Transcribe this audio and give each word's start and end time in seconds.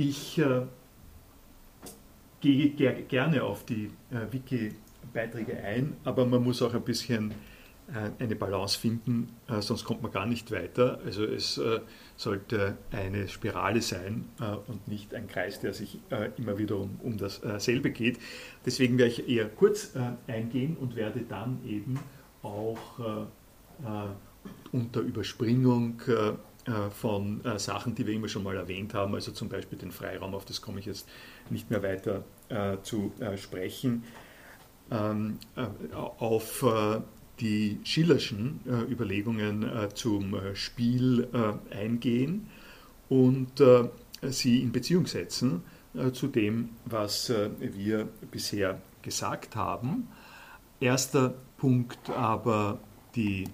ich 0.00 0.38
äh, 0.38 0.62
gehe 2.40 2.70
ger 2.70 2.94
gerne 3.02 3.42
auf 3.42 3.66
die 3.66 3.90
äh, 4.10 4.32
Wiki-Beiträge 4.32 5.58
ein, 5.58 5.96
aber 6.04 6.24
man 6.24 6.42
muss 6.42 6.62
auch 6.62 6.72
ein 6.72 6.82
bisschen 6.82 7.32
äh, 7.92 8.10
eine 8.18 8.34
Balance 8.34 8.78
finden, 8.78 9.28
äh, 9.46 9.60
sonst 9.60 9.84
kommt 9.84 10.02
man 10.02 10.10
gar 10.10 10.24
nicht 10.24 10.50
weiter. 10.52 11.00
Also 11.04 11.24
es 11.24 11.58
äh, 11.58 11.80
sollte 12.16 12.78
eine 12.90 13.28
Spirale 13.28 13.82
sein 13.82 14.24
und 14.66 14.88
nicht 14.88 15.14
ein 15.14 15.26
Kreis, 15.26 15.60
der 15.60 15.74
sich 15.74 15.98
immer 16.36 16.58
wieder 16.58 16.76
um, 16.76 16.98
um 17.02 17.16
dasselbe 17.16 17.90
geht. 17.90 18.18
Deswegen 18.64 18.98
werde 18.98 19.12
ich 19.12 19.28
eher 19.28 19.48
kurz 19.48 19.94
eingehen 20.26 20.76
und 20.78 20.96
werde 20.96 21.20
dann 21.20 21.60
eben 21.66 21.98
auch 22.42 23.26
unter 24.70 25.00
Überspringung 25.00 26.02
von 26.98 27.40
Sachen, 27.56 27.94
die 27.94 28.06
wir 28.06 28.14
immer 28.14 28.28
schon 28.28 28.42
mal 28.42 28.56
erwähnt 28.56 28.94
haben, 28.94 29.14
also 29.14 29.32
zum 29.32 29.48
Beispiel 29.48 29.78
den 29.78 29.90
Freiraum, 29.90 30.34
auf 30.34 30.44
das 30.44 30.60
komme 30.60 30.80
ich 30.80 30.86
jetzt 30.86 31.08
nicht 31.48 31.70
mehr 31.70 31.82
weiter 31.82 32.24
zu 32.82 33.12
sprechen, 33.36 34.04
ähm, 34.90 35.38
auf 36.18 36.64
die 37.40 37.80
Schillerschen 37.84 38.60
äh, 38.66 38.92
Überlegungen 38.92 39.62
äh, 39.62 39.88
zum 39.94 40.34
äh, 40.34 40.54
Spiel 40.54 41.28
äh, 41.32 41.74
eingehen 41.74 42.48
und 43.08 43.60
äh, 43.60 43.88
sie 44.22 44.60
in 44.60 44.72
Beziehung 44.72 45.06
setzen 45.06 45.62
äh, 45.94 46.12
zu 46.12 46.28
dem, 46.28 46.70
was 46.84 47.32
wir 47.58 48.08
bisher 48.30 48.80
gesagt 49.02 49.56
haben. 49.56 50.08
Erster 50.78 51.34
Punkt 51.56 52.10
aber 52.10 52.78
die 53.14 53.44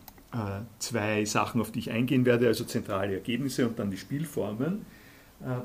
zwei 0.79 1.25
Sachen, 1.25 1.61
auf 1.61 1.73
die 1.73 1.79
ich 1.79 1.91
eingehen 1.91 2.27
werde, 2.27 2.48
also 2.48 2.65
zentrale 2.65 3.15
Ergebnisse 3.15 3.67
und 3.67 3.79
dann 3.79 3.91
die 3.91 3.97
Spielformen. 3.97 4.84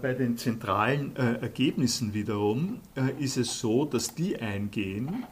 Bei 0.02 0.14
den 0.14 0.38
zentralen 0.38 1.16
Ergebnissen 1.16 2.14
wiederum 2.14 2.80
ist 3.20 3.38
es 3.38 3.60
so, 3.60 3.86
dass 3.86 4.16
die 4.16 4.40
eingehen 4.40 5.26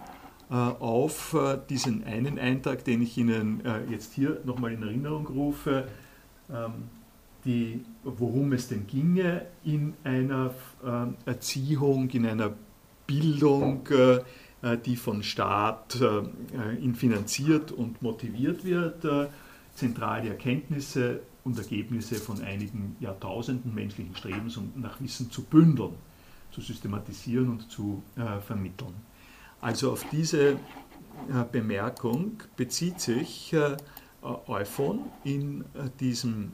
äh, 0.52 0.56
auf 0.56 1.36
äh, 1.36 1.60
diesen 1.70 2.04
einen 2.06 2.40
Eintrag, 2.40 2.84
den 2.84 3.04
ich 3.04 3.16
Ihnen 3.20 3.64
äh, 3.64 3.84
jetzt 3.92 4.14
hier 4.14 4.42
nochmal 4.46 4.74
in 4.74 4.82
Erinnerung 4.82 5.28
rufe, 5.28 5.88
ähm, 6.50 6.90
die, 7.46 7.86
worum 8.04 8.54
es 8.54 8.68
denn 8.68 8.88
ginge 8.88 9.46
in 9.64 9.94
einer 10.04 10.54
Erziehung, 11.26 12.10
in 12.10 12.26
einer 12.26 12.52
Bildung, 13.08 13.88
die 14.86 14.96
von 14.98 15.24
Staat 15.24 15.98
finanziert 16.94 17.72
und 17.72 18.02
motiviert 18.02 18.66
wird, 18.66 19.30
zentrale 19.74 20.30
Erkenntnisse 20.30 21.22
und 21.46 21.58
Ergebnisse 21.58 22.16
von 22.16 22.42
einigen 22.42 22.98
Jahrtausenden 23.00 23.74
menschlichen 23.74 24.16
Strebens 24.16 24.58
und 24.58 24.78
nach 24.78 25.00
Wissen 25.00 25.32
zu 25.32 25.44
bündeln, 25.44 25.94
zu 26.52 26.60
systematisieren 26.60 27.50
und 27.50 27.72
zu 27.72 28.04
vermitteln. 28.46 28.96
Also 29.62 29.92
auf 29.92 30.06
diese 30.12 30.58
äh, 31.28 31.44
Bemerkung 31.52 32.38
bezieht 32.56 33.00
sich 33.02 33.54
äh, 33.54 33.76
Euphon 34.22 35.06
in 35.24 35.62
äh, 35.62 35.90
diesem 36.00 36.54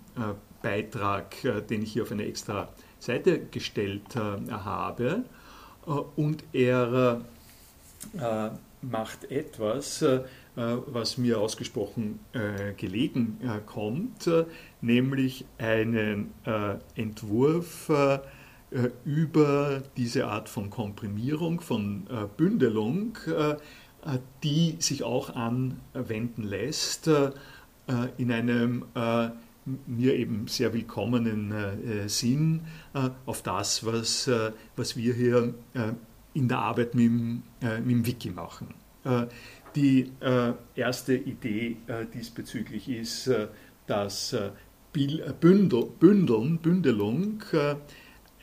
Beitrag, 0.62 1.36
den 1.70 1.84
ich 1.84 1.94
hier 1.94 2.04
auf 2.04 2.12
eine 2.12 2.26
extra 2.26 2.70
Seite 2.98 3.40
gestellt 3.40 4.16
habe. 4.16 5.26
Und 6.16 6.44
er 6.54 7.22
macht 8.82 9.32
etwas, 9.32 10.06
was 10.56 11.18
mir 11.18 11.40
ausgesprochen 11.40 12.20
gelegen 12.78 13.40
kommt, 13.66 14.30
nämlich 14.82 15.46
einen 15.58 16.32
Entwurf 16.96 17.90
äh, 18.76 18.90
über 19.06 19.84
diese 19.96 20.28
Art 20.28 20.50
von 20.50 20.70
Komprimierung, 20.70 21.62
von 21.62 22.08
äh, 22.10 22.28
Bündelung, 22.36 23.18
äh, 23.28 23.56
die 24.44 24.76
sich 24.80 25.04
auch 25.04 25.36
anwenden 25.36 26.44
lässt 26.44 27.10
in 28.18 28.32
einem 28.32 28.86
mir 29.88 30.14
eben 30.14 30.48
sehr 30.48 30.74
willkommenen 30.74 32.08
Sinn 32.08 32.62
auf 33.26 33.42
das, 33.42 33.84
was, 33.84 34.30
was 34.76 34.96
wir 34.96 35.16
hier 35.16 35.56
in 36.36 36.48
der 36.48 36.60
Arbeit 36.60 36.94
mit 36.94 37.06
dem, 37.06 37.44
mit 37.62 37.90
dem 37.90 38.06
Wiki 38.06 38.30
machen. 38.30 38.68
Die 39.76 40.12
erste 40.76 41.16
Idee 41.16 41.78
diesbezüglich 42.14 42.88
ist, 42.88 43.32
dass 43.88 44.36
Bündel, 44.94 45.90
Bündeln, 46.00 46.60
Bündelung 46.60 47.44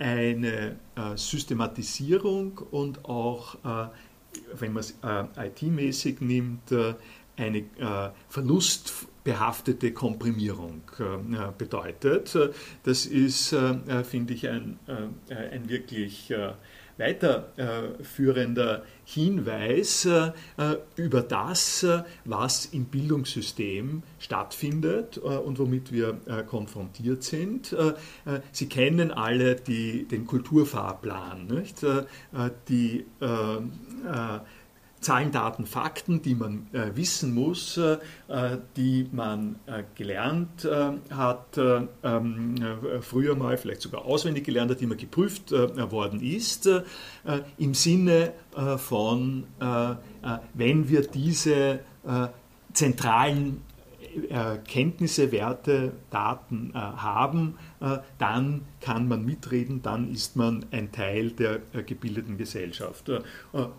eine 0.02 0.76
äh, 0.96 1.16
Systematisierung 1.16 2.58
und 2.70 3.04
auch, 3.04 3.54
äh, 3.64 3.88
wenn 4.54 4.72
man 4.72 4.80
es 4.80 4.98
äh, 5.02 5.46
IT-mäßig 5.46 6.20
nimmt, 6.20 6.72
äh, 6.72 6.94
eine 7.36 7.58
äh, 7.58 8.10
verlustbehaftete 8.28 9.92
Komprimierung 9.92 10.82
äh, 10.98 11.52
bedeutet. 11.56 12.36
Das 12.82 13.06
ist, 13.06 13.56
finde 14.04 14.34
ich, 14.34 14.48
ein, 14.48 14.78
ein 15.28 15.68
wirklich 15.68 16.32
weiterführender 17.02 18.82
Hinweis 19.04 20.06
äh, 20.06 20.30
über 20.96 21.22
das, 21.22 21.82
äh, 21.82 22.02
was 22.24 22.66
im 22.66 22.84
Bildungssystem 22.84 24.02
stattfindet 24.18 25.18
äh, 25.18 25.20
und 25.20 25.58
womit 25.58 25.92
wir 25.92 26.18
konfrontiert 26.46 27.22
sind. 27.22 27.74
Sie 28.52 28.68
kennen 28.68 29.10
alle 29.10 29.56
die, 29.56 30.06
den 30.06 30.26
Kulturfahrplan, 30.26 31.46
nicht? 31.46 31.84
die 32.68 33.04
Zahlen, 35.02 35.32
Daten, 35.32 35.66
Fakten, 35.66 36.22
die 36.22 36.34
man 36.34 36.68
äh, 36.72 36.94
wissen 36.94 37.34
muss, 37.34 37.76
äh, 37.76 37.98
die 38.76 39.08
man 39.12 39.56
äh, 39.66 39.82
gelernt 39.94 40.64
äh, 40.64 40.92
hat, 41.12 41.58
äh, 41.58 41.82
ähm, 42.02 42.54
äh, 42.56 43.02
früher 43.02 43.34
mal 43.34 43.58
vielleicht 43.58 43.82
sogar 43.82 44.04
auswendig 44.04 44.44
gelernt 44.44 44.70
hat, 44.70 44.80
die 44.80 44.86
man 44.86 44.98
geprüft 44.98 45.50
worden 45.52 46.20
ist, 46.22 46.68
im 47.58 47.74
Sinne 47.74 48.32
von, 48.78 49.44
wenn 50.54 50.88
wir 50.88 51.02
diese 51.02 51.80
zentralen 52.72 53.62
Kenntnisse, 54.66 55.32
Werte, 55.32 55.92
Daten 56.10 56.72
haben, 56.74 57.58
dann 58.18 58.62
kann 58.80 59.08
man 59.08 59.24
mitreden, 59.24 59.82
dann 59.82 60.10
ist 60.10 60.36
man 60.36 60.66
ein 60.70 60.92
Teil 60.92 61.30
der 61.30 61.60
gebildeten 61.86 62.38
Gesellschaft. 62.38 63.10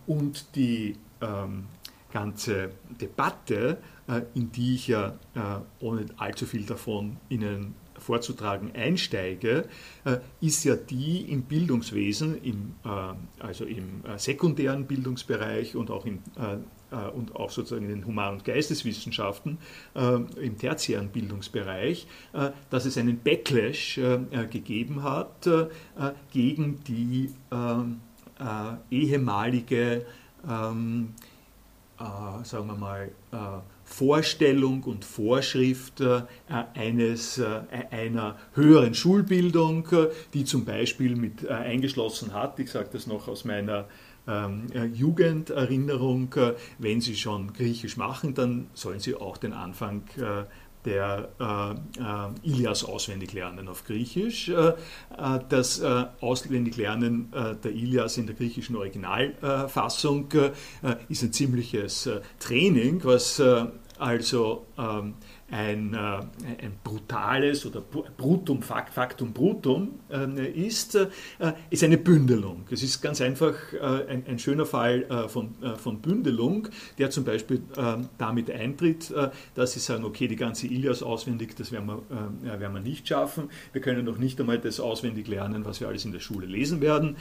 und 0.05 0.55
die 0.55 0.97
ähm, 1.23 1.65
ganze 2.11 2.71
Debatte, 3.01 3.77
äh, 4.07 4.21
in 4.35 4.51
die 4.51 4.75
ich 4.75 4.87
ja 4.87 5.17
äh, 5.35 5.39
ohne 5.79 6.05
allzu 6.17 6.45
viel 6.45 6.65
davon 6.65 7.17
Ihnen 7.29 7.75
vorzutragen 8.03 8.71
einsteige, 8.75 9.65
äh, 10.05 10.17
ist 10.41 10.63
ja 10.63 10.75
die 10.75 11.21
im 11.31 11.43
Bildungswesen, 11.43 12.41
im, 12.43 12.75
äh, 12.85 13.43
also 13.43 13.65
im 13.65 14.03
äh, 14.05 14.17
sekundären 14.17 14.85
Bildungsbereich 14.85 15.75
und 15.75 15.89
auch, 15.89 16.05
im, 16.05 16.19
und 17.15 17.35
auch 17.35 17.49
sozusagen 17.49 17.89
in 17.89 17.89
den 17.89 18.05
Human- 18.05 18.33
und 18.33 18.45
Geisteswissenschaften, 18.45 19.57
im 19.95 20.57
tertiären 20.59 21.09
Bildungsbereich, 21.09 22.05
dass 22.69 22.85
es 22.85 22.97
einen 22.97 23.19
Backlash 23.19 23.99
gegeben 24.51 25.01
hat 25.01 25.49
gegen 26.31 26.83
die 26.83 27.31
ehemalige 28.91 30.05
ähm, 30.49 31.13
äh, 31.99 32.43
sagen 32.43 32.67
wir 32.67 32.75
mal, 32.75 33.11
äh, 33.31 33.37
Vorstellung 33.83 34.83
und 34.83 35.05
Vorschrift 35.05 36.01
äh, 36.01 36.23
eines, 36.73 37.37
äh, 37.37 37.61
einer 37.91 38.37
höheren 38.53 38.93
Schulbildung, 38.93 39.87
äh, 39.91 40.07
die 40.33 40.45
zum 40.45 40.65
Beispiel 40.65 41.15
mit 41.15 41.43
äh, 41.43 41.49
eingeschlossen 41.49 42.33
hat, 42.33 42.59
ich 42.59 42.71
sage 42.71 42.89
das 42.91 43.07
noch 43.07 43.27
aus 43.27 43.45
meiner 43.45 43.85
ähm, 44.25 44.67
Jugenderinnerung, 44.93 46.33
wenn 46.79 47.01
Sie 47.01 47.17
schon 47.17 47.51
Griechisch 47.51 47.97
machen, 47.97 48.33
dann 48.33 48.67
sollen 48.73 49.01
Sie 49.01 49.15
auch 49.15 49.35
den 49.35 49.51
Anfang 49.51 50.03
der 50.85 51.29
äh, 51.39 51.71
äh, 52.01 52.49
Ilias 52.49 52.83
auswendig 52.83 53.33
lernen 53.33 53.67
auf 53.67 53.85
Griechisch. 53.85 54.49
Äh, 54.49 54.69
äh 54.69 54.73
das 55.49 55.79
äh, 55.79 56.05
Auswendiglernen 56.21 57.31
äh, 57.33 57.55
der 57.55 57.71
Ilias 57.71 58.17
in 58.17 58.27
der 58.27 58.35
griechischen 58.35 58.75
Originalfassung 58.75 60.29
ist 61.09 61.23
ein 61.23 61.33
ziemliches 61.33 62.09
Training, 62.39 63.03
was 63.03 63.41
also 63.99 64.65
ähm, 64.77 65.15
ein, 65.51 65.95
ein 65.95 66.73
brutales 66.83 67.65
oder 67.65 67.81
Brutum, 67.81 68.61
Factum 68.61 69.33
Brutum 69.33 69.99
ist, 70.55 70.97
ist 71.69 71.83
eine 71.83 71.97
Bündelung. 71.97 72.65
Es 72.71 72.81
ist 72.81 73.01
ganz 73.01 73.21
einfach 73.21 73.53
ein, 74.07 74.23
ein 74.27 74.39
schöner 74.39 74.65
Fall 74.65 75.27
von, 75.29 75.55
von 75.77 75.99
Bündelung, 75.99 76.67
der 76.97 77.09
zum 77.09 77.23
Beispiel 77.23 77.61
damit 78.17 78.49
eintritt, 78.49 79.13
dass 79.55 79.73
Sie 79.73 79.79
sagen, 79.79 80.05
okay, 80.05 80.27
die 80.27 80.35
ganze 80.35 80.67
Ilias 80.67 81.03
auswendig, 81.03 81.55
das 81.55 81.71
werden 81.71 81.87
wir, 81.87 82.59
werden 82.59 82.73
wir 82.73 82.81
nicht 82.81 83.07
schaffen. 83.07 83.49
Wir 83.73 83.81
können 83.81 84.05
noch 84.05 84.17
nicht 84.17 84.39
einmal 84.39 84.59
das 84.59 84.79
auswendig 84.79 85.27
lernen, 85.27 85.65
was 85.65 85.81
wir 85.81 85.87
alles 85.87 86.05
in 86.05 86.11
der 86.11 86.19
Schule 86.19 86.47
lesen 86.47 86.81
werden, 86.81 87.15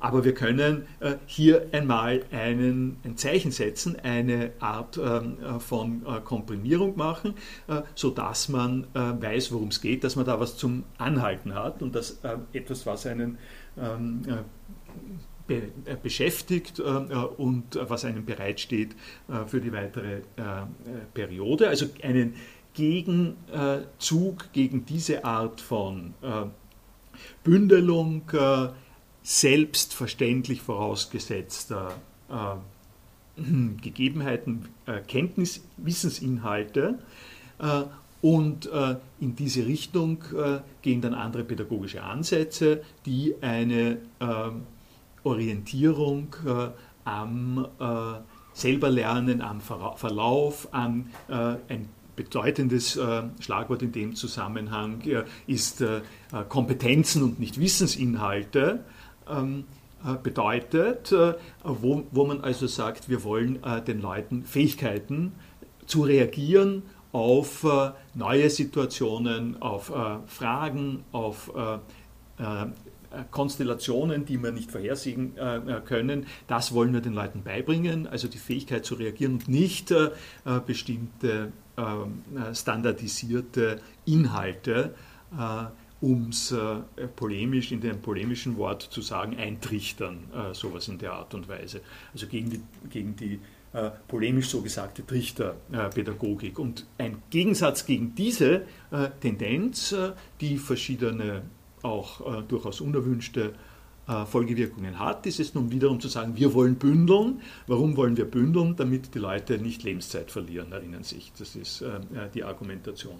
aber 0.00 0.24
wir 0.24 0.34
können 0.34 0.86
hier 1.26 1.68
einmal 1.72 2.24
einen, 2.32 2.96
ein 3.04 3.16
Zeichen 3.16 3.52
setzen, 3.52 3.96
eine 4.02 4.50
Art 4.58 4.98
von 5.60 6.02
Komprimierung 6.24 6.96
machen, 6.96 7.34
sodass 7.94 8.48
man 8.48 8.86
weiß, 8.94 9.52
worum 9.52 9.68
es 9.68 9.80
geht, 9.80 10.04
dass 10.04 10.16
man 10.16 10.24
da 10.24 10.38
was 10.38 10.56
zum 10.56 10.84
Anhalten 10.98 11.54
hat 11.54 11.82
und 11.82 11.94
dass 11.94 12.20
etwas, 12.52 12.86
was 12.86 13.06
einen 13.06 13.38
ähm, 13.78 14.22
be 15.46 15.62
beschäftigt 16.02 16.80
und 16.80 17.78
was 17.80 18.04
einem 18.04 18.24
bereitsteht 18.24 18.96
für 19.46 19.60
die 19.60 19.72
weitere 19.72 20.22
Periode. 21.14 21.68
Also 21.68 21.86
einen 22.02 22.34
Gegenzug 22.74 24.52
gegen 24.52 24.84
diese 24.86 25.24
Art 25.24 25.60
von 25.60 26.14
Bündelung 27.44 28.22
selbstverständlich 29.22 30.62
vorausgesetzter 30.62 31.94
Gegebenheiten, 33.36 34.68
Kenntnis, 35.06 35.64
Wissensinhalte 35.76 36.98
und 38.22 38.66
äh, 38.72 38.96
in 39.20 39.36
diese 39.36 39.66
Richtung 39.66 40.24
äh, 40.36 40.58
gehen 40.82 41.00
dann 41.00 41.14
andere 41.14 41.44
pädagogische 41.44 42.02
Ansätze, 42.02 42.82
die 43.04 43.34
eine 43.40 43.98
äh, 44.18 44.50
Orientierung 45.22 46.34
äh, 46.46 46.68
am 47.04 47.66
äh, 47.78 47.84
Selberlernen, 48.52 49.42
am 49.42 49.60
Verlauf, 49.60 50.68
an 50.72 51.10
äh, 51.28 51.56
ein 51.68 51.88
bedeutendes 52.16 52.98
Schlagwort 53.40 53.82
in 53.82 53.92
dem 53.92 54.14
Zusammenhang 54.14 55.02
ist 55.46 55.84
Kompetenzen 56.48 57.22
und 57.22 57.38
nicht 57.38 57.60
Wissensinhalte. 57.60 58.86
Ähm, 59.28 59.64
bedeutet, 60.22 61.14
wo, 61.62 62.04
wo 62.12 62.24
man 62.24 62.40
also 62.40 62.66
sagt, 62.68 63.10
wir 63.10 63.22
wollen 63.22 63.58
den 63.86 64.00
Leuten 64.00 64.44
Fähigkeiten 64.44 65.32
zu 65.84 66.04
reagieren 66.04 66.84
auf 67.16 67.64
äh, 67.64 67.92
neue 68.12 68.50
Situationen, 68.50 69.62
auf 69.62 69.88
äh, 69.88 70.18
Fragen, 70.26 71.02
auf 71.12 71.50
äh, 71.56 71.78
Konstellationen, 73.30 74.26
die 74.26 74.42
wir 74.42 74.52
nicht 74.52 74.70
vorhersehen 74.70 75.32
können. 75.86 76.26
Das 76.48 76.74
wollen 76.74 76.92
wir 76.92 77.00
den 77.00 77.14
Leuten 77.14 77.42
beibringen, 77.42 78.06
also 78.06 78.28
die 78.28 78.36
Fähigkeit 78.36 78.84
zu 78.84 78.96
reagieren 78.96 79.34
und 79.34 79.48
nicht 79.48 79.94
bestimmte 80.66 81.50
ähm, 81.78 82.22
standardisierte 82.52 83.80
Inhalte, 84.04 84.94
um 86.02 86.28
es 86.28 86.54
polemisch, 87.14 87.72
in 87.72 87.80
dem 87.80 88.02
polemischen 88.02 88.58
Wort 88.58 88.82
zu 88.82 89.00
sagen, 89.00 89.38
eintrichtern, 89.38 90.18
sowas 90.52 90.88
in 90.88 90.98
der 90.98 91.14
Art 91.14 91.32
und 91.32 91.48
Weise. 91.48 91.80
Also 92.12 92.26
gegen 92.26 92.50
die, 92.50 92.60
gegen 92.90 93.16
die 93.16 93.40
äh, 93.72 93.90
polemisch 94.08 94.48
so 94.48 94.62
gesagte 94.62 95.04
Trichterpädagogik. 95.04 96.58
Und 96.58 96.86
ein 96.96 97.22
Gegensatz 97.28 97.84
gegen 97.84 98.14
diese 98.14 98.62
äh, 98.90 99.10
Tendenz, 99.20 99.92
äh, 99.92 100.12
die 100.40 100.56
verschiedene 100.56 101.42
auch 101.82 102.42
durchaus 102.48 102.80
unerwünschte 102.80 103.52
Folgewirkungen 104.26 104.98
hat, 104.98 105.24
ist 105.26 105.38
es 105.38 105.54
nun 105.54 105.70
wiederum 105.70 106.00
zu 106.00 106.08
sagen, 106.08 106.34
wir 106.34 106.52
wollen 106.52 106.74
bündeln. 106.76 107.42
Warum 107.68 107.96
wollen 107.96 108.16
wir 108.16 108.24
bündeln? 108.24 108.74
Damit 108.74 109.14
die 109.14 109.20
Leute 109.20 109.58
nicht 109.58 109.84
Lebenszeit 109.84 110.32
verlieren, 110.32 110.72
erinnern 110.72 111.04
sich. 111.04 111.32
Das 111.38 111.54
ist 111.54 111.84
die 112.34 112.42
Argumentation. 112.42 113.18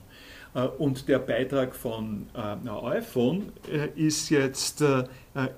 Und 0.78 1.06
der 1.06 1.20
Beitrag 1.20 1.76
von 1.76 2.26
iPhone 2.34 3.52
ist 3.94 4.30
jetzt 4.30 4.82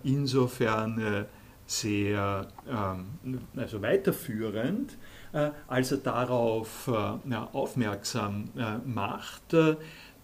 insofern 0.03 1.27
sehr 1.69 2.49
ähm, 2.67 3.41
also 3.57 3.83
weiterführend, 3.83 4.97
äh, 5.33 5.51
als 5.69 5.93
er 5.93 5.99
darauf 5.99 6.89
äh, 6.89 7.35
aufmerksam 7.53 8.49
äh, 8.57 8.79
macht, 8.89 9.55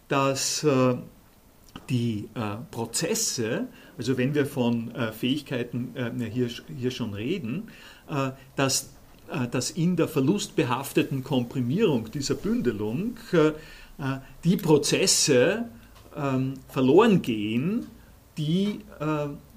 dass 0.08 0.66
die 1.88 2.28
Prozesse, 2.70 3.66
also 3.98 4.16
wenn 4.16 4.34
wir 4.34 4.46
von 4.46 4.92
Fähigkeiten 5.12 5.94
hier, 6.30 6.48
hier 6.76 6.90
schon 6.90 7.14
reden, 7.14 7.68
dass, 8.54 8.90
dass 9.50 9.70
in 9.70 9.96
der 9.96 10.06
verlustbehafteten 10.06 11.24
Komprimierung 11.24 12.10
dieser 12.12 12.34
Bündelung 12.34 13.16
die 14.44 14.56
Prozesse 14.58 15.64
ähm, 16.14 16.54
verloren 16.68 17.22
gehen, 17.22 17.86
die 18.36 18.80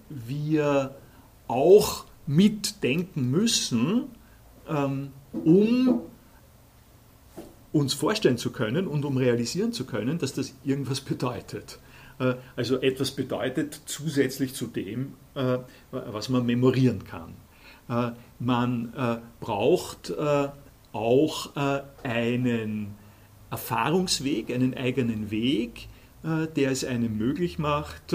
wir 0.09 0.95
auch 1.47 2.05
mitdenken 2.25 3.29
müssen, 3.31 4.05
ähm, 4.67 5.11
um 5.31 6.01
uns 7.71 7.93
vorstellen 7.93 8.37
zu 8.37 8.51
können 8.51 8.87
und 8.87 9.05
um 9.05 9.17
realisieren 9.17 9.71
zu 9.71 9.85
können, 9.85 10.17
dass 10.17 10.33
das 10.33 10.53
irgendwas 10.63 11.01
bedeutet. 11.01 11.79
Äh, 12.19 12.35
also 12.55 12.81
etwas 12.81 13.11
bedeutet 13.11 13.81
zusätzlich 13.85 14.53
zu 14.53 14.67
dem, 14.67 15.13
äh, 15.35 15.59
was 15.91 16.29
man 16.29 16.45
memorieren 16.45 17.03
kann. 17.03 17.33
Äh, 17.89 18.11
man 18.39 18.93
braucht 19.39 20.13
auch 20.93 21.55
einen 22.03 22.87
Erfahrungsweg, 23.49 24.51
einen 24.51 24.75
eigenen 24.75 25.31
Weg, 25.31 25.87
der 26.23 26.71
es 26.71 26.83
einem 26.83 27.17
möglich 27.17 27.57
macht, 27.57 28.13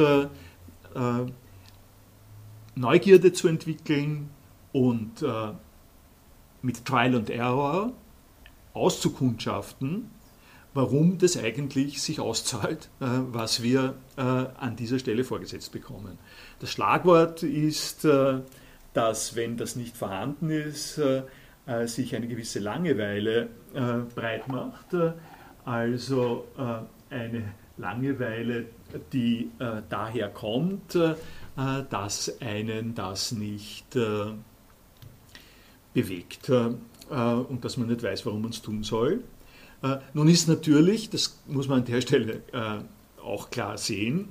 Neugierde 2.74 3.32
zu 3.32 3.48
entwickeln 3.48 4.30
und 4.72 5.22
äh, 5.22 5.52
mit 6.62 6.84
Trial 6.84 7.14
and 7.14 7.30
Error 7.30 7.92
auszukundschaften, 8.72 10.10
warum 10.74 11.18
das 11.18 11.36
eigentlich 11.36 12.00
sich 12.00 12.20
auszahlt, 12.20 12.88
äh, 13.00 13.06
was 13.30 13.62
wir 13.62 13.94
äh, 14.16 14.22
an 14.22 14.76
dieser 14.76 14.98
Stelle 14.98 15.24
vorgesetzt 15.24 15.72
bekommen. 15.72 16.18
Das 16.60 16.70
Schlagwort 16.70 17.42
ist, 17.42 18.04
äh, 18.04 18.40
dass 18.94 19.36
wenn 19.36 19.56
das 19.56 19.76
nicht 19.76 19.96
vorhanden 19.96 20.50
ist, 20.50 20.98
äh, 20.98 21.22
äh, 21.66 21.86
sich 21.86 22.16
eine 22.16 22.26
gewisse 22.28 22.58
Langeweile 22.58 23.48
breit 24.14 24.48
macht, 24.48 24.88
also 25.64 26.44
eine 27.08 27.54
Langeweile, 27.78 28.66
die 29.14 29.50
daher 29.88 30.28
kommt, 30.28 30.98
dass 31.56 32.40
einen 32.40 32.94
das 32.94 33.32
nicht 33.32 33.94
äh, 33.94 34.32
bewegt 35.92 36.48
äh, 36.48 36.70
und 37.10 37.64
dass 37.64 37.76
man 37.76 37.88
nicht 37.88 38.02
weiß, 38.02 38.24
warum 38.24 38.42
man 38.42 38.50
es 38.52 38.62
tun 38.62 38.82
soll. 38.82 39.22
Nun 40.14 40.28
ist 40.28 40.46
natürlich, 40.46 41.10
das 41.10 41.40
muss 41.48 41.66
man 41.66 41.80
an 41.80 41.84
der 41.84 42.00
Stelle 42.00 42.42
auch 43.20 43.50
klar 43.50 43.76
sehen, 43.76 44.28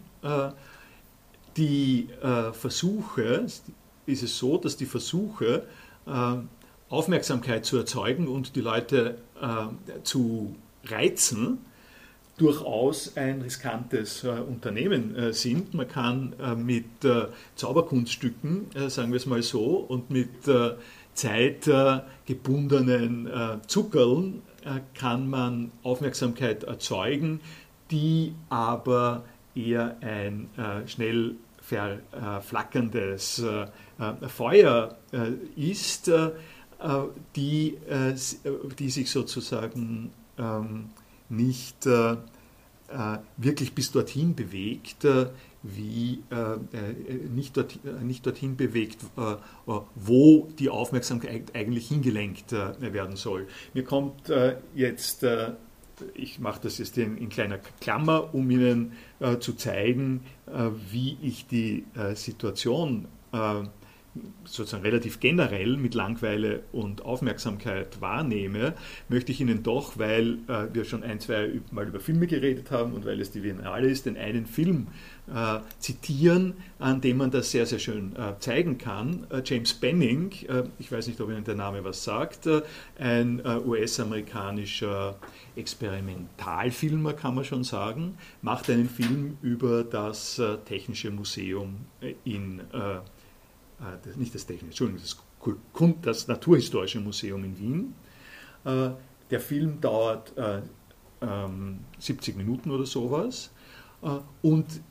die 1.58 2.08
Versuche, 2.54 3.46
ist 4.06 4.24
es 4.24 4.38
so, 4.38 4.58
dass 4.58 4.78
die 4.78 4.86
Versuche, 4.86 5.68
Aufmerksamkeit 6.88 7.66
zu 7.66 7.75
erzeugen 7.75 8.30
und 8.30 8.56
die 8.56 8.62
Leute 8.62 9.18
zu 10.04 10.56
reizen, 10.86 11.58
durchaus 12.42 13.16
ein 13.18 13.44
riskantes 13.44 14.24
äh, 14.24 14.30
Unternehmen 14.30 15.16
äh, 15.16 15.32
sind. 15.32 15.76
Man 15.76 15.88
kann 15.88 16.34
äh, 16.42 16.56
mit 16.56 17.06
äh, 17.06 17.28
Zauberkunststücken, 17.56 18.66
äh, 18.74 18.90
sagen 18.90 19.12
wir 19.12 19.18
es 19.18 19.28
mal 19.28 19.44
so, 19.44 19.76
und 19.76 20.10
mit 20.10 20.48
äh, 20.48 20.72
zeitgebundenen 21.14 23.30
Zuckerln 23.68 24.42
kann 24.94 25.30
man 25.30 25.74
Aufmerksamkeit 25.84 26.64
erzeugen, 26.64 27.42
die 27.92 28.34
aber 28.48 29.26
eher 29.54 29.98
ein 30.00 30.48
schnell 30.88 31.36
verflackerndes 31.62 33.44
Feuer 34.28 34.96
ist, 35.58 36.10
die, 37.36 37.78
die 38.80 38.90
sich 38.90 39.12
sozusagen 39.12 40.14
ähm, 40.40 40.92
nicht 41.32 41.86
äh, 41.86 42.14
äh, 42.14 42.18
wirklich 43.38 43.74
bis 43.74 43.92
dorthin 43.92 44.36
bewegt, 44.36 45.06
äh, 45.06 45.28
wie 45.64 46.24
nicht, 47.30 47.56
dort, 47.56 47.80
nicht 48.02 48.26
dorthin 48.26 48.58
bewegt, 48.58 48.98
wo 49.94 50.50
die 50.58 50.70
Aufmerksamkeit 50.72 51.56
eigentlich 51.56 51.88
hingelenkt 51.88 52.52
werden 52.52 53.16
soll. 53.16 53.46
Mir 53.76 53.84
kommt 53.84 54.34
jetzt 54.74 55.24
ich 56.16 56.40
mache 56.40 56.62
das 56.64 56.78
jetzt 56.78 56.98
in, 56.98 57.18
in, 57.18 57.30
kleiner 57.30 57.60
Klammer, 57.80 58.34
um 58.34 58.50
Ihnen 58.50 58.94
äh, 59.20 59.38
zu 59.38 59.54
zeigen, 59.54 60.24
äh, 60.48 60.70
wie 60.90 61.18
ich 61.22 61.48
die 61.48 61.86
äh, 61.96 62.16
Situation 62.16 63.08
äh, 63.34 63.64
sozusagen 64.44 64.84
relativ 64.84 65.20
generell 65.20 65.77
mit 65.77 65.94
Langweile 65.94 66.63
und 66.72 67.03
Aufmerksamkeit 67.06 68.01
wahrnehme, 68.01 68.74
möchte 69.08 69.32
ich 69.32 69.39
Ihnen 69.39 69.63
doch, 69.63 69.98
weil 69.98 70.39
äh, 70.48 70.68
wir 70.74 70.84
schon 70.84 71.03
ein, 71.03 71.20
zwei 71.20 71.62
Mal 71.72 71.88
über 71.88 72.00
Filme 72.00 72.27
geredet 72.27 72.72
haben 72.72 72.94
und 72.94 73.06
weil 73.06 73.22
es 73.22 73.32
die 73.32 73.39
Biennale 73.39 73.88
ist, 73.88 74.06
den 74.06 74.18
einen 74.18 74.46
Film 74.46 74.88
äh, 75.34 75.60
zitieren, 75.80 76.56
an 76.80 77.00
dem 77.00 77.18
man 77.18 77.32
das 77.32 77.51
sehr, 77.51 77.65
sehr 77.65 77.80
schön 77.80 78.15
äh, 78.18 78.38
zeigen 78.39 78.77
kann. 78.77 79.27
Äh, 79.30 79.41
James 79.46 79.74
Benning, 79.74 80.32
äh, 80.48 80.63
ich 80.77 80.91
weiß 80.91 81.08
nicht, 81.08 81.22
ob 81.22 81.30
Ihnen 81.30 81.46
der 81.46 81.56
Name 81.56 81.84
was 81.84 82.03
sagt, 82.03 82.48
äh, 82.48 82.62
ein 83.00 83.41
US-amerikanischer 83.46 85.18
Experimentalfilmer, 85.56 87.13
kann 87.13 87.36
man 87.36 87.46
schon 87.46 87.63
sagen, 87.63 88.18
macht 88.41 88.70
einen 88.70 88.89
Film 88.89 89.38
über 89.41 89.84
das 89.84 90.41
Technische 90.65 91.12
Museum 91.12 91.77
in 92.24 92.60
äh, 92.74 93.00
das, 94.04 94.16
nicht 94.16 94.34
das 94.36 94.46
Technische, 94.46 94.86
Entschuldigung, 94.86 95.00
das, 96.02 96.02
das 96.02 96.28
Naturhistorische 96.28 97.00
Museum 97.00 97.44
in 97.44 97.60
Wien. 97.60 97.96
Äh, 98.66 98.92
der 99.30 99.40
Film 99.40 99.82
dauert 99.82 100.34
70 102.00 102.34
ähm, 102.34 102.38
Minuten 102.38 102.72
oder 102.72 102.86
sowas. 102.86 103.52
Äh, 104.02 104.20
und 104.42 104.82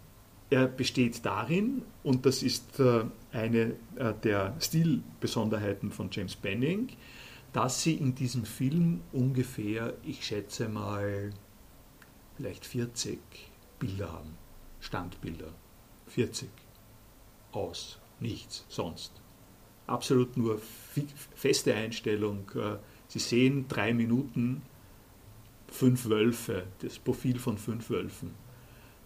er 0.49 0.67
besteht 0.67 1.25
darin, 1.25 1.83
und 2.03 2.27
das 2.27 2.43
ist 2.43 2.83
eine 3.31 3.77
der 4.25 4.57
Stilbesonderheiten 4.59 5.93
von 5.93 6.09
James 6.11 6.35
Benning, 6.35 6.89
dass 7.53 7.83
sie 7.83 7.95
in 7.95 8.17
diesem 8.17 8.45
Film 8.45 9.03
ungefähr, 9.13 9.95
ich 10.03 10.27
schätze 10.27 10.69
mal, 10.69 11.31
vielleicht 12.37 12.67
40 12.67 13.21
Bilder 13.79 14.13
haben, 14.13 14.31
Standbilder, 14.81 15.55
40 16.09 16.49
aus 17.53 18.00
nichts 18.21 18.65
sonst. 18.69 19.13
Absolut 19.87 20.37
nur 20.37 20.61
feste 21.35 21.75
Einstellung. 21.75 22.51
Äh, 22.55 22.77
Sie 23.09 23.19
sehen 23.19 23.67
drei 23.69 23.93
Minuten 23.93 24.63
fünf 25.69 26.09
Wölfe, 26.09 26.65
das 26.81 26.99
Profil 26.99 27.39
von 27.39 27.59
fünf 27.59 27.91
Wölfen. 27.91 28.31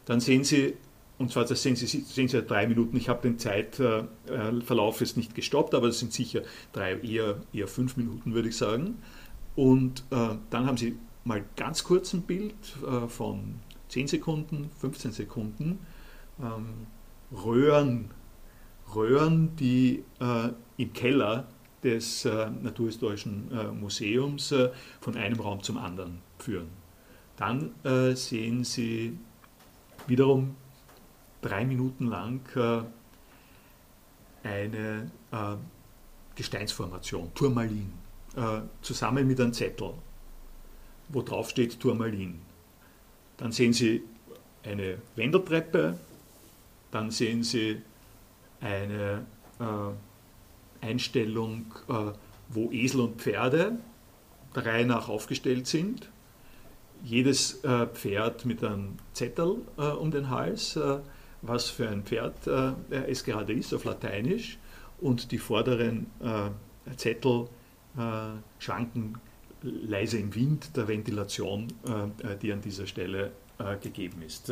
Dann 0.04 0.20
sehen 0.20 0.44
Sie, 0.44 0.74
und 1.18 1.30
zwar 1.30 1.44
das 1.44 1.62
sehen 1.62 1.76
Sie, 1.76 1.86
sehen 1.86 2.28
Sie 2.28 2.42
drei 2.42 2.66
Minuten, 2.66 2.96
ich 2.96 3.08
habe 3.08 3.22
den 3.22 3.38
Zeitverlauf 3.38 5.00
jetzt 5.00 5.16
nicht 5.16 5.34
gestoppt, 5.34 5.74
aber 5.74 5.86
das 5.86 6.00
sind 6.00 6.12
sicher 6.12 6.42
drei, 6.72 6.98
eher, 6.98 7.40
eher 7.52 7.68
fünf 7.68 7.96
Minuten, 7.96 8.34
würde 8.34 8.48
ich 8.48 8.56
sagen. 8.56 8.98
Und 9.56 10.04
äh, 10.10 10.36
dann 10.50 10.66
haben 10.66 10.76
Sie 10.76 10.98
mal 11.24 11.44
ganz 11.56 11.84
kurz 11.84 12.12
ein 12.12 12.22
Bild 12.22 12.54
äh, 12.86 13.08
von 13.08 13.60
10 13.88 14.08
Sekunden, 14.08 14.70
15 14.80 15.12
Sekunden, 15.12 15.78
ähm, 16.40 16.86
Röhren 17.32 18.10
Röhren, 18.94 19.56
die 19.56 20.04
äh, 20.20 20.50
im 20.76 20.92
Keller 20.92 21.46
des 21.84 22.24
äh, 22.24 22.50
Naturhistorischen 22.50 23.50
äh, 23.52 23.64
Museums 23.66 24.52
äh, 24.52 24.70
von 25.00 25.16
einem 25.16 25.38
Raum 25.38 25.62
zum 25.62 25.76
anderen 25.76 26.20
führen. 26.38 26.68
Dann 27.36 27.74
äh, 27.84 28.14
sehen 28.14 28.64
Sie 28.64 29.18
wiederum 30.06 30.56
drei 31.42 31.64
Minuten 31.64 32.06
lang 32.06 32.40
äh, 32.56 32.82
eine 34.46 35.10
Gesteinsformation, 36.34 37.32
Turmalin, 37.34 37.90
zusammen 38.82 39.26
mit 39.26 39.40
einem 39.40 39.54
Zettel, 39.54 39.94
wo 41.08 41.22
drauf 41.22 41.48
steht 41.48 41.80
Turmalin. 41.80 42.42
Dann 43.38 43.52
sehen 43.52 43.72
Sie 43.72 44.02
eine 44.62 44.98
Wendeltreppe, 45.16 45.98
dann 46.90 47.10
sehen 47.10 47.42
Sie 47.42 47.80
eine 48.64 49.26
äh, 49.60 50.84
Einstellung, 50.84 51.66
äh, 51.88 52.12
wo 52.48 52.70
Esel 52.72 53.02
und 53.02 53.20
Pferde 53.20 53.78
der 54.54 54.66
Reihe 54.66 54.86
nach 54.86 55.08
aufgestellt 55.08 55.66
sind. 55.66 56.10
Jedes 57.02 57.62
äh, 57.64 57.86
Pferd 57.86 58.46
mit 58.46 58.64
einem 58.64 58.96
Zettel 59.12 59.56
äh, 59.76 59.82
um 59.82 60.10
den 60.10 60.30
Hals, 60.30 60.76
äh, 60.76 60.98
was 61.42 61.68
für 61.68 61.88
ein 61.88 62.04
Pferd 62.04 62.46
äh, 62.46 62.72
es 63.06 63.24
gerade 63.24 63.52
ist, 63.52 63.74
auf 63.74 63.84
Lateinisch. 63.84 64.58
Und 65.00 65.32
die 65.32 65.38
vorderen 65.38 66.06
Zettel 66.96 67.48
schwanken 68.58 69.18
leise 69.60 70.18
im 70.18 70.34
Wind 70.34 70.76
der 70.76 70.88
Ventilation, 70.88 71.66
die 72.40 72.52
an 72.52 72.60
dieser 72.62 72.86
Stelle 72.86 73.32
gegeben 73.82 74.22
ist. 74.22 74.50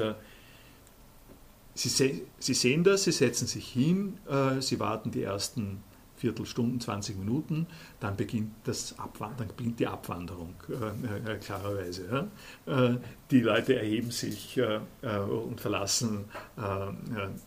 Sie, 1.75 1.89
se 1.89 2.21
Sie, 2.39 2.55
sehen 2.55 2.85
das, 2.85 3.05
Sie 3.05 3.13
setzen 3.13 3.47
sich 3.47 3.69
hin, 3.69 4.19
äh, 4.29 4.61
Sie 4.61 4.79
warten 4.79 5.11
die 5.11 5.23
ersten 5.23 5.83
Viertelstunden, 6.23 6.81
20 6.81 7.19
Minuten, 7.19 7.67
dann 7.99 8.17
beginnt, 8.17 8.53
das 8.63 8.95
dann 9.19 9.49
beginnt 9.57 9.81
die 9.81 9.89
Abwanderung, 9.89 10.55
äh, 10.69 11.33
äh, 11.33 11.37
klarerweise. 11.39 12.29
Ja? 12.67 12.85
Äh, 12.91 12.99
die 13.33 13.41
Leute 13.41 13.75
erheben 13.75 14.13
sich 14.13 14.57
äh, 14.57 14.79
äh, 15.03 15.19
und 15.19 15.61
verlassen 15.61 16.27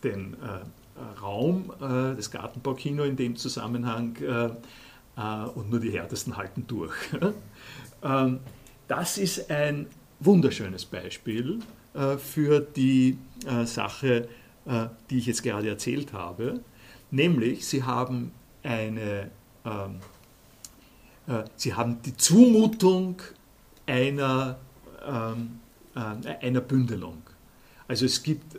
den 0.02 0.36
Raum, 1.20 1.72
das 1.78 2.30
Gartenbaukino 2.30 3.04
in 3.04 3.16
dem 3.16 3.36
Zusammenhang, 3.36 4.16
und 5.54 5.70
nur 5.70 5.80
die 5.80 5.90
Härtesten 5.90 6.36
halten 6.36 6.64
durch. 6.66 6.94
Ähm, 8.02 8.40
das 8.88 9.18
ist 9.18 9.50
ein 9.50 9.86
wunderschönes 10.20 10.84
Beispiel 10.84 11.58
äh, 11.58 11.75
für 12.18 12.60
die 12.60 13.18
äh, 13.46 13.64
Sache, 13.64 14.28
äh, 14.66 14.86
die 15.10 15.18
ich 15.18 15.26
jetzt 15.26 15.42
gerade 15.42 15.68
erzählt 15.68 16.12
habe. 16.12 16.60
Nämlich, 17.10 17.66
sie 17.66 17.84
haben 17.84 18.32
eine, 18.62 19.30
ähm, 19.64 20.00
sie 21.54 21.74
haben 21.74 22.02
die 22.02 22.16
Zumutung 22.16 23.22
einer, 23.86 24.58
ähm, 25.06 25.60
einer 25.94 26.60
Bündelung. 26.60 27.22
Also 27.88 28.06
es 28.06 28.22
gibt, 28.22 28.58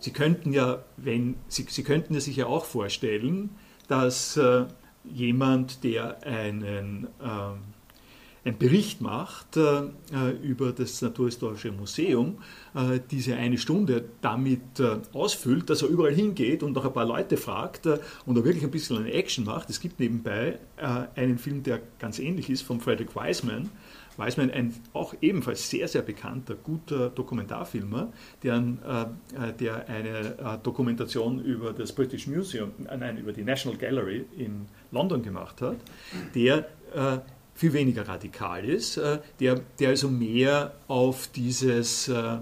Sie 0.00 0.12
könnten 0.12 0.52
ja, 0.52 0.82
wenn, 0.96 1.36
Sie, 1.48 1.66
Sie 1.68 1.82
könnten 1.82 2.18
sich 2.20 2.36
ja 2.36 2.46
auch 2.46 2.64
vorstellen, 2.64 3.50
dass 3.88 4.38
jemand, 5.04 5.84
der 5.84 6.22
einen 6.26 7.08
ähm, 7.22 7.58
einen 8.44 8.58
Bericht 8.58 9.00
macht 9.00 9.56
äh, 9.56 9.82
über 10.42 10.72
das 10.72 11.02
Naturhistorische 11.02 11.72
Museum, 11.72 12.38
äh, 12.74 13.00
diese 13.10 13.36
eine 13.36 13.58
Stunde 13.58 14.04
damit 14.22 14.80
äh, 14.80 14.98
ausfüllt, 15.12 15.68
dass 15.68 15.82
er 15.82 15.88
überall 15.88 16.14
hingeht 16.14 16.62
und 16.62 16.72
noch 16.72 16.84
ein 16.84 16.92
paar 16.92 17.04
Leute 17.04 17.36
fragt 17.36 17.86
äh, 17.86 17.98
und 18.24 18.36
er 18.36 18.44
wirklich 18.44 18.64
ein 18.64 18.70
bisschen 18.70 18.98
eine 18.98 19.12
Action 19.12 19.44
macht. 19.44 19.68
Es 19.68 19.80
gibt 19.80 20.00
nebenbei 20.00 20.58
äh, 20.78 21.20
einen 21.20 21.38
Film, 21.38 21.62
der 21.62 21.80
ganz 21.98 22.18
ähnlich 22.18 22.48
ist, 22.48 22.62
von 22.62 22.80
Frederick 22.80 23.14
Wiseman. 23.14 23.68
Wiseman, 24.16 24.50
ein 24.50 24.74
auch 24.92 25.14
ebenfalls 25.20 25.70
sehr, 25.70 25.88
sehr 25.88 26.02
bekannter, 26.02 26.54
guter 26.54 27.10
Dokumentarfilmer, 27.10 28.12
der, 28.42 29.08
äh, 29.34 29.52
der 29.54 29.88
eine 29.88 30.58
Dokumentation 30.62 31.40
über 31.42 31.72
das 31.72 31.92
British 31.92 32.26
Museum, 32.26 32.72
nein, 32.78 33.16
über 33.16 33.32
die 33.32 33.44
National 33.44 33.78
Gallery 33.78 34.26
in 34.36 34.66
London 34.90 35.22
gemacht 35.22 35.62
hat, 35.62 35.76
der 36.34 36.68
viel 37.54 37.72
weniger 37.72 38.08
radikal 38.08 38.64
ist, 38.64 38.96
äh, 38.96 39.18
der, 39.38 39.60
der 39.78 39.90
also 39.90 40.08
mehr 40.08 40.74
auf 40.88 41.28
dieses 41.28 42.08
äh, 42.08 42.38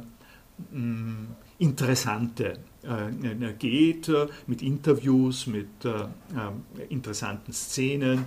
Interessante 1.58 2.58
äh, 2.82 3.52
geht, 3.58 4.10
mit 4.46 4.62
Interviews, 4.62 5.46
mit 5.46 5.68
interessanten 6.88 7.52
Szenen, 7.52 8.24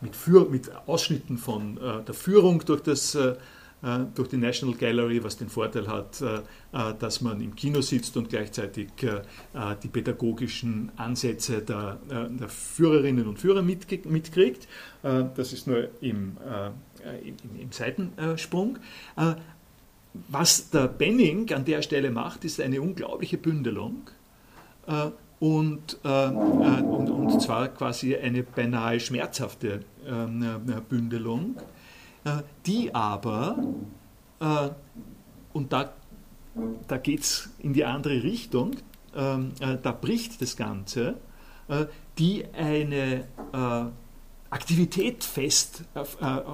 mit, 0.00 0.70
Ausschnitten 0.86 1.38
von 1.38 1.76
der 2.06 2.14
Führung 2.14 2.64
durch 2.64 2.80
das 2.82 3.16
durch 4.14 4.28
die 4.28 4.36
National 4.36 4.76
Gallery, 4.76 5.22
was 5.22 5.36
den 5.36 5.48
Vorteil 5.48 5.86
hat, 5.86 6.20
äh, 6.20 6.38
äh, 6.72 6.94
dass 6.98 7.20
man 7.20 7.40
im 7.40 7.54
Kino 7.54 7.80
sitzt 7.80 8.16
und 8.16 8.28
gleichzeitig 8.28 8.88
die 8.98 9.88
pädagogischen 9.88 10.90
Ansätze 10.96 11.62
der, 11.62 11.98
Führerinnen 12.48 13.26
und 13.26 13.38
Führer 13.38 13.62
mitkriegt. 13.62 14.68
Das 15.02 15.52
ist 15.52 15.66
nur 15.66 15.88
im, 16.00 16.36
im, 17.58 17.72
Seitensprung. 17.72 18.78
Was 20.28 20.70
der 20.70 20.88
Benning 20.88 21.52
an 21.52 21.64
der 21.64 21.82
Stelle 21.82 22.10
macht, 22.10 22.44
ist 22.44 22.60
eine 22.60 22.80
unglaubliche 22.80 23.38
Bündelung. 23.38 24.10
Und, 25.40 25.98
und, 26.02 27.10
und 27.10 27.42
zwar 27.42 27.68
quasi 27.68 28.16
eine 28.16 28.42
beinahe 28.42 28.98
schmerzhafte 29.00 29.80
ähm, 30.06 30.44
Bündelung 30.88 31.56
äh, 31.56 31.77
die 32.66 32.94
aber, 32.94 33.58
äh, 34.40 34.70
und 35.52 35.72
da, 35.72 35.92
da 36.86 36.96
geht 36.98 37.20
es 37.20 37.50
in 37.58 37.72
die 37.72 37.84
andere 37.84 38.22
Richtung, 38.22 38.76
ähm, 39.14 39.52
äh, 39.60 39.78
da 39.80 39.92
bricht 39.92 40.40
das 40.42 40.56
Ganze, 40.56 41.16
die 42.16 42.46
eine 42.54 43.26
Aktivität 44.48 45.22
fest 45.22 45.84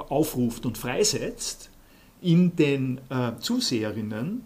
aufruft 0.09 0.67
und 0.67 0.77
freisetzt, 0.77 1.71
in 2.21 2.57
den 2.57 3.01
Zuseherinnen, 3.39 4.43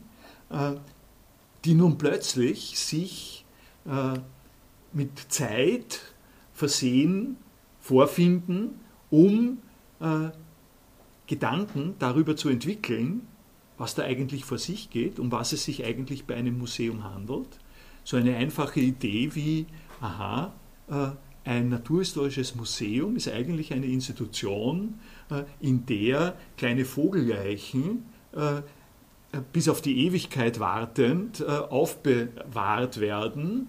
die 1.64 1.72
nun 1.72 1.96
plötzlich 1.96 2.78
sich 2.78 3.46
mit 4.92 5.32
Zeit 5.32 6.00
versehen, 6.52 7.38
vorfinden, 7.80 8.78
um 9.08 9.62
Gedanken 11.28 11.94
darüber 12.00 12.34
zu 12.34 12.48
entwickeln, 12.48 13.22
was 13.76 13.94
da 13.94 14.02
eigentlich 14.02 14.44
vor 14.44 14.58
sich 14.58 14.90
geht, 14.90 15.20
um 15.20 15.30
was 15.30 15.52
es 15.52 15.64
sich 15.64 15.84
eigentlich 15.84 16.24
bei 16.24 16.34
einem 16.34 16.58
Museum 16.58 17.04
handelt. 17.04 17.60
So 18.02 18.16
eine 18.16 18.36
einfache 18.36 18.80
Idee 18.80 19.34
wie, 19.34 19.66
aha, 20.00 20.52
äh, 20.90 21.08
ein 21.44 21.68
naturhistorisches 21.68 22.56
Museum 22.56 23.16
ist 23.16 23.28
eigentlich 23.28 23.72
eine 23.72 23.86
Institution, 23.86 24.98
äh, 25.30 25.44
in 25.60 25.86
der 25.86 26.34
kleine 26.56 26.84
Vogelleichen 26.84 28.04
äh, 28.32 28.62
bis 29.52 29.68
auf 29.68 29.82
die 29.82 30.06
Ewigkeit 30.06 30.58
wartend 30.58 31.44
aufbewahrt 31.46 32.98
werden, 32.98 33.68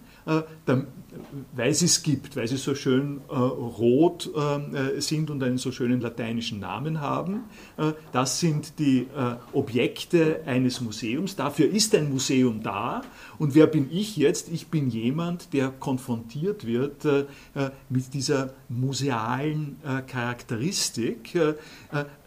weil 1.56 1.74
sie 1.74 1.86
es 1.86 2.04
gibt, 2.04 2.36
weil 2.36 2.48
sie 2.48 2.58
so 2.58 2.76
schön 2.76 3.22
äh, 3.30 3.34
rot 3.34 4.30
äh, 4.36 5.00
sind 5.02 5.30
und 5.30 5.42
einen 5.44 5.58
so 5.58 5.72
schönen 5.72 6.02
lateinischen 6.02 6.60
Namen 6.60 7.02
haben. 7.02 7.46
Äh, 7.78 7.94
das 8.12 8.40
sind 8.40 8.80
die 8.80 9.02
äh, 9.16 9.36
Objekte 9.54 10.42
eines 10.46 10.82
Museums. 10.82 11.36
Dafür 11.36 11.70
ist 11.70 11.96
ein 11.96 12.10
Museum 12.10 12.62
da. 12.64 13.02
Und 13.38 13.56
wer 13.56 13.68
bin 13.68 13.88
ich 13.92 14.18
jetzt? 14.18 14.50
Ich 14.52 14.68
bin 14.68 14.90
jemand, 14.90 15.54
der 15.54 15.70
konfrontiert 15.70 16.66
wird 16.66 17.06
äh, 17.06 17.20
äh, 17.56 17.72
mit 17.90 18.14
dieser 18.14 18.54
musealen 18.70 19.78
Charakteristik. 20.08 21.38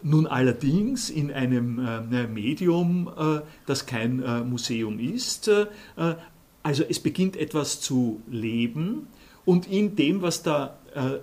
nun 0.02 0.26
allerdings 0.26 1.08
in 1.08 1.30
einem 1.30 2.32
Medium, 2.32 3.08
das 3.66 3.86
kein 3.86 4.48
Museum 4.48 4.98
ist, 4.98 5.50
also 6.62 6.84
es 6.88 7.00
beginnt 7.00 7.36
etwas 7.36 7.80
zu 7.80 8.20
leben 8.30 9.08
und 9.44 9.66
in 9.66 9.96
dem, 9.96 10.22
was 10.22 10.42
da 10.42 10.78
äh, 10.94 11.18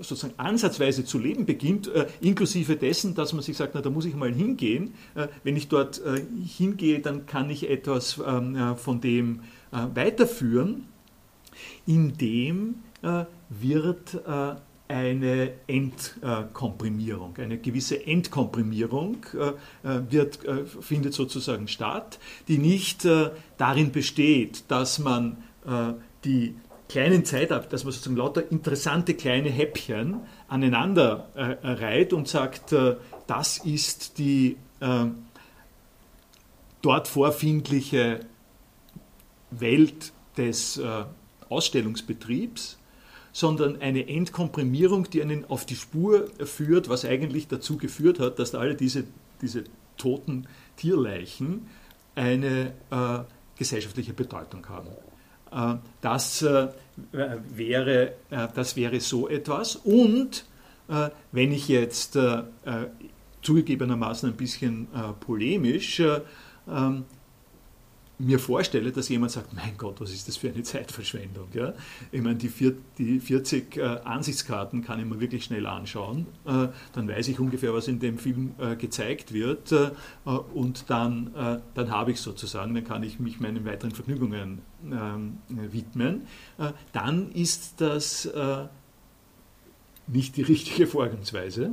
sozusagen 0.00 0.34
ansatzweise 0.38 1.04
zu 1.04 1.18
leben 1.18 1.44
beginnt, 1.44 1.88
äh, 1.88 2.06
inklusive 2.20 2.76
dessen, 2.76 3.14
dass 3.14 3.32
man 3.32 3.42
sich 3.42 3.56
sagt, 3.56 3.74
na, 3.74 3.82
da 3.82 3.90
muss 3.90 4.06
ich 4.06 4.14
mal 4.14 4.32
hingehen. 4.32 4.94
Äh, 5.14 5.28
wenn 5.44 5.56
ich 5.56 5.68
dort 5.68 6.00
hingehe, 6.44 7.00
dann 7.00 7.26
kann 7.26 7.50
ich 7.50 7.68
etwas 7.68 8.20
ähm, 8.26 8.56
äh, 8.56 8.74
von 8.74 9.00
dem 9.00 9.40
weiterführen. 9.70 10.84
In 11.86 12.16
dem 12.16 12.76
wird 13.50 14.18
eine 14.88 15.52
Entkomprimierung, 15.66 17.36
eine 17.38 17.58
gewisse 17.58 18.06
Entkomprimierung 18.06 19.26
äh, 19.34 19.48
äh, 19.88 20.02
wird, 20.10 20.44
äh, 20.44 20.64
findet 20.64 21.14
sozusagen 21.14 21.68
statt, 21.68 22.18
die 22.48 22.58
nicht 22.58 23.06
darin 23.58 23.92
besteht, 23.92 24.64
dass 24.68 24.98
man 24.98 25.38
die 26.24 26.54
kleinen 26.88 27.24
Zeitab, 27.24 27.70
dass 27.70 27.82
man 27.82 27.92
sozusagen 27.92 28.16
lauter 28.16 28.50
interessante 28.52 29.14
kleine 29.14 29.50
Häppchen 29.50 30.20
aneinander 30.46 31.28
reiht 31.34 32.12
und 32.12 32.28
sagt, 32.28 32.72
das 33.26 33.58
ist 33.58 34.18
die 34.18 34.56
dort 36.82 37.08
vorfindliche 37.08 38.20
Welt 39.50 40.12
des 40.36 40.80
Ausstellungsbetriebs, 41.48 42.78
sondern 43.36 43.82
eine 43.82 44.08
Entkomprimierung, 44.08 45.10
die 45.10 45.20
einen 45.20 45.44
auf 45.44 45.66
die 45.66 45.76
Spur 45.76 46.26
führt, 46.42 46.88
was 46.88 47.04
eigentlich 47.04 47.48
dazu 47.48 47.76
geführt 47.76 48.18
hat, 48.18 48.38
dass 48.38 48.54
alle 48.54 48.74
diese, 48.74 49.04
diese 49.42 49.64
toten 49.98 50.46
Tierleichen 50.76 51.66
eine 52.14 52.72
äh, 52.90 53.18
gesellschaftliche 53.58 54.14
Bedeutung 54.14 54.66
haben. 54.70 54.88
Äh, 55.52 55.78
das, 56.00 56.40
äh, 56.40 56.68
wäre, 57.12 58.14
äh, 58.30 58.48
das 58.54 58.74
wäre 58.74 59.00
so 59.00 59.28
etwas. 59.28 59.76
Und 59.76 60.46
äh, 60.88 61.10
wenn 61.30 61.52
ich 61.52 61.68
jetzt 61.68 62.16
äh, 62.16 62.42
zugegebenermaßen 63.42 64.30
ein 64.30 64.36
bisschen 64.36 64.88
polemisch 65.20 66.00
ähm, 66.00 67.04
mir 68.18 68.38
vorstelle, 68.38 68.92
dass 68.92 69.08
jemand 69.08 69.32
sagt, 69.32 69.52
mein 69.52 69.76
Gott, 69.76 70.00
was 70.00 70.10
ist 70.10 70.26
das 70.26 70.36
für 70.36 70.48
eine 70.48 70.62
Zeitverschwendung. 70.62 71.48
Ja? 71.52 71.74
Ich 72.10 72.22
meine, 72.22 72.36
die, 72.36 72.48
vier, 72.48 72.74
die 72.96 73.20
40 73.20 73.76
äh, 73.76 73.82
Ansichtskarten 74.04 74.82
kann 74.82 74.98
ich 74.98 75.06
mir 75.06 75.20
wirklich 75.20 75.44
schnell 75.44 75.66
anschauen. 75.66 76.26
Äh, 76.46 76.68
dann 76.92 77.08
weiß 77.08 77.28
ich 77.28 77.38
ungefähr, 77.38 77.74
was 77.74 77.88
in 77.88 78.00
dem 78.00 78.18
Film 78.18 78.54
äh, 78.58 78.76
gezeigt 78.76 79.32
wird. 79.32 79.70
Äh, 79.72 79.90
und 80.24 80.88
dann, 80.88 81.34
äh, 81.34 81.58
dann 81.74 81.90
habe 81.90 82.12
ich 82.12 82.20
sozusagen, 82.20 82.74
dann 82.74 82.84
kann 82.84 83.02
ich 83.02 83.20
mich 83.20 83.38
meinen 83.40 83.64
weiteren 83.66 83.92
Vergnügungen 83.92 84.62
ähm, 84.84 85.38
widmen. 85.48 86.22
Äh, 86.58 86.72
dann 86.92 87.32
ist 87.32 87.80
das 87.80 88.28
nicht 90.06 90.36
die 90.36 90.42
richtige 90.42 90.86
Vorgangsweise, 90.86 91.72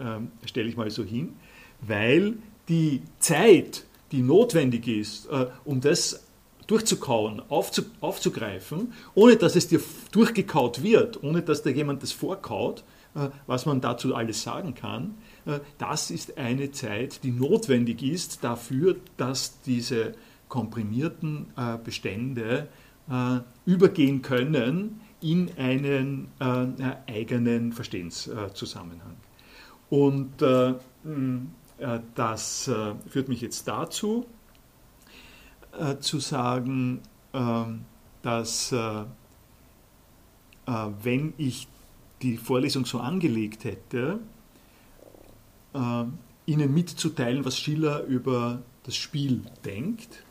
ähm, 0.00 0.28
stelle 0.44 0.68
ich 0.68 0.76
mal 0.76 0.90
so 0.90 1.04
hin, 1.04 1.34
weil 1.80 2.36
die 2.68 3.02
Zeit, 3.18 3.84
die 4.14 4.22
notwendig 4.22 4.86
ist, 4.86 5.26
äh, 5.26 5.46
um 5.64 5.80
das 5.80 6.24
durchzukauen, 6.68 7.42
aufzu, 7.48 7.82
aufzugreifen, 8.00 8.92
ohne 9.14 9.36
dass 9.36 9.56
es 9.56 9.66
dir 9.66 9.80
durchgekaut 10.12 10.82
wird, 10.82 11.22
ohne 11.22 11.42
dass 11.42 11.62
da 11.62 11.70
jemand 11.70 12.02
das 12.02 12.12
vorkaut, 12.12 12.84
äh, 13.16 13.28
was 13.46 13.66
man 13.66 13.80
dazu 13.80 14.14
alles 14.14 14.42
sagen 14.42 14.74
kann, 14.74 15.16
äh, 15.46 15.58
das 15.78 16.12
ist 16.12 16.38
eine 16.38 16.70
Zeit, 16.70 17.24
die 17.24 17.32
notwendig 17.32 18.02
ist 18.02 18.44
dafür, 18.44 18.96
dass 19.16 19.60
diese 19.62 20.14
komprimierten 20.48 21.46
Bestände 21.82 22.68
übergehen 23.64 24.22
können 24.22 25.00
in 25.20 25.50
einen 25.56 26.28
eigenen 27.08 27.72
Verstehenszusammenhang. 27.72 29.16
Und 29.90 30.42
äh, 30.42 30.74
das 32.14 32.68
äh, 32.68 32.94
führt 33.08 33.28
mich 33.28 33.40
jetzt 33.40 33.68
dazu, 33.68 34.26
äh, 35.78 35.98
zu 35.98 36.18
sagen, 36.20 37.00
ähm, 37.32 37.84
dass 38.22 38.74
wenn 40.66 41.34
ich 41.36 41.68
die 42.22 42.38
Vorlesung 42.38 42.86
so 42.86 42.98
angelegt 42.98 43.64
hätte, 43.64 44.18
Ihnen 45.74 46.72
mitzuteilen, 46.72 47.44
was 47.44 47.58
Schiller 47.58 48.04
über 48.04 48.62
das 48.84 48.96
Spiel 48.96 49.42
denkt, 49.66 50.24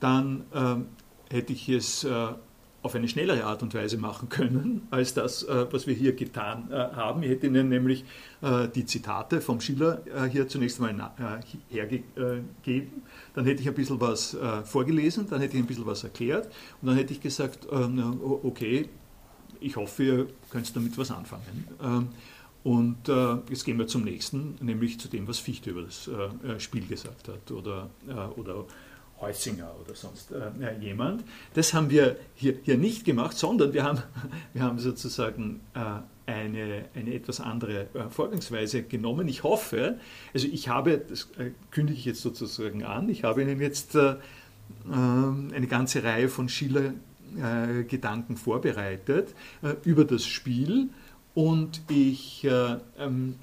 dann 0.00 0.46
hätte 1.28 1.52
ich 1.52 1.68
es 1.68 2.06
auf 2.84 2.94
eine 2.94 3.08
schnellere 3.08 3.44
Art 3.44 3.62
und 3.62 3.72
Weise 3.72 3.96
machen 3.96 4.28
können, 4.28 4.86
als 4.90 5.14
das, 5.14 5.42
äh, 5.42 5.66
was 5.72 5.86
wir 5.86 5.94
hier 5.94 6.14
getan 6.14 6.70
äh, 6.70 6.74
haben. 6.74 7.22
Ich 7.22 7.30
hätte 7.30 7.46
Ihnen 7.46 7.70
nämlich 7.70 8.04
äh, 8.42 8.68
die 8.68 8.84
Zitate 8.84 9.40
vom 9.40 9.62
Schiller 9.62 10.02
hier 10.30 10.46
zunächst 10.48 10.82
einmal 10.82 11.40
hergegeben. 11.70 13.02
Dann 13.34 13.46
hätte 13.46 13.62
ich 13.62 13.68
ein 13.68 13.74
bisschen 13.74 14.00
was 14.00 14.36
vorgelesen, 14.64 15.26
dann 15.30 15.40
hätte 15.40 15.56
ich 15.56 15.62
ein 15.62 15.66
bisschen 15.66 15.86
was 15.86 16.04
erklärt 16.04 16.52
und 16.82 16.88
dann 16.88 16.96
hätte 16.96 17.14
ich 17.14 17.20
gesagt, 17.22 17.66
okay, 17.70 18.88
ich 19.60 19.76
hoffe, 19.76 20.02
ihr 20.02 20.26
könnt 20.50 20.76
damit 20.76 20.98
was 20.98 21.10
anfangen. 21.10 21.66
Ähm, 21.82 22.08
und 22.64 23.08
jetzt 23.48 23.64
gehen 23.64 23.78
wir 23.78 23.86
zum 23.86 24.04
nächsten, 24.04 24.56
nämlich 24.60 25.00
zu 25.00 25.08
dem, 25.08 25.26
was 25.26 25.38
Fichte 25.38 25.70
über 25.70 25.82
das 25.82 26.10
Spiel 26.58 26.86
gesagt 26.86 27.28
hat 27.28 27.50
oder, 27.50 27.88
oder 28.36 28.66
Heusinger 29.24 29.70
oder 29.82 29.94
sonst 29.94 30.30
äh, 30.32 30.78
jemand. 30.80 31.24
Das 31.54 31.74
haben 31.74 31.90
wir 31.90 32.16
hier, 32.34 32.54
hier 32.62 32.76
nicht 32.76 33.04
gemacht, 33.04 33.36
sondern 33.36 33.72
wir 33.72 33.84
haben, 33.84 34.02
wir 34.52 34.62
haben 34.62 34.78
sozusagen 34.78 35.60
äh, 35.74 35.80
eine, 36.26 36.84
eine 36.94 37.14
etwas 37.14 37.40
andere 37.40 37.86
äh, 37.94 38.08
Vorgangsweise 38.10 38.82
genommen. 38.82 39.28
Ich 39.28 39.42
hoffe, 39.42 39.98
also 40.32 40.46
ich 40.46 40.68
habe, 40.68 40.98
das 40.98 41.28
äh, 41.38 41.50
kündige 41.70 41.98
ich 41.98 42.04
jetzt 42.04 42.22
sozusagen 42.22 42.84
an, 42.84 43.08
ich 43.08 43.24
habe 43.24 43.42
Ihnen 43.42 43.60
jetzt 43.60 43.94
äh, 43.94 44.16
ähm, 44.90 45.50
eine 45.54 45.66
ganze 45.66 46.02
Reihe 46.02 46.28
von 46.28 46.48
Schiller-Gedanken 46.48 48.36
vorbereitet 48.36 49.34
äh, 49.62 49.74
über 49.84 50.04
das 50.04 50.24
Spiel 50.26 50.88
und 51.34 51.82
ich 51.88 52.46
ähm, 52.98 53.34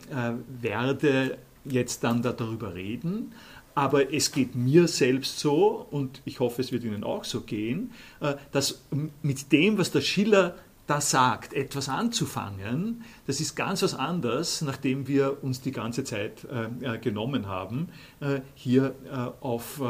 werde 0.62 1.38
jetzt 1.66 2.06
dann 2.06 2.22
darüber 2.22 2.74
reden 2.74 3.34
aber 3.76 4.14
es 4.14 4.32
geht 4.32 4.56
mir 4.56 4.88
selbst 4.88 5.40
so, 5.40 5.88
und 5.92 6.22
ich 6.26 6.40
hoffe, 6.40 6.62
es 6.62 6.72
wird 6.72 6.84
Ihnen 6.84 7.04
auch 7.04 7.24
so 7.24 7.42
gehen, 7.42 7.92
äh, 8.20 8.36
dass 8.52 8.84
mit 9.22 9.52
dem, 9.52 9.78
was 9.78 9.92
der 9.92 10.02
Schiller 10.02 10.56
da 10.88 11.00
sagt, 11.00 11.54
etwas 11.54 11.88
anzufangen, 11.88 13.04
das 13.28 13.40
ist 13.40 13.56
ganz 13.56 13.82
was 13.82 13.94
anderes, 13.94 14.62
nachdem 14.62 15.08
wir 15.08 15.42
uns 15.42 15.62
die 15.62 15.72
ganze 15.72 16.04
Zeit 16.04 16.46
äh, 16.46 16.96
äh, 16.96 16.98
genommen 16.98 17.48
haben, 17.48 17.90
hier 18.56 18.94
auf 19.40 19.82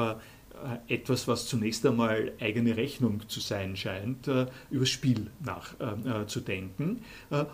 etwas, 0.87 1.27
was 1.27 1.47
zunächst 1.47 1.85
einmal 1.85 2.33
eigene 2.39 2.77
Rechnung 2.77 3.27
zu 3.27 3.39
sein 3.39 3.75
scheint, 3.75 4.27
über 4.27 4.49
das 4.69 4.89
Spiel 4.89 5.27
nachzudenken. 5.39 7.01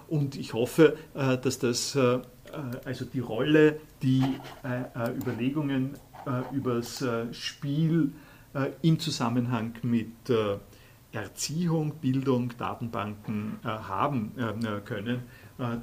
und 0.08 0.36
ich 0.36 0.54
hoffe, 0.54 0.98
dass 1.14 1.60
das 1.60 1.98
also 2.86 3.06
die 3.06 3.20
Rolle, 3.20 3.80
die 4.02 4.24
Überlegungen 5.22 5.98
über 6.52 6.76
das 6.76 7.04
Spiel 7.32 8.14
im 8.82 9.00
Zusammenhang 9.00 9.74
mit 9.84 10.12
Erziehung, 11.12 11.96
Bildung, 11.96 12.54
Datenbanken 12.58 13.60
haben 13.64 14.32
können, 14.86 15.24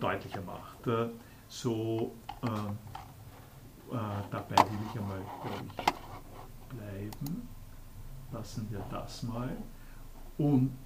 deutlicher 0.00 0.42
macht. 0.42 1.10
So 1.48 2.14
dabei 4.30 4.56
will 4.56 4.78
ich 4.90 5.00
einmal, 5.00 5.20
glaube 5.42 5.64
ich, 5.68 6.76
bleiben. 6.76 7.48
Lassen 8.32 8.66
wir 8.70 8.84
das 8.90 9.22
mal. 9.22 9.56
Und 10.38 10.76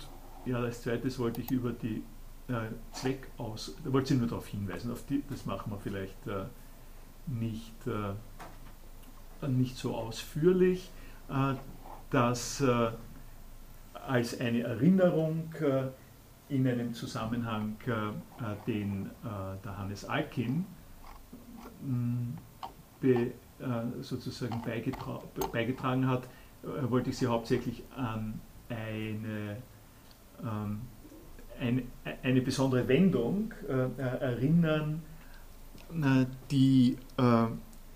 ja, 0.44 0.58
als 0.58 0.82
zweites 0.82 1.18
wollte 1.18 1.40
ich 1.40 1.50
über 1.50 1.72
die 1.72 2.02
äh, 2.48 2.68
Zweckaus, 2.92 3.74
da 3.84 3.92
wollte 3.92 4.14
ich 4.14 4.20
nur 4.20 4.28
darauf 4.28 4.46
hinweisen, 4.46 4.90
auf 4.92 5.04
die, 5.06 5.22
das 5.28 5.46
machen 5.46 5.72
wir 5.72 5.78
vielleicht 5.78 6.26
äh, 6.26 6.44
nicht, 7.26 7.86
äh, 7.86 8.12
nicht 9.46 9.76
so 9.76 9.94
ausführlich, 9.94 10.90
äh, 11.28 11.54
dass 12.10 12.60
äh, 12.60 12.90
als 14.06 14.40
eine 14.40 14.62
Erinnerung 14.62 15.52
äh, 15.60 15.84
in 16.48 16.66
einem 16.66 16.94
Zusammenhang, 16.94 17.76
den 18.66 19.10
der 19.62 19.78
Hannes 19.78 20.06
Alkin 20.06 20.64
be, 23.02 23.32
sozusagen 24.00 24.62
beigetra 24.62 25.20
beigetragen 25.52 26.08
hat, 26.08 26.22
wollte 26.62 27.10
ich 27.10 27.18
Sie 27.18 27.26
hauptsächlich 27.26 27.84
an 27.94 28.40
eine 28.70 29.58
ähm, 30.42 30.80
ein, 31.60 31.82
eine 32.22 32.40
besondere 32.40 32.88
Wendung 32.88 33.52
erinnern, 33.98 35.02
die, 36.50 36.96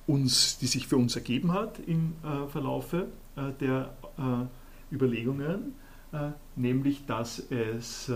uns, 0.07 0.59
die 0.59 0.67
sich 0.67 0.89
für 0.89 0.97
uns 0.97 1.17
ergeben 1.17 1.53
hat 1.53 1.79
im 1.87 2.15
äh, 2.23 2.49
Verlaufe 2.49 3.09
äh, 3.37 3.53
der 3.61 3.95
äh, 4.19 4.95
Überlegungen, 4.95 5.75
nämlich 6.57 7.07
dass 7.07 7.39
es 7.39 8.13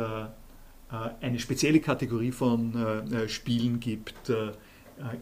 eine 1.21 1.39
spezielle 1.39 1.81
Kategorie 1.81 2.31
von 2.31 2.75
Spielen 3.27 3.81
gibt, 3.81 4.31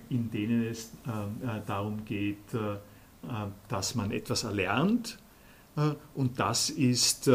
in 0.08 0.32
denen 0.32 0.66
es 0.66 0.90
darum 1.66 2.04
geht, 2.04 2.42
dass 3.68 3.94
man 3.94 4.10
etwas 4.10 4.42
erlernt. 4.42 5.20
und 6.16 6.40
das 6.40 6.68
ist 6.68 7.30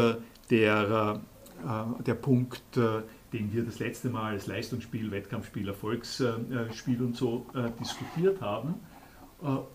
der 0.50 1.22
äh, 1.60 2.02
der 2.02 2.14
Punkt, 2.14 2.76
äh, 2.76 3.02
den 3.32 3.52
wir 3.52 3.64
das 3.64 3.78
letzte 3.78 4.08
Mal 4.08 4.32
als 4.32 4.46
Leistungsspiel, 4.46 5.10
Wettkampfspiel, 5.10 5.68
Erfolgsspiel 5.68 7.02
und 7.02 7.16
so 7.16 7.46
äh, 7.54 7.70
diskutiert 7.78 8.40
haben 8.40 8.74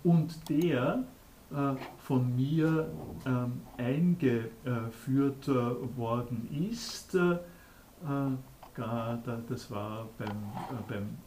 und 0.03 0.49
der 0.49 1.03
von 1.99 2.35
mir 2.35 2.91
ähm, 3.25 3.61
eingeführt 3.77 5.47
worden 5.47 6.69
ist. 6.71 7.17
Das 9.47 9.71
war 9.71 10.09
beim, 10.17 10.43
beim 10.87 11.17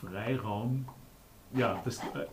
Freiraum 0.00 0.86
ja, 1.54 1.80
das, 1.84 1.98
äh, 1.98 2.26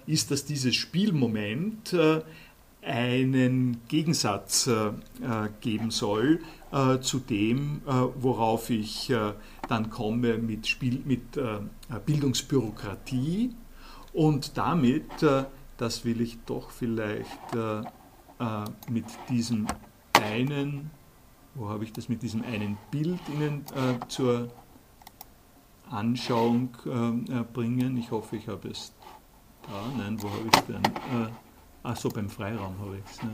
ist, 0.09 0.33
dass 0.33 0.45
dieses 0.47 0.75
Spielmoment 0.75 1.95
einen 2.83 3.81
Gegensatz 3.89 4.67
äh, 4.67 4.91
geben 5.61 5.91
soll 5.91 6.41
äh, 6.73 6.99
zu 7.01 7.19
dem, 7.19 7.83
äh, 7.87 7.91
worauf 8.17 8.71
ich 8.71 9.11
äh, 9.11 9.33
dann 9.71 9.89
komme 9.89 10.39
mit, 10.39 10.67
Spiel, 10.67 11.01
mit 11.05 11.37
äh, 11.37 11.61
Bildungsbürokratie 12.05 13.55
und 14.13 14.59
damit, 14.59 15.23
äh, 15.23 15.45
das 15.77 16.05
will 16.05 16.21
ich 16.21 16.39
doch 16.45 16.71
vielleicht 16.71 17.55
mit 18.91 19.05
diesem 19.29 19.67
einen, 20.13 20.91
wo 21.55 21.69
habe 21.69 21.85
ich 21.85 21.93
das 21.93 22.09
mit 22.09 22.23
diesem 22.23 22.43
einen 22.43 22.77
Bild 22.91 23.21
Ihnen 23.29 23.65
zur 24.09 24.49
Anschauung 25.91 26.71
bringen. 27.55 27.97
Ich 27.97 28.11
hoffe, 28.11 28.37
ich 28.37 28.49
habe 28.49 28.69
es 28.69 28.93
da. 29.63 29.71
Nein, 29.97 30.23
wo 30.23 30.31
habe 30.31 30.49
ich 30.53 30.59
es 30.59 30.67
denn? 30.67 30.83
Ach 31.83 31.97
so, 31.97 32.11
beim 32.11 32.29
Freiraum 32.29 32.79
habe 32.79 32.99
ich 32.99 33.11
es. 33.11 33.23
Ne? 33.23 33.33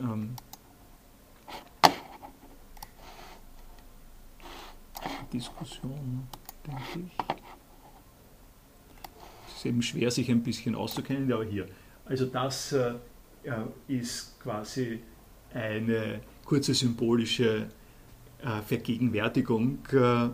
Ähm, 0.00 0.34
Diskussion, 5.32 6.26
denke 6.66 6.82
ich. 7.06 7.36
Es 9.48 9.56
ist 9.56 9.66
eben 9.66 9.82
schwer, 9.82 10.10
sich 10.10 10.30
ein 10.30 10.42
bisschen 10.42 10.74
auszukennen, 10.74 11.32
aber 11.32 11.44
hier. 11.44 11.66
Also 12.04 12.26
das 12.26 12.72
äh, 12.72 12.94
ist 13.88 14.38
quasi 14.40 15.00
eine 15.52 16.20
kurze 16.44 16.74
symbolische 16.74 17.68
äh, 18.42 18.60
Vergegenwärtigung 18.62 19.78
äh, 19.92 19.96
äh 19.96 20.30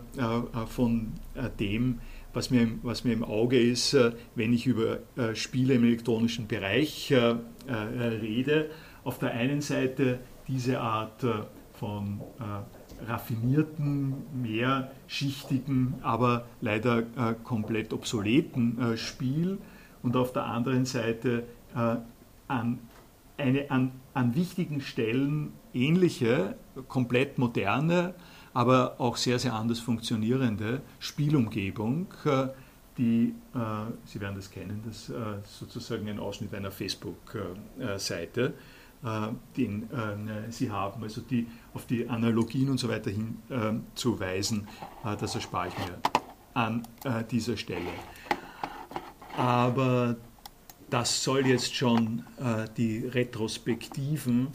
von 0.67 1.13
äh, 1.35 1.49
dem, 1.59 1.99
was 2.33 2.49
mir, 2.49 2.67
was 2.81 3.03
mir 3.03 3.13
im 3.13 3.23
Auge 3.23 3.59
ist, 3.59 3.93
äh, 3.93 4.11
wenn 4.35 4.53
ich 4.53 4.67
über 4.67 4.99
äh, 5.15 5.35
Spiele 5.35 5.75
im 5.75 5.83
elektronischen 5.83 6.47
Bereich 6.47 7.11
äh, 7.11 7.35
rede. 7.67 8.69
Auf 9.03 9.19
der 9.19 9.31
einen 9.31 9.61
Seite 9.61 10.19
diese 10.47 10.79
Art 10.79 11.25
von 11.73 12.21
raffinierten, 13.07 14.15
mehrschichtigen, 14.41 15.95
aber 16.01 16.45
leider 16.61 17.03
komplett 17.43 17.93
obsoleten 17.93 18.97
Spiel 18.97 19.57
und 20.01 20.15
auf 20.15 20.33
der 20.33 20.45
anderen 20.45 20.85
Seite 20.85 21.43
an, 22.47 22.79
eine 23.37 23.71
an, 23.71 23.91
an 24.13 24.35
wichtigen 24.35 24.81
Stellen 24.81 25.53
ähnliche, 25.73 26.55
komplett 26.87 27.37
moderne, 27.37 28.13
aber 28.53 28.99
auch 28.99 29.17
sehr, 29.17 29.39
sehr 29.39 29.53
anders 29.53 29.79
funktionierende 29.79 30.81
Spielumgebung, 30.99 32.07
äh, 32.25 32.47
die, 32.97 33.33
äh, 33.55 33.59
Sie 34.05 34.21
werden 34.21 34.35
das 34.35 34.51
kennen, 34.51 34.83
das 34.85 35.09
ist 35.09 35.15
äh, 35.15 35.15
sozusagen 35.45 36.07
ein 36.07 36.19
Ausschnitt 36.19 36.53
einer 36.53 36.71
Facebook-Seite, 36.71 38.53
den 39.57 39.89
Sie 40.49 40.71
haben, 40.71 41.03
also 41.03 41.21
die 41.21 41.47
auf 41.73 41.85
die 41.85 42.07
Analogien 42.07 42.69
und 42.69 42.77
so 42.77 42.87
weiter 42.87 43.11
hinzuweisen, 43.11 44.67
das 45.19 45.35
erspare 45.35 45.67
ich 45.67 45.77
mir 45.77 45.97
an 46.53 46.87
dieser 47.29 47.57
Stelle. 47.57 47.91
Aber 49.35 50.15
das 50.89 51.23
soll 51.23 51.47
jetzt 51.47 51.75
schon 51.75 52.23
die 52.77 52.99
Retrospektiven 52.99 54.47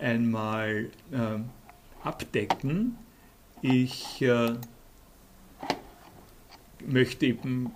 einmal 0.00 0.90
abdecken. 2.02 2.96
Ich 3.62 4.22
äh, 4.22 4.54
möchte 6.86 7.26
eben 7.26 7.72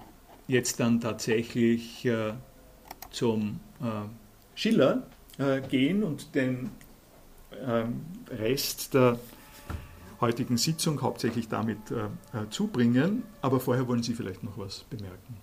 jetzt 0.47 0.81
dann 0.81 1.01
tatsächlich 1.01 2.05
äh, 2.07 2.33
zum 3.11 3.61
äh, 3.81 4.09
Schiller 4.55 5.07
äh, 5.39 5.61
gehen 5.61 6.03
und 6.03 6.35
den 6.35 6.71
ähm, 7.67 8.05
Rest 8.31 8.95
der 8.95 9.19
heutigen 10.21 10.57
Sitzung 10.57 11.03
hauptsächlich 11.03 11.49
damit 11.49 11.79
zubringen. 12.51 13.25
Aber 13.43 13.61
vorher 13.61 13.87
wollen 13.89 14.03
Sie 14.03 14.15
vielleicht 14.15 14.43
noch 14.43 14.57
was 14.57 14.85
bemerken. 14.85 15.37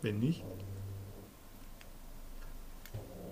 Wenn 0.00 0.20
nicht, 0.20 0.44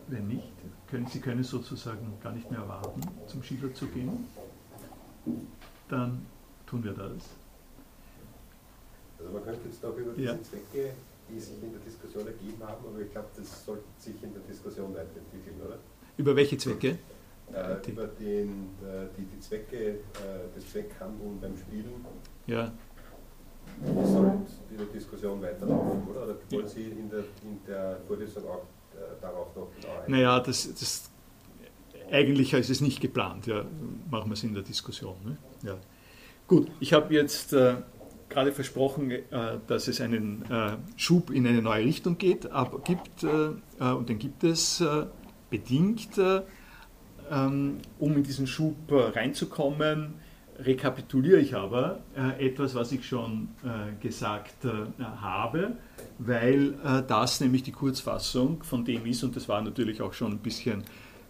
wenn 0.09 0.27
nicht, 0.27 0.56
können 0.91 1.07
Sie 1.07 1.21
können 1.21 1.45
sozusagen 1.45 2.13
gar 2.23 2.33
nicht 2.33 2.51
mehr 2.51 2.61
erwarten, 2.61 3.01
zum 3.27 3.43
Schiller 3.43 3.73
zu 3.75 3.87
gehen, 3.87 4.27
dann 5.89 6.25
tun 6.67 6.85
wir 6.85 6.93
das. 6.93 7.11
Also 9.19 9.33
man 9.33 9.45
könnte 9.45 9.69
jetzt 9.69 9.85
auch 9.85 9.97
über 9.97 10.13
diese 10.13 10.29
ja. 10.29 10.43
Zwecke, 10.43 10.93
die 11.29 11.41
sich 11.41 11.63
in 11.63 11.73
der 11.73 11.81
Diskussion 11.81 12.27
ergeben 12.27 12.63
haben, 12.63 12.85
aber 12.87 13.01
ich 13.01 13.11
glaube, 13.11 13.29
das 13.37 13.65
sollte 13.65 13.85
sich 13.99 14.23
in 14.23 14.33
der 14.33 14.43
Diskussion 14.43 14.95
weiterentwickeln, 14.95 15.61
oder? 15.65 15.79
Über 16.17 16.37
welche 16.37 16.59
Zwecke? 16.59 16.99
Äh, 17.53 17.91
über 17.91 18.07
den, 18.07 18.71
äh, 18.83 19.07
die, 19.17 19.25
die 19.25 19.41
Zwecke 19.41 19.77
äh, 19.77 20.55
des 20.55 20.71
Zweckhandeln 20.71 21.41
beim 21.41 21.57
Spielen. 21.57 22.05
Ja 22.47 22.73
sollte 23.85 24.47
die 24.71 24.93
Diskussion 24.99 25.43
weiterlaufen, 25.43 26.09
oder? 26.09 26.25
Oder 26.25 26.37
wollen 26.51 26.69
Sie 26.69 26.85
in 26.85 27.11
der, 27.11 27.21
in 27.43 27.61
der 27.67 27.99
Vorlesung 28.07 28.45
auch 28.49 28.63
darauf 29.21 29.55
noch 29.55 29.69
genau 29.81 29.95
eingehen? 29.95 30.13
Naja, 30.13 30.41
das, 30.41 30.73
das, 30.73 31.11
eigentlich 32.11 32.53
ist 32.53 32.71
es 32.71 32.81
nicht 32.81 33.01
geplant. 33.01 33.47
Ja. 33.47 33.65
Machen 34.11 34.31
wir 34.31 34.35
es 34.35 34.45
in 34.45 34.55
der 34.55 34.63
Diskussion. 34.63 35.17
Ne? 35.25 35.37
Ja. 35.63 35.77
Gut, 36.47 36.71
ich 36.81 36.93
habe 36.93 37.13
jetzt 37.13 37.53
äh, 37.53 37.77
gerade 38.29 38.53
versprochen, 38.53 39.11
äh, 39.11 39.23
dass 39.67 39.89
es 39.89 40.01
einen 40.01 40.45
äh, 40.51 40.77
Schub 40.97 41.31
in 41.31 41.47
eine 41.47 41.63
neue 41.63 41.85
Richtung 41.85 42.19
geht, 42.19 42.51
aber 42.51 42.81
gibt, 42.81 43.25
äh, 43.25 43.51
äh, 43.81 43.93
und 43.93 44.09
den 44.09 44.19
gibt 44.19 44.45
es 44.45 44.83
bedingt, 45.51 46.19
ähm, 46.19 47.79
um 47.99 48.17
in 48.17 48.23
diesen 48.23 48.47
Schub 48.47 48.77
reinzukommen 48.89 50.15
rekapituliere 50.65 51.41
ich 51.41 51.55
aber 51.55 52.01
äh, 52.17 52.47
etwas, 52.47 52.75
was 52.75 52.93
ich 52.93 53.07
schon 53.07 53.49
äh, 53.65 54.01
gesagt 54.03 54.65
äh, 54.65 55.03
habe, 55.03 55.77
weil 56.19 56.75
äh, 56.85 57.03
das 57.07 57.41
nämlich 57.41 57.63
die 57.63 57.73
Kurzfassung 57.73 58.63
von 58.63 58.85
dem 58.85 59.07
ist, 59.07 59.23
und 59.23 59.37
das 59.37 59.49
war 59.49 59.61
natürlich 59.63 60.01
auch 60.01 60.13
schon 60.13 60.33
ein 60.33 60.39
bisschen 60.39 60.85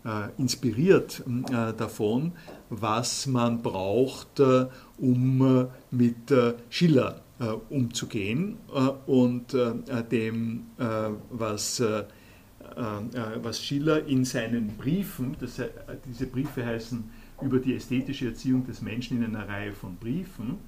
äh, 0.05 0.29
inspiriert 0.39 1.23
äh, 1.27 1.73
davon, 1.73 2.33
was 2.71 3.27
man 3.27 3.63
braucht, 3.63 4.41
um 4.99 5.69
mit 5.91 6.35
Schiller 6.69 7.21
umzugehen 7.71 8.57
und 9.07 9.57
dem, 10.11 10.67
was 11.31 11.81
was 13.41 13.63
Schiller 13.63 14.05
in 14.05 14.25
seinen 14.25 14.77
Briefen, 14.77 15.37
das, 15.39 15.63
diese 16.07 16.27
Briefe 16.27 16.67
heißen 16.67 17.05
über 17.43 17.59
die 17.59 17.75
ästhetische 17.75 18.29
Erziehung 18.29 18.65
des 18.67 18.83
Menschen 18.83 19.23
in 19.23 19.37
einer 19.37 19.49
Reihe 19.49 19.73
von 19.73 19.97
Briefen, 19.97 20.59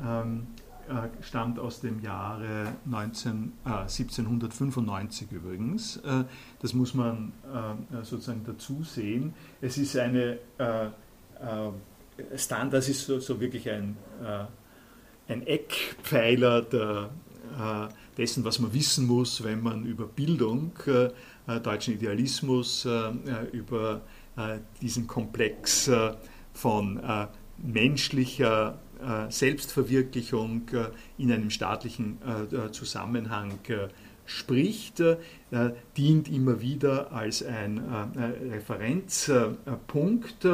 ähm, 0.00 0.46
äh, 0.88 1.08
stammt 1.20 1.58
aus 1.58 1.80
dem 1.80 2.00
Jahre 2.00 2.72
19, 2.84 3.52
äh, 3.64 3.70
1795 3.70 5.32
übrigens. 5.32 5.96
Äh, 5.96 6.24
das 6.62 6.74
muss 6.74 6.94
man 6.94 7.32
äh, 7.42 8.04
sozusagen 8.04 8.44
dazu 8.44 8.84
sehen. 8.84 9.34
Es 9.60 9.78
ist 9.78 9.96
eine 9.96 10.38
äh, 10.58 10.86
äh, 10.86 12.38
Stand, 12.38 12.72
das 12.72 12.88
ist 12.88 13.04
so, 13.04 13.18
so 13.18 13.38
wirklich 13.40 13.68
ein, 13.68 13.94
ein 15.28 15.46
Eckpfeiler 15.46 16.62
der, 16.62 17.10
dessen, 18.16 18.42
was 18.42 18.58
man 18.58 18.72
wissen 18.72 19.06
muss, 19.06 19.44
wenn 19.44 19.62
man 19.62 19.84
über 19.84 20.06
Bildung, 20.06 20.72
deutschen 21.62 21.92
Idealismus, 21.92 22.88
über 23.52 23.96
äh, 23.96 24.00
diesen 24.80 25.06
Komplex 25.06 25.88
äh, 25.88 26.12
von 26.52 27.02
äh, 27.02 27.26
menschlicher 27.58 28.78
Selbstverwirklichung 29.28 30.70
in 31.18 31.30
einem 31.30 31.50
staatlichen 31.50 32.16
Zusammenhang 32.72 33.58
spricht, 34.24 35.02
dient 35.98 36.28
immer 36.30 36.62
wieder 36.62 37.12
als 37.12 37.42
ein 37.42 37.78
Referenzpunkt 38.50 40.48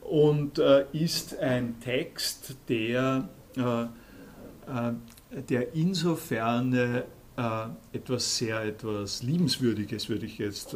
und 0.00 0.58
ist 0.92 1.38
ein 1.38 1.78
Text, 1.80 2.56
der, 2.70 3.28
der 5.30 5.74
insofern 5.74 7.02
etwas 7.92 8.38
sehr 8.38 8.62
etwas 8.62 9.22
Liebenswürdiges, 9.22 10.08
würde 10.08 10.24
ich 10.24 10.38
jetzt 10.38 10.74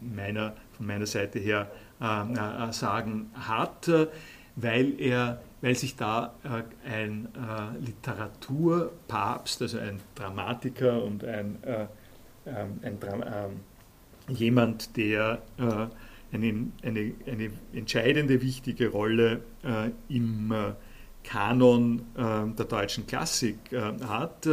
meiner 0.00 0.54
von 0.76 0.86
meiner 0.86 1.06
Seite 1.06 1.38
her 1.38 1.70
äh, 2.02 2.32
äh, 2.32 2.72
sagen 2.72 3.30
hat, 3.34 3.86
äh, 3.86 4.08
weil, 4.56 5.00
er, 5.00 5.40
weil 5.60 5.76
sich 5.76 5.94
da 5.94 6.34
äh, 6.42 6.88
ein 6.90 7.28
äh, 7.34 7.78
Literaturpapst, 7.78 9.62
also 9.62 9.78
ein 9.78 10.00
Dramatiker 10.16 11.02
und 11.04 11.24
ein, 11.24 11.62
äh, 11.62 11.86
ähm, 12.46 12.80
ein 12.82 12.98
ähm, 13.04 13.60
jemand, 14.34 14.96
der 14.96 15.42
eine, 16.32 16.66
eine, 16.82 17.12
eine, 17.26 17.50
entscheidende, 17.72 18.40
wichtige 18.40 18.88
Rolle 18.88 19.42
im 20.08 20.54
Kanon 21.24 22.06
der 22.14 22.64
deutschen 22.66 23.06
Klassik 23.06 23.58
hat, 24.06 24.48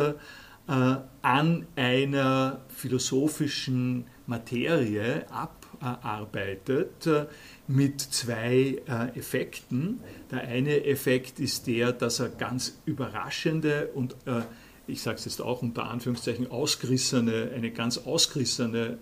an 0.66 1.68
einer 1.76 2.62
philosophischen 2.70 4.06
Materie 4.26 5.26
ab 5.32 5.59
arbeitet 5.82 7.08
äh, 7.08 7.26
mit 7.68 8.02
zwei 8.02 8.82
äh, 8.88 9.18
Effekten. 9.18 10.00
Der 10.32 10.42
eine 10.42 10.86
Effekt 10.86 11.40
ist 11.40 11.68
der, 11.68 11.92
dass 11.92 12.20
er 12.20 12.30
ganz 12.30 12.80
überraschende 12.86 13.90
und 13.94 14.14
äh, 14.26 14.42
ich 14.88 15.02
sage 15.02 15.18
es 15.18 15.26
jetzt 15.26 15.42
auch 15.42 15.62
unter 15.62 15.86
Anführungszeichen 15.86 16.50
ausgerissene, 16.50 17.52
eine 17.56 17.70
ganz 17.70 18.00
ausgerissene 18.00 18.98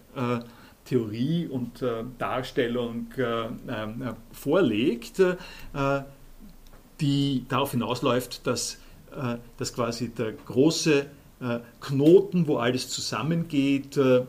Theorie 0.83 1.47
und 1.47 1.81
Darstellung 2.17 3.07
vorlegt, 4.33 5.21
die 6.99 7.45
darauf 7.47 7.71
hinausläuft, 7.71 8.45
dass, 8.45 8.79
dass 9.55 9.73
quasi 9.73 10.09
der 10.09 10.33
große 10.33 11.05
Knoten, 11.81 12.47
wo 12.47 12.57
alles 12.57 12.89
zusammengeht, 12.89 13.95
äh, 13.97 14.25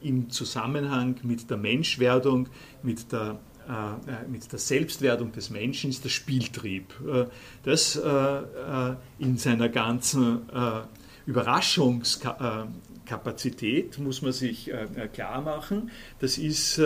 im 0.00 0.30
Zusammenhang 0.30 1.16
mit 1.24 1.50
der 1.50 1.56
Menschwerdung, 1.56 2.48
mit 2.84 3.10
der, 3.10 3.40
äh, 3.68 3.94
mit 4.30 4.52
der 4.52 4.60
Selbstwerdung 4.60 5.32
des 5.32 5.50
Menschen 5.50 5.90
ist 5.90 6.04
der 6.04 6.10
Spieltrieb. 6.10 6.94
Das 7.64 8.00
in 9.18 9.38
seiner 9.38 9.68
ganzen 9.68 10.42
Überraschungskapazität 11.26 13.98
muss 13.98 14.22
man 14.22 14.30
sich 14.32 14.70
klar 15.12 15.40
machen. 15.40 15.90
Das 16.20 16.38
ist 16.38 16.80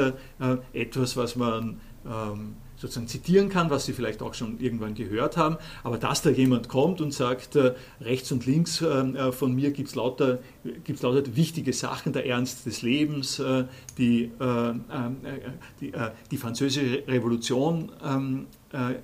etwas, 0.72 1.16
was 1.16 1.36
man 1.36 1.80
ähm, 2.06 2.56
sozusagen 2.76 3.08
zitieren 3.08 3.48
kann, 3.48 3.70
was 3.70 3.86
Sie 3.86 3.92
vielleicht 3.92 4.22
auch 4.22 4.34
schon 4.34 4.58
irgendwann 4.60 4.94
gehört 4.94 5.36
haben. 5.36 5.56
Aber 5.82 5.98
dass 5.98 6.22
da 6.22 6.30
jemand 6.30 6.68
kommt 6.68 7.00
und 7.00 7.12
sagt, 7.12 7.56
äh, 7.56 7.74
rechts 8.00 8.30
und 8.32 8.46
links 8.46 8.82
ähm, 8.82 9.16
äh, 9.16 9.32
von 9.32 9.54
mir 9.54 9.70
gibt 9.70 9.88
es 9.88 9.94
lauter, 9.94 10.38
gibt's 10.84 11.02
lauter 11.02 11.36
wichtige 11.36 11.72
Sachen, 11.72 12.12
der 12.12 12.26
Ernst 12.26 12.66
des 12.66 12.82
Lebens, 12.82 13.38
äh, 13.38 13.64
die, 13.98 14.30
die, 15.80 15.92
die, 16.30 16.36
französische 16.36 17.02
Revolution 17.06 17.92
ähm, 18.04 18.46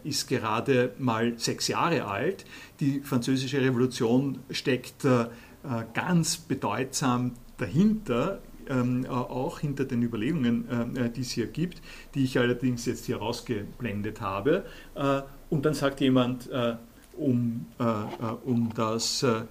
ist 0.04 0.28
gerade 0.28 0.92
mal 0.98 1.38
sechs 1.38 1.68
Jahre 1.68 2.04
alt. 2.06 2.44
Die 2.80 3.00
französische 3.00 3.60
Revolution 3.60 4.40
steckt 4.50 5.06
ganz 5.94 6.36
bedeutsam 6.36 7.32
dahinter 7.56 8.40
ähm, 8.72 9.06
auch 9.06 9.58
hinter 9.60 9.84
den 9.84 10.02
Überlegungen, 10.02 10.96
äh, 10.96 11.10
die 11.10 11.20
es 11.20 11.30
hier 11.30 11.46
gibt, 11.46 11.82
die 12.14 12.24
ich 12.24 12.38
allerdings 12.38 12.86
jetzt 12.86 13.06
hier 13.06 13.18
rausgeblendet 13.18 14.20
habe. 14.20 14.64
Äh, 14.94 15.22
und 15.50 15.66
dann 15.66 15.74
sagt 15.74 16.00
jemand, 16.00 16.50
äh, 16.50 16.76
um, 17.16 17.66
äh, 17.78 17.84
äh, 17.84 17.86
um 18.44 18.70
das 18.74 19.22
äh, 19.22 19.42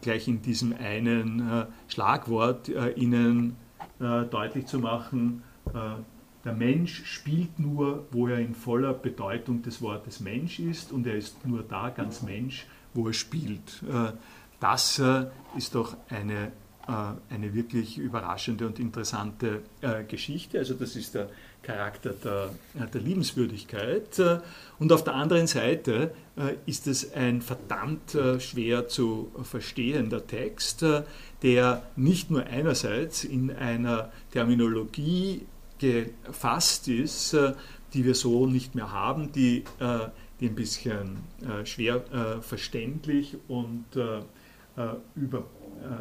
gleich 0.00 0.26
in 0.26 0.42
diesem 0.42 0.74
einen 0.76 1.66
Schlagwort 1.88 2.70
Ihnen 2.96 3.56
deutlich 3.98 4.66
zu 4.66 4.78
machen, 4.78 5.42
der 5.74 6.52
Mensch 6.54 7.04
spielt 7.04 7.58
nur, 7.58 8.06
wo 8.10 8.28
er 8.28 8.38
in 8.38 8.54
voller 8.54 8.94
Bedeutung 8.94 9.62
des 9.62 9.82
Wortes 9.82 10.20
Mensch 10.20 10.60
ist 10.60 10.92
und 10.92 11.06
er 11.06 11.16
ist 11.16 11.44
nur 11.46 11.62
da 11.62 11.90
ganz 11.90 12.22
Mensch, 12.22 12.66
wo 12.94 13.08
er 13.08 13.12
spielt. 13.12 13.82
Das 14.60 15.02
ist 15.56 15.74
doch 15.74 15.96
eine 16.08 16.46
äh, 16.46 16.50
eine 16.86 17.52
wirklich 17.52 17.98
überraschende 17.98 18.66
und 18.66 18.78
interessante 18.78 19.62
äh, 19.80 20.04
Geschichte. 20.04 20.58
Also 20.58 20.74
das 20.74 20.94
ist 20.94 21.14
der 21.14 21.28
Charakter 21.62 22.10
der, 22.10 22.50
der 22.86 23.00
Liebenswürdigkeit. 23.00 24.20
Und 24.78 24.92
auf 24.92 25.02
der 25.02 25.14
anderen 25.14 25.48
Seite 25.48 26.12
ist 26.64 26.86
es 26.86 27.12
ein 27.12 27.42
verdammt 27.42 28.16
schwer 28.38 28.86
zu 28.86 29.32
verstehender 29.42 30.24
Text, 30.24 30.84
der 31.42 31.82
nicht 31.96 32.30
nur 32.30 32.44
einerseits 32.44 33.24
in 33.24 33.50
einer 33.50 34.12
Terminologie 34.30 35.44
gefasst 35.80 36.86
ist, 36.86 37.36
die 37.94 38.04
wir 38.04 38.14
so 38.14 38.46
nicht 38.46 38.76
mehr 38.76 38.92
haben, 38.92 39.32
die, 39.32 39.64
die 40.38 40.46
ein 40.46 40.54
bisschen 40.54 41.16
schwer 41.64 42.40
verständlich 42.42 43.38
und 43.48 43.86
über 45.14 45.38
äh, 45.38 45.42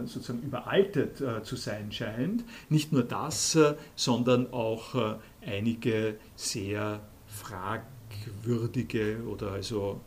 sozusagen 0.06 0.42
überaltet 0.42 1.22
äh, 1.22 1.44
zu 1.44 1.56
sein 1.56 1.92
scheint. 1.92 2.44
Nicht 2.70 2.92
nur 2.92 3.04
das, 3.04 3.56
äh, 3.56 3.76
sondern 3.96 4.52
auch 4.54 5.18
einige 5.46 6.16
sehr 6.36 7.02
fragwürdige 7.28 9.18
oder 9.28 9.52
also 9.52 10.02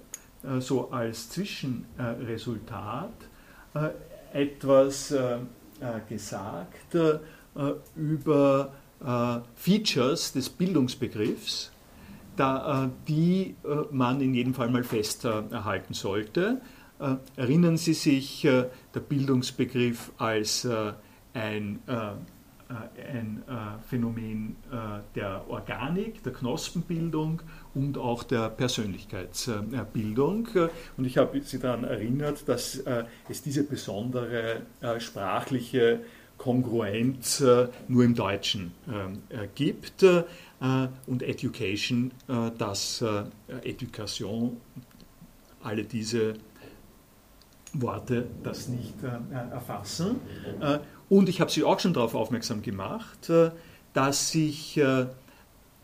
so 0.59 0.91
als 0.91 1.29
Zwischenresultat 1.29 3.26
etwas 4.33 5.11
äh, 5.11 5.35
äh, 5.35 5.39
gesagt 6.09 6.95
über 7.95 8.71
Features 9.55 10.33
des 10.33 10.49
Bildungsbegriffs, 10.49 11.71
die 13.07 13.55
man 13.91 14.21
in 14.21 14.33
jedem 14.35 14.53
Fall 14.53 14.69
mal 14.69 14.83
festhalten 14.83 15.93
sollte. 15.93 16.61
Erinnern 17.35 17.77
Sie 17.77 17.93
sich, 17.93 18.41
der 18.41 18.99
Bildungsbegriff 19.07 20.11
als 20.17 20.67
ein 21.33 21.79
äh, 22.69 22.73
ein 23.13 23.43
äh, 23.47 23.81
Phänomen 23.87 24.57
äh, 24.69 24.99
der 25.15 25.49
Organik, 25.49 26.21
der 26.23 26.33
Knospenbildung 26.33 27.41
und 27.77 27.97
auch 27.97 28.23
der 28.23 28.49
Persönlichkeitsbildung. 28.49 30.47
Und 30.97 31.05
ich 31.05 31.17
habe 31.17 31.39
Sie 31.41 31.59
daran 31.59 31.83
erinnert, 31.83 32.47
dass 32.47 32.81
es 33.29 33.41
diese 33.43 33.63
besondere 33.63 34.61
sprachliche 34.99 35.99
Kongruenz 36.37 37.43
nur 37.87 38.03
im 38.03 38.15
Deutschen 38.15 38.71
gibt 39.55 40.03
und 40.03 41.23
Education, 41.23 42.11
das 42.57 43.03
Education, 43.63 44.57
alle 45.61 45.83
diese 45.83 46.35
Worte 47.73 48.27
das 48.43 48.67
nicht 48.69 48.95
erfassen. 49.51 50.21
Und 51.09 51.29
ich 51.29 51.39
habe 51.39 51.51
Sie 51.51 51.63
auch 51.63 51.79
schon 51.79 51.93
darauf 51.93 52.15
aufmerksam 52.15 52.61
gemacht, 52.61 53.29
äh, 53.29 53.51
dass 53.93 54.31
sich 54.31 54.77
äh, 54.77 55.07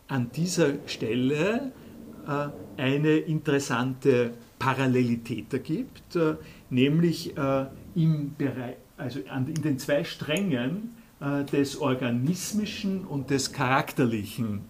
an 0.07 0.31
dieser 0.35 0.73
Stelle 0.85 1.55
äh, 1.55 1.82
eine 2.77 3.17
interessante 3.17 4.31
Parallelität 4.59 5.53
ergibt, 5.53 6.17
nämlich 6.69 7.33
im 7.95 8.35
Bereich, 8.37 8.75
also 8.97 9.19
in 9.19 9.61
den 9.61 9.77
zwei 9.79 10.03
Strängen 10.03 10.95
des 11.51 11.81
organismischen 11.81 13.05
und 13.05 13.29
des 13.29 13.51
charakterlichen 13.51 14.61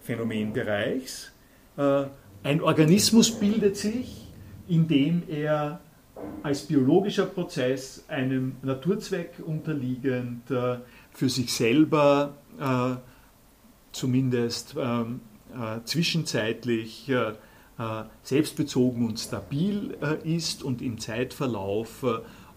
Phänomenbereichs. 0.00 1.32
Ein 1.76 2.60
Organismus 2.60 3.30
bildet 3.30 3.76
sich, 3.76 4.26
indem 4.68 5.22
er 5.28 5.80
als 6.42 6.62
biologischer 6.62 7.26
Prozess 7.26 8.04
einem 8.08 8.56
Naturzweck 8.62 9.34
unterliegend, 9.44 10.50
äh, 10.50 10.76
für 11.10 11.28
sich 11.28 11.52
selber 11.52 12.34
äh, 12.60 12.96
zumindest 13.92 14.74
ähm, 14.78 15.20
äh, 15.22 15.33
zwischenzeitlich 15.84 17.10
selbstbezogen 18.22 19.06
und 19.06 19.18
stabil 19.18 19.96
ist 20.24 20.62
und 20.62 20.80
im 20.80 20.98
Zeitverlauf 20.98 22.04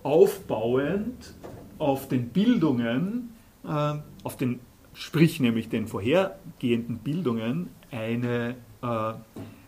aufbauend 0.04 1.34
auf 1.80 2.08
den 2.08 2.30
Bildungen, 2.30 3.34
auf 3.64 4.38
den, 4.38 4.60
sprich 4.94 5.40
nämlich 5.40 5.70
den 5.70 5.88
vorhergehenden 5.88 7.00
Bildungen, 7.00 7.70
eine 7.92 8.56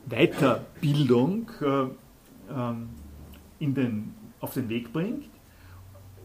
Weiterbildung 0.10 1.50
ähm, 2.50 2.90
in 3.60 3.74
den, 3.74 4.16
auf 4.40 4.54
den 4.54 4.70
Weg 4.70 4.92
bringt. 4.92 5.26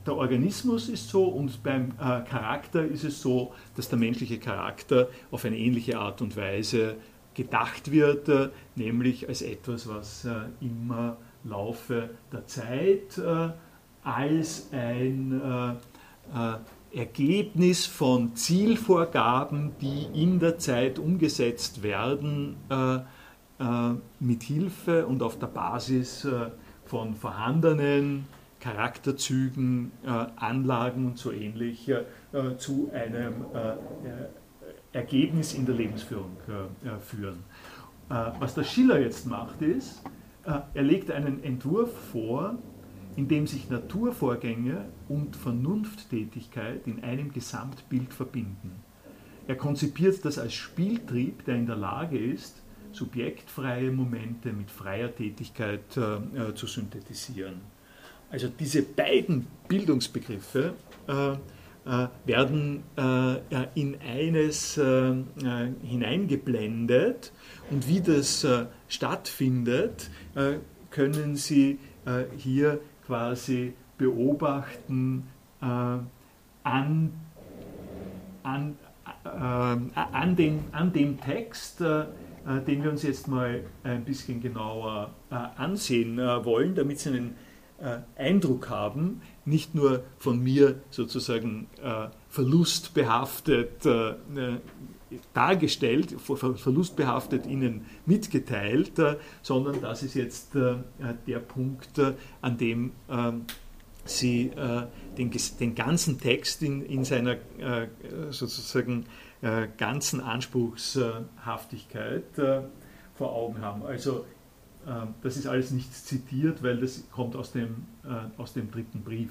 Der 0.07 0.17
Organismus 0.17 0.89
ist 0.89 1.09
so 1.09 1.25
und 1.25 1.63
beim 1.63 1.93
äh, 1.93 2.21
Charakter 2.29 2.85
ist 2.85 3.05
es 3.05 3.23
so, 3.23 3.55
dass 3.77 3.89
der 3.89 3.99
menschliche 3.99 4.39
Charakter 4.39 5.09
auf 5.31 5.45
eine 5.45 5.57
ähnliche 5.57 5.99
Art 5.99 6.21
und 6.21 6.37
Weise 6.37 6.97
gedacht 7.33 7.91
wird, 7.91 8.29
äh, 8.29 8.51
nämlich 8.77 9.29
als 9.29 9.43
etwas, 9.43 9.89
was 9.89 10.25
äh, 10.25 10.35
im 10.61 10.93
Laufe 11.45 12.11
der 12.33 12.47
Zeit 12.47 13.19
äh, 13.19 13.51
als 14.03 14.69
ein 14.73 15.41
äh, 15.41 15.71
äh, 16.39 16.99
Ergebnis 16.99 17.87
von 17.87 18.35
Zielvorgaben, 18.37 19.73
die 19.81 20.07
in 20.15 20.39
der 20.39 20.59
Zeit 20.59 21.01
umgesetzt 21.01 21.83
werden, 21.83 22.55
mit 24.21 24.45
Hilfe 24.45 25.05
und 25.05 25.21
auf 25.21 25.37
der 25.37 25.49
Basis 25.49 26.25
von 26.85 27.17
vorhandenen 27.17 28.27
Charakterzügen, 28.65 29.93
äh, 30.05 30.09
Anlagen 30.09 31.05
und 31.05 31.19
so 31.19 31.31
ähnlich 31.31 31.87
äh, 31.91 32.05
zu 32.57 32.91
einem 32.95 33.45
äh, 33.53 34.97
Ergebnis 34.97 35.53
in 35.53 35.67
der 35.67 35.75
Lebensführung 35.75 36.37
führen. 37.01 37.43
was 38.09 38.55
der 38.55 38.63
Schiller 38.63 39.01
jetzt 39.01 39.27
macht, 39.27 39.61
ist, 39.61 40.05
er 40.45 40.83
legt 40.85 41.11
einen 41.11 41.43
Entwurf 41.43 41.93
vor, 42.13 42.55
in 43.17 43.27
dem 43.27 43.49
sich 43.49 43.69
Naturvorgänge 43.69 44.85
und 45.09 45.35
Vernunfttätigkeit 45.35 46.87
in 46.87 47.03
einem 47.03 47.33
Gesamtbild 47.33 48.15
verbinden. 48.15 48.71
Er 49.49 49.57
konzipiert 49.57 50.25
das 50.25 50.39
als 50.39 50.55
Spieltrieb, 50.55 51.45
der 51.45 51.57
in 51.57 51.67
der 51.67 51.75
Lage 51.75 52.17
ist, 52.17 52.63
subjektfreie 52.93 53.91
Momente 53.91 54.53
mit 54.53 54.71
freier 54.71 55.13
Tätigkeit 55.13 55.91
zu 55.91 56.67
synthetisieren. 56.69 57.74
Also 58.35 58.49
diese 58.49 58.83
beiden 58.83 59.47
Bildungsbegriffe 59.69 60.75
werden 62.27 62.83
in 63.77 63.97
eines 64.01 64.75
hineingeblendet 64.75 67.31
und 67.71 67.87
wie 67.87 68.01
das 68.01 68.45
stattfindet, 68.89 70.11
können 70.91 71.37
Sie 71.37 71.79
hier 72.37 72.81
quasi 73.07 73.75
beobachten 73.99 75.29
an, 75.61 76.11
an, 78.43 78.77
an, 79.23 80.35
den, 80.35 80.65
an 80.73 80.93
dem 80.93 81.21
Text, 81.21 81.79
den 81.79 82.83
wir 82.83 82.91
uns 82.91 83.05
jetzt 83.05 83.29
mal 83.29 83.61
ein 83.85 84.05
bisschen 84.05 84.41
genauer 84.41 85.15
ansehen 85.31 86.17
wollen, 86.17 86.75
damit 86.75 86.99
Sie 86.99 87.11
einen 87.11 87.37
Eindruck 88.17 88.71
haben, 88.71 89.21
nicht 89.45 89.75
nur 89.75 90.05
von 90.19 90.43
mir 90.43 90.81
sozusagen 90.91 91.69
verlustbehaftet 92.29 93.87
dargestellt, 95.33 96.17
verlustbehaftet 96.21 97.47
Ihnen 97.47 97.87
mitgeteilt, 98.07 98.93
sondern 99.43 99.81
das 99.81 100.03
ist 100.03 100.15
jetzt 100.15 100.55
der 100.55 101.39
Punkt, 101.47 102.01
an 102.41 102.57
dem 102.57 102.93
Sie 104.07 104.51
den, 105.19 105.31
den 105.61 105.75
ganzen 105.75 106.21
Text 106.21 106.63
in, 106.63 106.87
in 106.87 107.05
seiner 107.05 107.37
sozusagen 108.31 109.05
ganzen 109.77 110.21
Anspruchshaftigkeit 110.21 112.25
vor 113.15 113.33
Augen 113.33 113.61
haben. 113.61 113.85
Also 113.85 114.25
das 115.23 115.37
ist 115.37 115.47
alles 115.47 115.71
nicht 115.71 115.93
zitiert, 115.95 116.63
weil 116.63 116.79
das 116.79 117.05
kommt 117.11 117.37
aus 117.37 117.53
dem, 117.53 117.87
aus 118.37 118.53
dem 118.53 118.71
dritten 118.71 119.03
Brief 119.03 119.31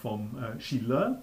vom 0.00 0.30
Schiller. 0.58 1.22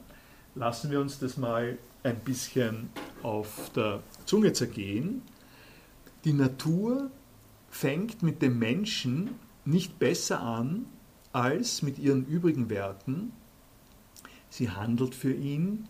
Lassen 0.56 0.92
wir 0.92 1.00
uns 1.00 1.20
das 1.20 1.38
mal 1.38 1.78
ein 2.04 2.20
bisschen 2.20 2.90
auf 3.24 3.72
der 3.76 4.02
Zunge 4.26 4.54
zergehen. 4.54 5.22
Die 6.24 6.34
Natur 6.34 7.12
fängt 7.70 8.24
mit 8.24 8.42
dem 8.42 8.58
Menschen 8.58 9.32
nicht 9.66 10.00
besser 10.00 10.42
an 10.42 10.86
als 11.32 11.82
mit 11.82 12.00
ihren 12.00 12.26
übrigen 12.26 12.70
Werken. 12.70 13.32
Sie 14.50 14.70
handelt 14.70 15.14
für 15.14 15.34
ihn, 15.34 15.88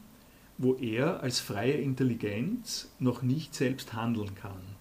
wo 0.57 0.75
er 0.75 1.21
als 1.21 1.39
freie 1.39 1.73
Intelligenz 1.73 2.91
noch 2.99 3.21
nicht 3.21 3.55
selbst 3.55 3.93
handeln 3.93 4.35
kann. 4.35 4.78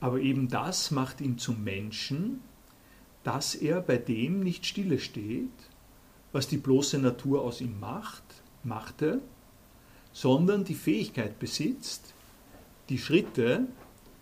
Aber 0.00 0.20
eben 0.20 0.48
das 0.48 0.90
macht 0.90 1.20
ihn 1.20 1.38
zum 1.38 1.64
Menschen, 1.64 2.40
dass 3.24 3.54
er 3.54 3.80
bei 3.80 3.96
dem 3.96 4.40
nicht 4.40 4.66
stille 4.66 4.98
steht, 4.98 5.50
was 6.32 6.48
die 6.48 6.58
bloße 6.58 6.98
Natur 6.98 7.42
aus 7.42 7.60
ihm 7.60 7.80
macht, 7.80 8.22
machte, 8.62 9.20
sondern 10.12 10.64
die 10.64 10.74
Fähigkeit 10.74 11.38
besitzt, 11.38 12.14
die 12.88 12.98
Schritte, 12.98 13.66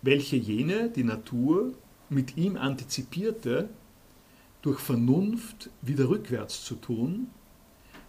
welche 0.01 0.35
jene, 0.35 0.89
die 0.89 1.03
Natur, 1.03 1.73
mit 2.09 2.37
ihm 2.37 2.57
antizipierte, 2.57 3.69
durch 4.61 4.79
Vernunft 4.79 5.69
wieder 5.81 6.09
rückwärts 6.09 6.63
zu 6.63 6.75
tun, 6.75 7.27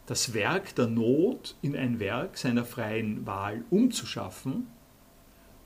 das 0.06 0.34
Werk 0.34 0.74
der 0.76 0.86
Not 0.86 1.56
in 1.62 1.76
ein 1.76 1.98
Werk 1.98 2.38
seiner 2.38 2.64
freien 2.64 3.26
Wahl 3.26 3.64
umzuschaffen 3.70 4.66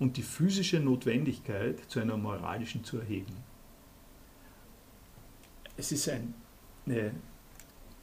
und 0.00 0.16
die 0.16 0.22
physische 0.22 0.80
Notwendigkeit 0.80 1.78
zu 1.88 2.00
einer 2.00 2.16
moralischen 2.16 2.82
zu 2.82 2.98
erheben. 2.98 3.32
Es 5.76 5.92
ist 5.92 6.08
ein, 6.08 6.34
eine, 6.86 7.12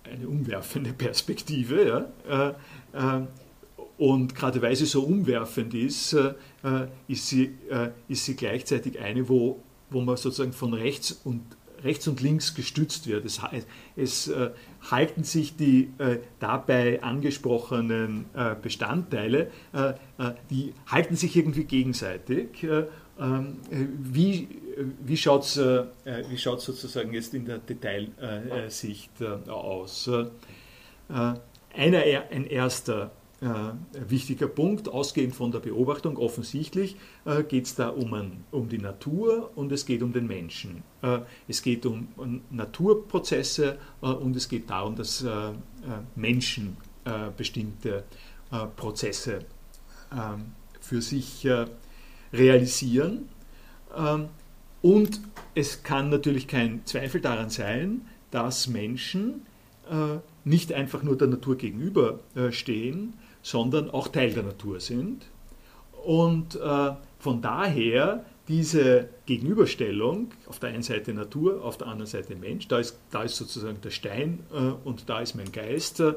eine 0.03 0.27
umwerfende 0.27 0.93
Perspektive. 0.93 2.07
Ja? 2.27 2.53
Äh, 2.93 3.17
äh, 3.17 3.27
und 3.97 4.35
gerade 4.35 4.61
weil 4.61 4.75
sie 4.75 4.85
so 4.85 5.03
umwerfend 5.03 5.73
ist, 5.73 6.13
äh, 6.13 6.33
ist, 7.07 7.27
sie, 7.27 7.57
ist 8.07 8.25
sie 8.25 8.35
gleichzeitig 8.35 8.99
eine, 8.99 9.27
wo, 9.27 9.63
wo 9.89 10.01
man 10.01 10.17
sozusagen 10.17 10.53
von 10.53 10.75
rechts 10.75 11.11
und, 11.23 11.41
rechts 11.83 12.07
und 12.07 12.21
links 12.21 12.53
gestützt 12.53 13.07
wird. 13.07 13.25
Es, 13.25 13.41
es 13.95 14.31
halten 14.89 15.23
sich 15.23 15.55
die 15.55 15.91
äh, 15.97 16.19
dabei 16.39 17.01
angesprochenen 17.01 18.25
äh, 18.33 18.55
Bestandteile, 18.61 19.51
die 20.49 20.73
halten 20.87 21.15
sich 21.15 21.35
irgendwie 21.35 21.65
gegenseitig. 21.65 22.65
Ähm, 23.19 23.57
wie 23.69 24.47
wie 25.03 25.17
schaut 25.17 25.43
es 25.43 25.57
wie 25.57 26.37
schaut's 26.37 26.65
sozusagen 26.65 27.13
jetzt 27.13 27.33
in 27.33 27.45
der 27.45 27.57
Detailsicht 27.57 29.11
aus? 29.49 30.09
Einer, 31.09 32.03
ein 32.31 32.45
erster 32.45 33.11
äh, 33.39 34.09
wichtiger 34.09 34.47
Punkt. 34.47 34.89
Ausgehend 34.89 35.35
von 35.35 35.51
der 35.51 35.59
Beobachtung, 35.59 36.17
offensichtlich 36.17 36.95
äh, 37.25 37.43
geht 37.43 37.65
es 37.65 37.75
da 37.75 37.89
um, 37.89 38.11
ein, 38.15 38.43
um 38.49 38.67
die 38.67 38.79
Natur 38.79 39.51
und 39.55 39.71
es 39.71 39.85
geht 39.85 40.01
um 40.01 40.11
den 40.11 40.25
Menschen. 40.25 40.83
Äh, 41.03 41.19
es 41.47 41.61
geht 41.61 41.85
um, 41.85 42.07
um 42.17 42.41
Naturprozesse 42.49 43.77
äh, 44.01 44.07
und 44.07 44.35
es 44.35 44.49
geht 44.49 44.69
darum, 44.69 44.95
dass 44.95 45.23
äh, 45.23 45.29
äh, 45.29 45.53
Menschen 46.15 46.77
bestimmte 47.37 48.03
Prozesse 48.75 49.45
ähm, 50.11 50.47
für 50.81 51.01
sich 51.01 51.47
realisieren. 52.33 53.29
Ähm, 53.95 54.27
und 54.81 55.21
es 55.55 55.83
kann 55.83 56.09
natürlich 56.09 56.49
kein 56.49 56.85
Zweifel 56.85 57.21
daran 57.21 57.49
sein, 57.49 58.01
dass 58.29 58.67
Menschen 58.67 59.45
nicht 60.43 60.73
einfach 60.73 61.01
nur 61.01 61.17
der 61.17 61.29
Natur 61.29 61.55
gegenüberstehen, 61.55 63.13
sondern 63.47 63.89
auch 63.89 64.09
Teil 64.09 64.33
der 64.33 64.43
Natur 64.43 64.81
sind. 64.81 65.25
Und 66.03 66.55
äh, 66.55 66.91
von 67.17 67.41
daher 67.41 68.25
diese 68.49 69.07
Gegenüberstellung, 69.25 70.31
auf 70.47 70.59
der 70.59 70.69
einen 70.69 70.83
Seite 70.83 71.13
Natur, 71.13 71.63
auf 71.63 71.77
der 71.77 71.87
anderen 71.87 72.07
Seite 72.07 72.35
Mensch, 72.35 72.67
da 72.67 72.79
ist, 72.79 72.97
da 73.09 73.23
ist 73.23 73.37
sozusagen 73.37 73.79
der 73.81 73.89
Stein 73.89 74.39
äh, 74.53 74.57
und 74.85 75.09
da 75.09 75.21
ist 75.21 75.35
mein 75.35 75.51
Geist, 75.53 76.01
äh, 76.01 76.13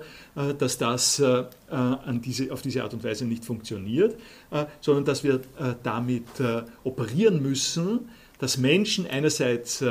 dass 0.59 0.77
das 0.79 1.21
äh, 1.21 1.45
an 1.69 2.21
diese, 2.21 2.53
auf 2.53 2.63
diese 2.63 2.83
Art 2.83 2.95
und 2.95 3.05
Weise 3.05 3.25
nicht 3.27 3.45
funktioniert, 3.45 4.17
äh, 4.51 4.67
sondern 4.81 5.05
dass 5.05 5.23
wir 5.23 5.35
äh, 5.35 5.75
damit 5.85 6.41
äh, 6.41 6.63
operieren 6.83 7.43
müssen, 7.43 8.09
dass 8.39 8.57
Menschen 8.57 9.07
einerseits 9.07 9.85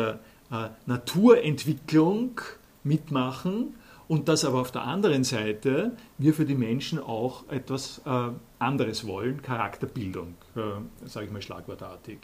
Naturentwicklung 0.88 2.42
mitmachen 2.84 3.76
und 4.10 4.28
dass 4.28 4.44
aber 4.44 4.60
auf 4.60 4.72
der 4.72 4.82
anderen 4.82 5.24
Seite 5.24 5.92
wir 6.18 6.34
für 6.34 6.44
die 6.44 6.56
Menschen 6.56 7.00
auch 7.00 7.48
etwas 7.50 8.02
äh, 8.06 8.30
anderes 8.58 9.06
wollen, 9.06 9.42
Charakterbildung, 9.44 10.34
äh, 10.56 11.08
sage 11.08 11.28
ich 11.28 11.32
mal 11.32 11.44
schlagwortartig. 11.44 12.18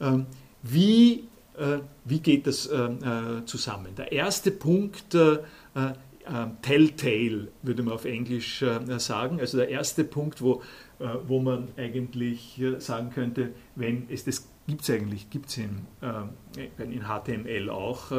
Ähm, 0.00 0.24
wie, 0.62 1.28
äh, 1.58 1.80
wie 2.06 2.20
geht 2.20 2.46
das 2.46 2.66
äh, 2.66 2.76
äh, 2.76 3.44
zusammen? 3.44 3.94
Der 3.96 4.10
erste 4.10 4.50
Punkt, 4.50 5.14
äh, 5.14 5.38
Telltale 6.60 7.48
würde 7.62 7.82
man 7.82 7.94
auf 7.94 8.04
Englisch 8.04 8.62
sagen, 8.98 9.40
also 9.40 9.56
der 9.56 9.70
erste 9.70 10.04
Punkt, 10.04 10.42
wo, 10.42 10.62
wo 11.26 11.40
man 11.40 11.68
eigentlich 11.78 12.60
sagen 12.80 13.08
könnte, 13.08 13.52
wenn 13.76 14.06
es 14.10 14.24
das 14.24 14.46
gibt 14.66 14.82
es 14.82 14.90
eigentlich, 14.90 15.30
gibt 15.30 15.48
es 15.48 15.56
in, 15.56 15.86
in 16.78 17.04
HTML 17.04 17.70
auch, 17.70 18.12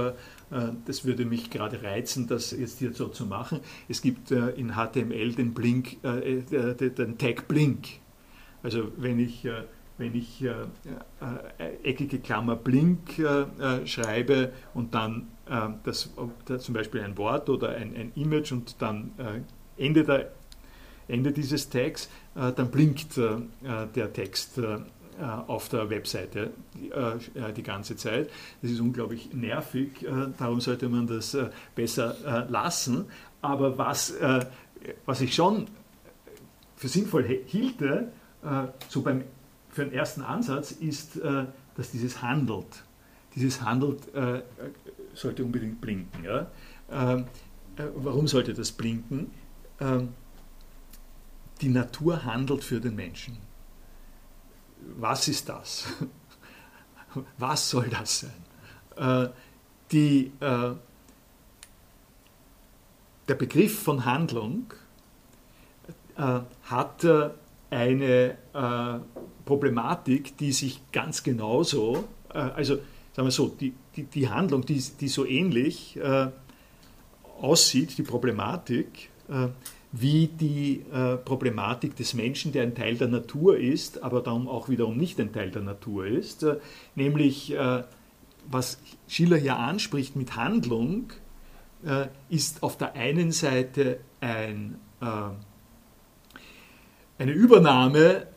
das 0.85 1.05
würde 1.05 1.25
mich 1.25 1.49
gerade 1.49 1.83
reizen, 1.83 2.27
das 2.27 2.51
jetzt 2.51 2.79
hier 2.79 2.93
so 2.93 3.07
zu 3.07 3.25
machen. 3.25 3.59
Es 3.87 4.01
gibt 4.01 4.31
äh, 4.31 4.49
in 4.51 4.73
HTML 4.73 5.33
den, 5.33 5.53
Blink, 5.53 5.97
äh, 6.03 6.41
den 6.89 7.17
Tag 7.17 7.47
Blink. 7.47 7.87
Also 8.63 8.91
wenn 8.97 9.19
ich, 9.19 9.47
wenn 9.97 10.13
ich 10.15 10.43
eckige 11.81 12.19
Klammer 12.19 12.57
Blink 12.57 13.21
schreibe 13.85 14.51
und 14.73 14.93
dann 14.93 15.27
das, 15.85 16.09
zum 16.57 16.73
Beispiel 16.73 16.99
ein 16.99 17.17
Wort 17.17 17.49
oder 17.49 17.69
ein, 17.69 17.95
ein 17.95 18.11
Image 18.15 18.51
und 18.51 18.81
dann 18.81 19.11
Ende, 19.77 20.03
der, 20.03 20.31
Ende 21.07 21.31
dieses 21.31 21.69
Tags, 21.69 22.09
dann 22.35 22.69
blinkt 22.69 23.15
der 23.17 24.11
Text 24.11 24.57
äh, 24.57 24.79
auf 25.19 25.69
der 25.69 25.89
Webseite 25.89 26.51
äh, 26.91 27.53
die 27.53 27.63
ganze 27.63 27.95
Zeit. 27.95 28.29
Das 28.61 28.71
ist 28.71 28.79
unglaublich 28.79 29.33
nervig, 29.33 30.03
äh, 30.03 30.27
darum 30.37 30.61
sollte 30.61 30.89
man 30.89 31.07
das 31.07 31.35
besser 31.75 32.47
lassen. 32.49 33.05
Aber 33.41 33.77
was, 33.77 34.13
was 35.05 35.21
ich 35.21 35.33
schon 35.33 35.67
für 36.75 36.89
sinnvoll 36.89 37.23
hielte, 37.45 38.11
so 38.89 39.01
beim, 39.01 39.23
für 39.69 39.85
den 39.85 39.93
ersten 39.93 40.21
Ansatz, 40.21 40.71
ist, 40.71 41.21
dass 41.75 41.91
dieses 41.91 42.21
handelt. 42.21 42.83
Dieses 43.35 43.61
handelt 43.61 44.09
sollte 45.13 45.45
unbedingt 45.45 45.79
blinken. 45.79 46.25
Ähm, 46.91 47.25
warum 47.95 48.27
sollte 48.27 48.53
das 48.53 48.71
blinken? 48.71 49.31
Ähm, 49.79 50.09
die 51.61 51.69
Natur 51.69 52.25
handelt 52.25 52.63
für 52.63 52.79
den 52.79 52.95
Menschen 52.95 53.37
was 54.97 55.27
ist 55.27 55.49
das? 55.49 55.87
was 57.37 57.69
soll 57.69 57.89
das 57.89 58.19
sein? 58.19 59.29
Die, 59.91 60.31
der 60.39 60.77
Begriff 63.27 63.81
von 63.81 64.05
Handlung 64.05 64.73
hat 66.15 67.07
eine 67.69 68.37
Problematik, 69.45 70.37
die 70.37 70.51
sich 70.51 70.81
ganz 70.91 71.23
genauso, 71.23 72.03
also 72.29 72.75
sagen 73.13 73.27
wir 73.27 73.31
so, 73.31 73.47
die, 73.47 73.73
die, 73.95 74.03
die 74.03 74.29
Handlung, 74.29 74.65
die, 74.65 74.83
die 74.99 75.07
so 75.07 75.25
ähnlich 75.25 75.97
aussieht, 77.41 77.97
die 77.97 78.03
Problematik, 78.03 79.09
wie 79.91 80.27
die 80.27 80.83
äh, 80.93 81.17
Problematik 81.17 81.95
des 81.95 82.13
Menschen, 82.13 82.51
der 82.51 82.63
ein 82.63 82.75
Teil 82.75 82.95
der 82.95 83.07
Natur 83.07 83.57
ist, 83.57 84.03
aber 84.03 84.21
dann 84.21 84.47
auch 84.47 84.69
wiederum 84.69 84.97
nicht 84.97 85.19
ein 85.19 85.33
Teil 85.33 85.49
der 85.49 85.63
Natur 85.63 86.05
ist, 86.05 86.43
äh, 86.43 86.57
nämlich 86.95 87.51
äh, 87.53 87.83
was 88.49 88.79
Schiller 89.07 89.37
hier 89.37 89.57
anspricht 89.57 90.15
mit 90.15 90.35
Handlung, 90.35 91.11
äh, 91.83 92.07
ist 92.29 92.61
auf 92.61 92.77
der 92.77 92.93
einen 92.93 93.31
Seite 93.31 93.99
ein, 94.21 94.79
äh, 95.01 95.05
eine 97.17 97.31
Übernahme 97.31 98.27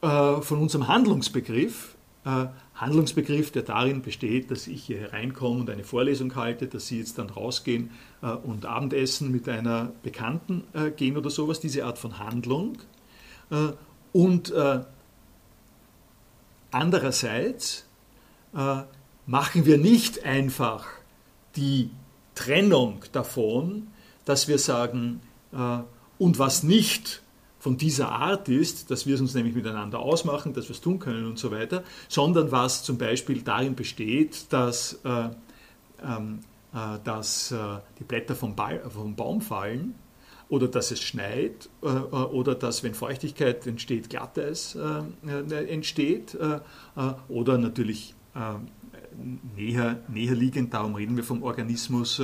äh, 0.00 0.40
von 0.40 0.60
unserem 0.60 0.88
Handlungsbegriff, 0.88 1.91
Handlungsbegriff, 2.82 3.50
der 3.50 3.62
darin 3.62 4.02
besteht, 4.02 4.50
dass 4.50 4.66
ich 4.66 4.84
hier 4.84 4.98
hereinkomme 4.98 5.60
und 5.60 5.70
eine 5.70 5.84
Vorlesung 5.84 6.34
halte, 6.36 6.66
dass 6.66 6.86
Sie 6.86 6.98
jetzt 6.98 7.18
dann 7.18 7.30
rausgehen 7.30 7.90
äh, 8.22 8.26
und 8.26 8.66
Abendessen 8.66 9.30
mit 9.30 9.48
einer 9.48 9.92
Bekannten 10.02 10.64
äh, 10.72 10.90
gehen 10.90 11.16
oder 11.16 11.30
sowas, 11.30 11.60
diese 11.60 11.84
Art 11.84 11.98
von 11.98 12.18
Handlung. 12.18 12.78
Äh, 13.50 13.72
und 14.12 14.52
andererseits 16.70 17.86
machen 19.26 19.64
wir 19.64 19.78
nicht 19.78 20.22
einfach 20.22 20.86
die 21.56 21.88
Trennung 22.34 23.02
davon, 23.12 23.86
dass 24.26 24.48
wir 24.48 24.58
sagen, 24.58 25.22
und 26.18 26.38
was 26.38 26.62
nicht 26.62 27.21
von 27.62 27.76
dieser 27.76 28.10
Art 28.10 28.48
ist, 28.48 28.90
dass 28.90 29.06
wir 29.06 29.14
es 29.14 29.20
uns 29.20 29.34
nämlich 29.36 29.54
miteinander 29.54 30.00
ausmachen, 30.00 30.52
dass 30.52 30.64
wir 30.68 30.72
es 30.72 30.80
tun 30.80 30.98
können 30.98 31.26
und 31.26 31.38
so 31.38 31.52
weiter, 31.52 31.84
sondern 32.08 32.50
was 32.50 32.82
zum 32.82 32.98
Beispiel 32.98 33.42
darin 33.42 33.76
besteht, 33.76 34.52
dass, 34.52 34.98
äh, 35.04 35.28
ähm, 36.04 36.40
äh, 36.74 36.98
dass 37.04 37.52
äh, 37.52 37.56
die 38.00 38.02
Blätter 38.02 38.34
vom, 38.34 38.56
ba 38.56 38.70
vom, 38.90 39.14
Baum 39.14 39.40
fallen 39.40 39.94
oder 40.48 40.66
dass 40.66 40.90
es 40.90 41.00
schneit 41.00 41.68
äh, 41.84 41.86
äh, 41.86 41.90
oder 41.90 42.56
dass, 42.56 42.82
wenn 42.82 42.94
Feuchtigkeit 42.94 43.64
entsteht, 43.64 44.10
Glatteis 44.10 44.76
äh, 44.76 45.64
entsteht 45.64 46.36
oder 47.28 47.58
natürlich 47.58 48.16
näher, 49.56 50.00
näher 50.08 50.34
liegend, 50.34 50.74
darum 50.74 50.96
reden 50.96 51.16
wir 51.16 51.22
vom 51.22 51.44
Organismus, 51.44 52.20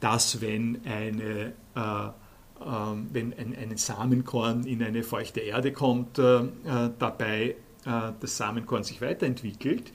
dass 0.00 0.40
wenn 0.42 0.82
eine 0.84 1.54
wenn 2.60 3.32
ein, 3.34 3.56
ein, 3.56 3.76
Samenkorn 3.76 4.64
in 4.64 4.82
eine 4.82 5.02
feuchte 5.02 5.40
Erde 5.40 5.72
kommt, 5.72 6.18
äh, 6.18 6.38
äh, 6.38 6.46
dabei 6.98 7.56
äh, 7.84 8.12
das 8.20 8.36
Samenkorn 8.36 8.84
sich 8.84 9.00
weiterentwickelt, 9.00 9.92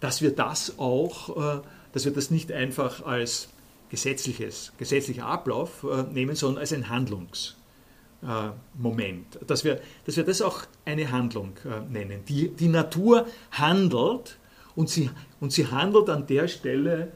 dass 0.00 0.22
wir 0.22 0.34
das 0.34 0.78
auch, 0.78 1.62
dass 1.92 2.06
wir 2.06 2.12
das 2.12 2.30
nicht 2.30 2.50
einfach 2.50 3.04
als 3.04 3.50
gesetzliches, 3.90 4.72
gesetzlicher 4.78 5.26
Ablauf 5.26 5.84
nehmen, 6.14 6.34
sondern 6.34 6.62
als 6.62 6.72
ein 6.72 6.88
Handlungsmoment. 6.88 9.38
Dass 9.46 9.64
wir, 9.64 9.82
dass 10.06 10.16
wir 10.16 10.24
das 10.24 10.40
auch 10.40 10.62
eine 10.86 11.12
Handlung 11.12 11.52
nennen. 11.90 12.24
Die, 12.26 12.48
die 12.48 12.68
Natur 12.68 13.26
handelt 13.50 14.38
und 14.76 14.88
sie, 14.88 15.10
und 15.40 15.52
sie 15.52 15.66
handelt 15.66 16.08
an 16.08 16.26
der 16.26 16.48
Stelle, 16.48 17.12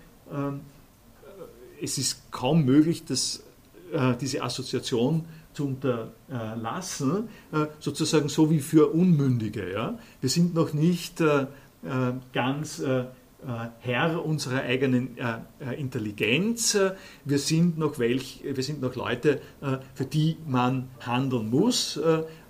es 1.80 1.96
ist 1.96 2.30
kaum 2.30 2.66
möglich, 2.66 3.06
das 3.06 3.42
äh, 3.94 4.16
diese 4.20 4.42
Assoziation 4.42 5.24
zu 5.52 5.68
unterlassen, 5.68 7.28
äh, 7.52 7.66
sozusagen 7.78 8.28
so 8.28 8.50
wie 8.50 8.58
für 8.58 8.92
Unmündige. 8.92 9.72
Ja? 9.72 9.96
Wir 10.20 10.30
sind 10.30 10.52
noch 10.52 10.72
nicht 10.72 11.20
äh, 11.20 11.46
ganz 12.32 12.82
Herr 13.80 14.24
unserer 14.24 14.62
eigenen 14.62 15.18
Intelligenz. 15.76 16.78
Wir 17.26 17.38
sind 17.38 17.76
noch, 17.76 17.98
welch, 17.98 18.42
wir 18.42 18.62
sind 18.62 18.80
noch 18.80 18.94
Leute, 18.94 19.42
für 19.92 20.06
die 20.06 20.38
man 20.46 20.88
handeln 21.00 21.50
muss. 21.50 22.00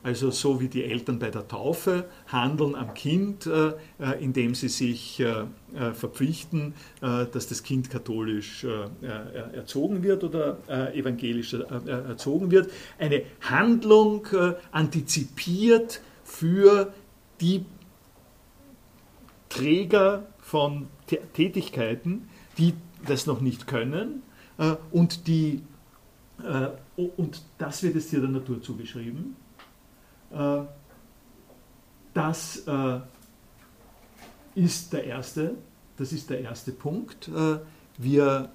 Also 0.04 0.30
so 0.30 0.60
wie 0.60 0.68
die 0.68 0.84
Eltern 0.84 1.18
bei 1.18 1.30
der 1.30 1.48
Taufe 1.48 2.04
handeln 2.26 2.74
am 2.74 2.92
Kind, 2.92 3.46
äh, 3.46 3.68
äh, 3.98 4.22
indem 4.22 4.54
sie 4.54 4.68
sich 4.68 5.18
äh, 5.18 5.46
verpflichten, 5.94 6.74
dass 7.00 7.48
das 7.48 7.64
Kind 7.64 7.90
katholisch 7.90 8.64
erzogen 9.52 10.04
wird 10.04 10.22
oder 10.22 10.58
evangelisch 10.94 11.52
erzogen 11.54 12.52
wird. 12.52 12.70
Eine 12.96 13.22
Handlung 13.40 14.28
antizipiert 14.70 16.00
für 16.22 16.92
die 17.40 17.64
Träger 19.48 20.28
von 20.38 20.86
Tätigkeiten, 21.32 22.28
die 22.56 22.74
das 23.04 23.26
noch 23.26 23.40
nicht 23.40 23.66
können 23.66 24.22
und 24.92 25.26
die 25.26 25.62
und 26.96 27.42
das 27.58 27.82
wird 27.82 27.96
es 27.96 28.10
hier 28.10 28.20
der 28.20 28.30
Natur 28.30 28.62
zugeschrieben. 28.62 29.34
Äh, 30.34 30.64
das 32.12 32.64
äh, 32.66 33.00
ist 34.54 34.92
der 34.92 35.04
erste, 35.04 35.56
das 35.96 36.12
ist 36.12 36.30
der 36.30 36.40
erste 36.40 36.72
Punkt. 36.72 37.28
Äh, 37.28 37.58
wir, 37.96 38.50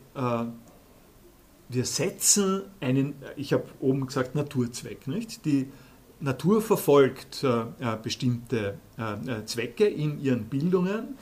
wir 1.70 1.86
setzen 1.86 2.64
einen, 2.82 3.16
ich 3.38 3.54
habe 3.54 3.64
oben 3.80 4.06
gesagt, 4.06 4.36
Naturzweck. 4.36 5.08
Nicht? 5.08 5.46
Die 5.46 5.70
Natur 6.20 6.62
verfolgt 6.62 7.46
bestimmte 8.04 8.80
Zwecke 9.46 9.86
in 9.86 10.20
ihren 10.20 10.50
Bildungen 10.50 11.16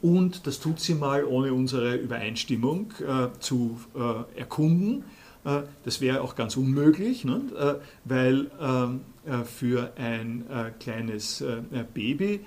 und 0.00 0.46
das 0.46 0.60
tut 0.60 0.78
sie 0.78 0.94
mal 0.94 1.24
ohne 1.24 1.52
unsere 1.52 1.96
Übereinstimmung 1.96 2.92
zu 3.40 3.80
erkunden. 4.36 5.02
Das 5.84 6.00
wäre 6.00 6.22
auch 6.22 6.36
ganz 6.36 6.56
unmöglich, 6.56 7.24
ne? 7.24 7.78
weil 8.04 8.50
ähm, 8.60 9.02
äh, 9.26 9.44
für 9.44 9.92
ein 9.96 10.44
äh, 10.50 10.70
kleines 10.78 11.40
äh, 11.40 11.62
Baby 11.94 12.40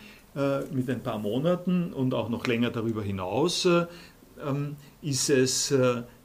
mit 0.72 0.88
ein 0.88 1.02
paar 1.02 1.18
Monaten 1.18 1.92
und 1.92 2.14
auch 2.14 2.30
noch 2.30 2.46
länger 2.46 2.70
darüber 2.70 3.02
hinaus 3.02 3.66
ähm, 3.66 4.76
ist 5.02 5.32
es 5.32 5.74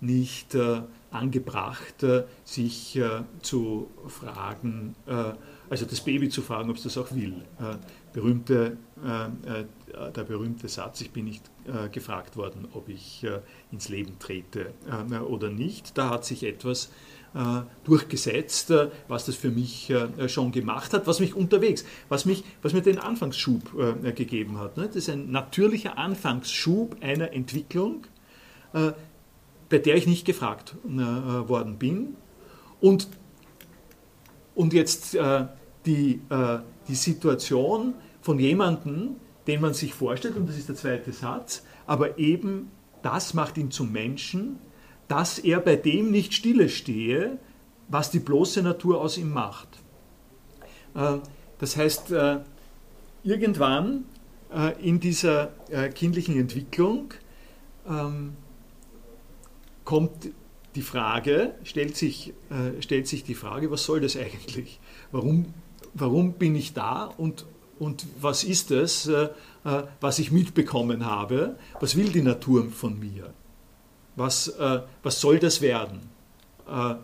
nicht 0.03 0.55
angebracht, 1.11 2.05
sich 2.45 3.01
zu 3.41 3.89
fragen, 4.09 4.95
also 5.71 5.87
das 5.87 6.03
Baby 6.03 6.29
zu 6.29 6.43
fragen, 6.43 6.69
ob 6.69 6.77
es 6.77 6.83
das 6.83 6.99
auch 6.99 7.15
will. 7.15 7.37
Berühmte, 8.13 8.77
der 9.93 10.25
berühmte 10.25 10.69
Satz, 10.69 11.01
ich 11.01 11.11
bin 11.11 11.27
nicht 11.27 11.51
gefragt 11.93 12.37
worden, 12.37 12.69
ob 12.73 12.89
ich 12.89 13.27
ins 13.71 13.89
Leben 13.89 14.19
trete 14.19 14.73
oder 15.29 15.51
nicht. 15.51 15.97
Da 15.97 16.11
hat 16.11 16.25
sich 16.25 16.45
etwas 16.45 16.91
äh, 17.35 17.63
durchgesetzt, 17.85 18.71
äh, 18.71 18.91
was 19.09 19.25
das 19.25 19.37
für 19.37 19.51
mich 19.51 19.89
äh, 19.89 20.29
schon 20.29 20.53
gemacht 20.53 20.93
hat, 20.93 21.07
was 21.07 21.19
mich 21.19 21.35
unterwegs, 21.35 21.83
was, 22.11 22.27
mich, 22.27 22.45
was 22.61 22.75
mir 22.75 22.83
den 22.83 22.99
Anfangsschub 22.99 23.73
gegeben 24.15 24.59
hat. 24.59 24.77
Ne? 24.77 24.87
Das 24.87 24.97
ist 24.97 25.09
ein 25.09 25.31
natürlicher 25.31 25.97
Anfangsschub 25.97 26.97
einer 27.01 27.33
Entwicklung, 27.33 28.07
bei 28.73 29.79
der 29.79 29.97
ich 29.97 30.07
nicht 30.07 30.25
gefragt 30.25 30.77
worden 30.85 31.79
bin. 31.79 32.17
Und, 32.81 33.09
und 34.55 34.73
jetzt 34.73 35.17
die, 35.87 36.21
die 36.89 36.95
Situation 36.95 37.95
von 38.21 38.39
jemandem, 38.39 39.17
den 39.47 39.61
man 39.61 39.75
sich 39.75 39.95
vorstellt, 39.95 40.37
und 40.37 40.49
das 40.49 40.57
ist 40.57 40.69
der 40.69 40.77
zweite 40.77 41.13
Satz, 41.13 41.65
aber 41.87 42.19
eben 42.19 42.71
das 43.03 43.35
macht 43.35 43.59
ihn 43.59 43.71
zum 43.71 43.93
Menschen, 43.93 44.59
dass 45.09 45.39
er 45.39 45.61
bei 45.61 45.77
dem 45.77 46.11
nicht 46.11 46.35
stille 46.35 46.69
stehe, 46.69 47.39
was 47.89 48.11
die 48.11 48.21
bloße 48.21 48.63
Natur 48.63 49.01
aus 49.01 49.19
ihm 49.19 49.31
macht. 49.31 49.69
Äh, 50.95 51.19
das 51.59 51.77
heißt, 51.77 52.11
äh, 52.13 52.41
irgendwann 53.23 54.05
äh, 54.55 54.73
in 54.83 55.01
dieser 55.01 55.49
kindlichen 55.95 56.37
Entwicklung 56.39 57.15
ähm, 57.89 58.35
kommt 59.85 60.31
die 60.75 60.83
Frage, 60.83 61.55
stellt 61.65 61.97
sich, 61.97 62.33
stellt 62.81 63.07
sich 63.07 63.25
die 63.25 63.35
Frage, 63.35 63.71
was 63.71 63.85
soll 63.85 64.01
das 64.01 64.17
eigentlich? 64.17 64.81
Warum, 65.11 65.53
warum 65.93 66.33
bin 66.35 66.57
ich 66.57 66.73
da 66.73 67.05
und, 67.05 67.45
und 67.83 68.07
was 68.21 68.45
ist 68.45 68.71
es, 68.71 69.11
was 70.01 70.19
ich 70.19 70.31
mitbekommen 70.31 71.05
habe? 71.05 71.57
Was 71.81 71.97
will 71.97 72.11
die 72.11 72.23
Natur 72.23 72.71
von 72.71 72.99
mir? 72.99 73.33
was, 74.17 74.49
äh, 74.49 74.81
was 75.03 75.21
soll 75.21 75.39
das 75.39 75.61
werden, 75.61 76.01
äh, 76.69 76.95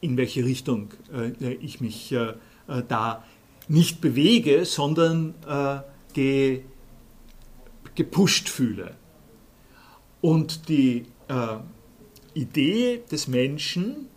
in 0.00 0.16
welche 0.16 0.44
Richtung 0.44 0.90
äh, 1.12 1.54
ich 1.54 1.80
mich 1.80 2.12
äh, 2.12 2.34
äh, 2.68 2.82
da 2.86 3.24
nicht 3.68 4.00
bewege, 4.00 4.64
sondern 4.64 5.34
äh, 5.46 5.80
ge, 6.12 6.62
gepusht 7.94 8.48
fühle. 8.48 8.94
Und 10.20 10.68
die 10.68 11.06
äh, 11.28 11.56
Idee 12.34 13.02
des 13.10 13.28
Menschen, 13.28 14.08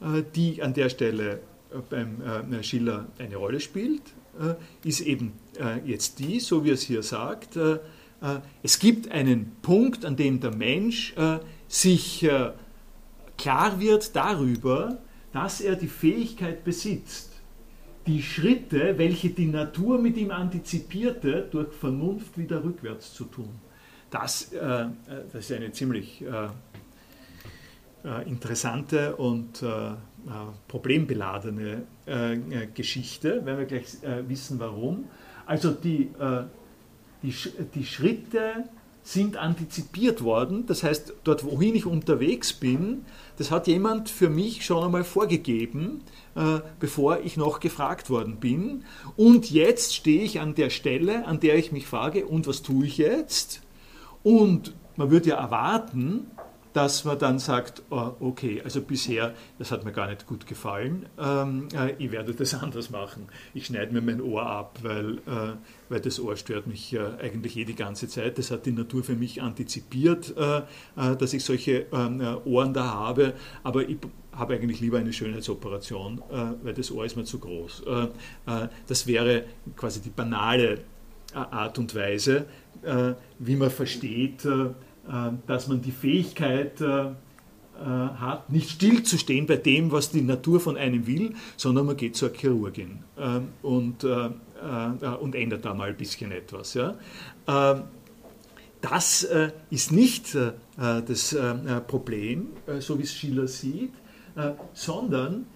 äh, 0.00 0.22
die 0.34 0.62
an 0.62 0.74
der 0.74 0.88
Stelle 0.88 1.40
äh, 1.70 1.78
beim 1.88 2.52
äh, 2.52 2.62
Schiller 2.62 3.06
eine 3.18 3.36
Rolle 3.36 3.60
spielt, 3.60 4.02
äh, 4.02 4.17
ist 4.84 5.00
eben 5.00 5.32
äh, 5.58 5.78
jetzt 5.84 6.18
die, 6.18 6.40
so 6.40 6.64
wie 6.64 6.70
es 6.70 6.82
hier 6.82 7.02
sagt, 7.02 7.58
es 8.62 8.78
gibt 8.80 9.12
einen 9.12 9.52
Punkt, 9.62 10.04
an 10.04 10.16
dem 10.16 10.40
der 10.40 10.52
Mensch 10.52 11.14
sich 11.68 12.28
klar 13.36 13.80
wird 13.80 14.16
darüber, 14.16 14.98
dass 15.32 15.60
er 15.60 15.76
die 15.76 15.86
Fähigkeit 15.86 16.64
besitzt, 16.64 17.32
die 18.06 18.22
Schritte, 18.22 18.96
welche 18.96 19.30
die 19.30 19.46
Natur 19.46 19.98
mit 19.98 20.16
ihm 20.16 20.30
antizipierte, 20.30 21.46
durch 21.50 21.72
Vernunft 21.74 22.38
wieder 22.38 22.64
rückwärts 22.64 23.14
zu 23.14 23.24
tun. 23.24 23.50
Das, 24.10 24.52
äh, 24.52 24.86
das 25.32 25.50
ist 25.50 25.52
eine 25.52 25.70
ziemlich 25.72 26.22
äh, 26.22 26.48
äh 28.04 28.28
interessante 28.28 29.16
und 29.16 29.62
äh, 29.62 29.66
äh, 29.66 29.94
problembeladene 30.68 31.82
äh, 32.06 32.36
Geschichte, 32.74 33.42
wenn 33.44 33.58
wir 33.58 33.64
gleich 33.64 33.86
wissen, 34.26 34.58
warum. 34.58 35.04
Also 35.46 35.70
die, 35.70 36.10
die, 37.22 37.34
die 37.74 37.84
Schritte 37.84 38.64
sind 39.08 39.38
antizipiert 39.38 40.22
worden. 40.22 40.66
Das 40.66 40.82
heißt, 40.82 41.14
dort, 41.24 41.42
wohin 41.42 41.74
ich 41.74 41.86
unterwegs 41.86 42.52
bin, 42.52 43.06
das 43.38 43.50
hat 43.50 43.66
jemand 43.66 44.10
für 44.10 44.28
mich 44.28 44.66
schon 44.66 44.84
einmal 44.84 45.02
vorgegeben, 45.02 46.02
äh, 46.34 46.60
bevor 46.78 47.20
ich 47.20 47.38
noch 47.38 47.60
gefragt 47.60 48.10
worden 48.10 48.36
bin. 48.36 48.84
Und 49.16 49.50
jetzt 49.50 49.94
stehe 49.94 50.22
ich 50.22 50.40
an 50.40 50.54
der 50.54 50.68
Stelle, 50.68 51.26
an 51.26 51.40
der 51.40 51.56
ich 51.56 51.72
mich 51.72 51.86
frage, 51.86 52.26
und 52.26 52.46
was 52.46 52.60
tue 52.60 52.84
ich 52.84 52.98
jetzt? 52.98 53.62
Und 54.22 54.74
man 54.96 55.10
würde 55.10 55.30
ja 55.30 55.36
erwarten, 55.36 56.26
dass 56.72 57.04
man 57.04 57.18
dann 57.18 57.38
sagt, 57.38 57.82
oh, 57.90 58.12
okay, 58.20 58.60
also 58.62 58.82
bisher, 58.82 59.34
das 59.58 59.70
hat 59.70 59.84
mir 59.84 59.92
gar 59.92 60.08
nicht 60.08 60.26
gut 60.26 60.46
gefallen, 60.46 61.06
ähm, 61.18 61.68
äh, 61.74 61.94
ich 61.98 62.12
werde 62.12 62.34
das 62.34 62.54
anders 62.62 62.90
machen. 62.90 63.26
Ich 63.54 63.66
schneide 63.66 63.92
mir 63.92 64.00
mein 64.00 64.20
Ohr 64.20 64.46
ab, 64.46 64.78
weil, 64.82 65.18
äh, 65.18 65.56
weil 65.88 66.00
das 66.00 66.20
Ohr 66.20 66.36
stört 66.36 66.66
mich 66.66 66.96
eigentlich 67.20 67.56
eh 67.56 67.64
die 67.64 67.74
ganze 67.74 68.08
Zeit. 68.08 68.38
Das 68.38 68.50
hat 68.50 68.66
die 68.66 68.72
Natur 68.72 69.02
für 69.02 69.14
mich 69.14 69.42
antizipiert, 69.42 70.34
äh, 70.36 70.62
dass 70.94 71.32
ich 71.32 71.44
solche 71.44 71.86
ähm, 71.92 72.20
äh, 72.20 72.34
Ohren 72.44 72.74
da 72.74 72.84
habe, 72.84 73.34
aber 73.62 73.88
ich 73.88 73.98
habe 74.32 74.54
eigentlich 74.54 74.80
lieber 74.80 74.98
eine 74.98 75.12
Schönheitsoperation, 75.12 76.22
weil 76.62 76.72
das 76.72 76.92
Ohr 76.92 77.04
ist 77.04 77.16
mir 77.16 77.24
zu 77.24 77.40
groß. 77.40 77.82
das 78.86 79.06
wäre 79.08 79.46
quasi 79.74 80.00
die 80.00 80.10
banale 80.10 80.82
Art 81.34 81.76
und 81.76 81.92
Weise, 81.96 82.46
wie 83.40 83.56
man 83.56 83.70
versteht, 83.70 84.46
dass 85.46 85.68
man 85.68 85.80
die 85.80 85.92
Fähigkeit 85.92 86.80
äh, 86.80 87.06
äh, 87.06 87.12
hat, 87.80 88.50
nicht 88.50 88.70
stillzustehen 88.70 89.46
bei 89.46 89.56
dem, 89.56 89.90
was 89.90 90.10
die 90.10 90.22
Natur 90.22 90.60
von 90.60 90.76
einem 90.76 91.06
will, 91.06 91.34
sondern 91.56 91.86
man 91.86 91.96
geht 91.96 92.16
zur 92.16 92.32
Chirurgin 92.32 92.98
und, 93.62 94.04
und 94.04 95.34
ändert 95.34 95.64
da 95.64 95.74
mal 95.74 95.90
ein 95.90 95.96
bisschen 95.96 96.32
etwas. 96.32 96.76
Das 98.80 99.28
ist 99.70 99.92
nicht 99.92 100.36
das 100.76 101.36
Problem, 101.86 102.48
so 102.80 102.98
wie 102.98 103.02
es 103.02 103.14
Schiller 103.14 103.46
sieht, 103.46 103.92
sondern 104.72 105.46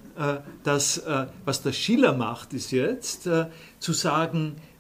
das, 0.63 1.03
was 1.45 1.63
der 1.63 1.73
Schiller 1.73 2.13
macht, 2.13 2.53
ist 2.55 2.71
jetzt 2.71 3.29
zu 3.81 3.93
sagen, 3.93 4.55
äh, 4.57 4.72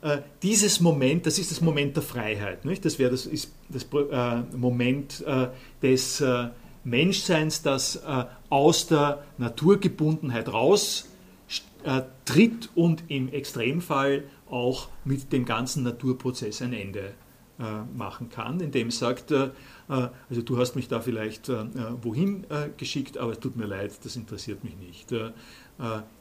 dieses 0.42 0.80
Moment, 0.80 1.26
das 1.26 1.38
ist 1.38 1.50
das 1.50 1.60
Moment 1.60 1.94
der 1.96 2.02
Freiheit. 2.02 2.64
Nicht? 2.64 2.84
Das 2.84 2.98
wäre 2.98 3.10
das, 3.10 3.26
ist 3.26 3.52
das 3.68 3.84
äh, 3.84 4.56
Moment 4.56 5.22
äh, 5.26 5.48
des 5.80 6.20
äh, 6.20 6.48
Menschseins, 6.84 7.62
das 7.62 7.96
äh, 7.96 8.24
aus 8.48 8.88
der 8.88 9.22
Naturgebundenheit 9.38 10.52
raus 10.52 11.08
äh, 11.84 12.02
tritt 12.24 12.70
und 12.74 13.04
im 13.08 13.32
Extremfall 13.32 14.24
auch 14.50 14.88
mit 15.04 15.32
dem 15.32 15.44
ganzen 15.44 15.84
Naturprozess 15.84 16.62
ein 16.62 16.72
Ende 16.72 17.14
machen 17.94 18.28
kann, 18.28 18.58
indem 18.58 18.88
es 18.88 18.98
sagt, 18.98 19.30
also 19.30 20.42
du 20.44 20.58
hast 20.58 20.74
mich 20.74 20.88
da 20.88 21.00
vielleicht 21.00 21.48
wohin 22.02 22.44
geschickt, 22.76 23.18
aber 23.18 23.32
es 23.32 23.40
tut 23.40 23.56
mir 23.56 23.66
leid, 23.66 23.92
das 24.02 24.16
interessiert 24.16 24.64
mich 24.64 24.76
nicht. 24.76 25.14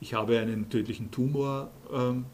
ich 0.01 0.13
habe 0.13 0.39
einen 0.39 0.69
tödlichen 0.69 1.09
Tumor 1.09 1.71
ähm, 1.91 2.25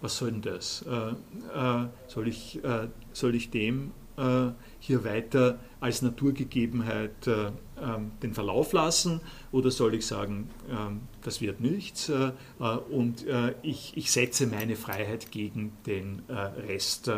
was 0.00 0.16
soll 0.16 0.32
denn 0.32 0.42
das? 0.42 0.84
Äh, 0.88 1.10
äh, 1.58 1.88
soll, 2.06 2.28
ich, 2.28 2.62
äh, 2.64 2.88
soll 3.12 3.34
ich 3.34 3.50
dem 3.50 3.92
äh, 4.16 4.50
hier 4.80 5.04
weiter 5.04 5.58
als 5.80 6.02
Naturgegebenheit 6.02 7.26
äh, 7.26 7.52
ähm, 7.80 8.12
den 8.22 8.34
Verlauf 8.34 8.72
lassen 8.72 9.20
oder 9.52 9.70
soll 9.70 9.94
ich 9.94 10.06
sagen, 10.06 10.50
ähm, 10.70 11.02
das 11.22 11.40
wird 11.40 11.60
nichts 11.60 12.08
äh, 12.08 12.32
und 12.90 13.24
ich, 13.62 13.96
ich 13.96 14.10
setze 14.10 14.46
meine 14.46 14.76
Freiheit 14.76 15.30
gegen 15.30 15.72
den 15.86 16.22
Rest 16.28 17.10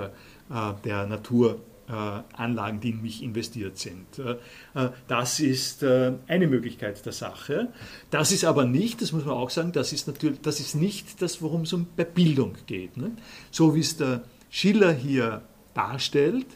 der 0.84 1.06
Natur 1.06 1.60
Anlagen, 1.88 2.80
die 2.80 2.90
in 2.90 3.02
mich 3.02 3.22
investiert 3.22 3.76
sind. 3.76 4.18
Äh, 4.18 4.36
äh, 4.74 4.90
das 5.08 5.40
ist 5.40 5.84
eine 5.84 6.46
Möglichkeit 6.46 7.04
der 7.04 7.12
Sache. 7.12 7.68
Das 8.10 8.32
ist 8.32 8.44
aber 8.44 8.64
nicht, 8.64 9.02
das 9.02 9.12
muss 9.12 9.24
man 9.24 9.34
auch 9.34 9.50
sagen, 9.50 9.72
das 9.72 9.92
ist 9.92 10.06
natürlich, 10.06 10.40
das 10.40 10.60
ist 10.60 10.74
nicht 10.74 11.20
das, 11.20 11.42
worum 11.42 11.62
es 11.62 11.72
um 11.72 11.86
bei 11.96 12.04
Bildung 12.04 12.54
geht. 12.66 12.96
Ne? 12.96 13.12
So 13.50 13.74
wie 13.74 13.80
es 13.80 13.96
der 13.96 14.22
Schiller 14.48 14.92
hier 14.92 15.42
darstellt, 15.74 16.46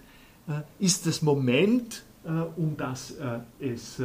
ist 0.79 1.07
das 1.07 1.23
Moment, 1.23 2.05
um 2.57 2.77
das 2.77 3.15
es 3.59 4.01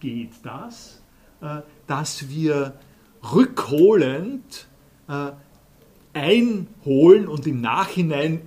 geht, 0.00 0.30
das, 0.42 1.00
dass 1.86 2.28
wir 2.28 2.74
rückholend 3.22 4.66
einholen 6.14 7.28
und 7.28 7.46
im 7.46 7.60
Nachhinein 7.60 8.40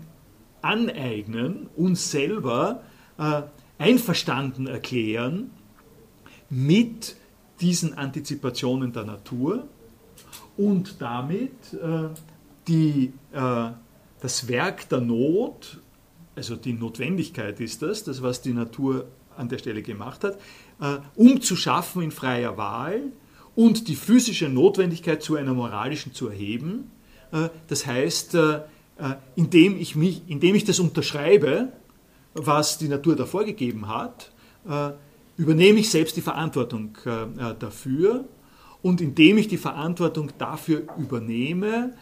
aneignen, 0.61 1.67
uns 1.75 2.11
selber 2.11 2.83
äh, 3.17 3.43
einverstanden 3.77 4.67
erklären 4.67 5.51
mit 6.49 7.15
diesen 7.61 7.97
Antizipationen 7.97 8.91
der 8.93 9.05
Natur 9.05 9.67
und 10.57 11.01
damit 11.01 11.51
äh, 11.73 12.09
die, 12.67 13.13
äh, 13.31 13.71
das 14.21 14.47
Werk 14.47 14.89
der 14.89 15.01
Not, 15.01 15.79
also 16.35 16.55
die 16.55 16.73
Notwendigkeit 16.73 17.59
ist 17.59 17.81
das, 17.81 18.03
das 18.03 18.21
was 18.21 18.41
die 18.41 18.53
Natur 18.53 19.07
an 19.37 19.49
der 19.49 19.57
Stelle 19.57 19.81
gemacht 19.81 20.23
hat, 20.23 20.37
äh, 20.79 20.97
umzuschaffen 21.15 22.01
in 22.01 22.11
freier 22.11 22.57
Wahl 22.57 23.01
und 23.55 23.87
die 23.87 23.95
physische 23.95 24.49
Notwendigkeit 24.49 25.21
zu 25.23 25.35
einer 25.35 25.53
moralischen 25.53 26.13
zu 26.13 26.27
erheben. 26.27 26.91
Äh, 27.31 27.49
das 27.67 27.85
heißt, 27.85 28.35
äh, 28.35 28.61
indem 29.35 29.77
ich, 29.79 29.95
mich, 29.95 30.21
indem 30.27 30.55
ich 30.55 30.63
das 30.63 30.79
unterschreibe, 30.79 31.69
was 32.33 32.77
die 32.77 32.87
Natur 32.87 33.15
da 33.15 33.25
vorgegeben 33.25 33.87
hat, 33.87 34.31
äh, 34.67 34.91
übernehme 35.37 35.79
ich 35.79 35.89
selbst 35.89 36.15
die 36.17 36.21
Verantwortung 36.21 36.97
äh, 37.05 37.55
dafür. 37.57 38.25
Und 38.81 39.01
indem 39.01 39.37
ich 39.37 39.47
die 39.47 39.57
Verantwortung 39.57 40.31
dafür 40.39 40.83
übernehme, 40.97 41.93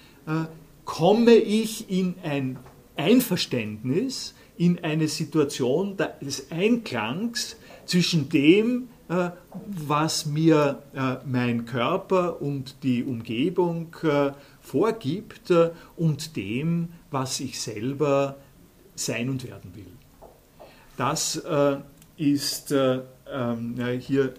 komme 0.85 1.33
ich 1.33 1.89
in 1.89 2.15
ein 2.23 2.57
Einverständnis, 2.95 4.33
in 4.55 4.81
eine 4.81 5.09
Situation 5.09 5.97
des 6.21 6.49
Einklangs 6.51 7.57
zwischen 7.83 8.29
dem, 8.29 8.87
was 9.67 10.25
mir 10.25 10.83
mein 11.25 11.65
Körper 11.65 12.41
und 12.41 12.81
die 12.83 13.03
Umgebung 13.03 13.93
vorgibt 14.69 15.49
äh, 15.49 15.71
und 15.95 16.35
dem, 16.35 16.89
was 17.09 17.39
ich 17.39 17.59
selber 17.59 18.37
sein 18.93 19.29
und 19.29 19.47
werden 19.47 19.75
will. 19.75 19.91
Das 20.95 21.37
äh, 21.37 21.77
ist 22.17 22.71
äh, 22.71 23.01
ähm, 23.31 23.75
hier 23.99 24.33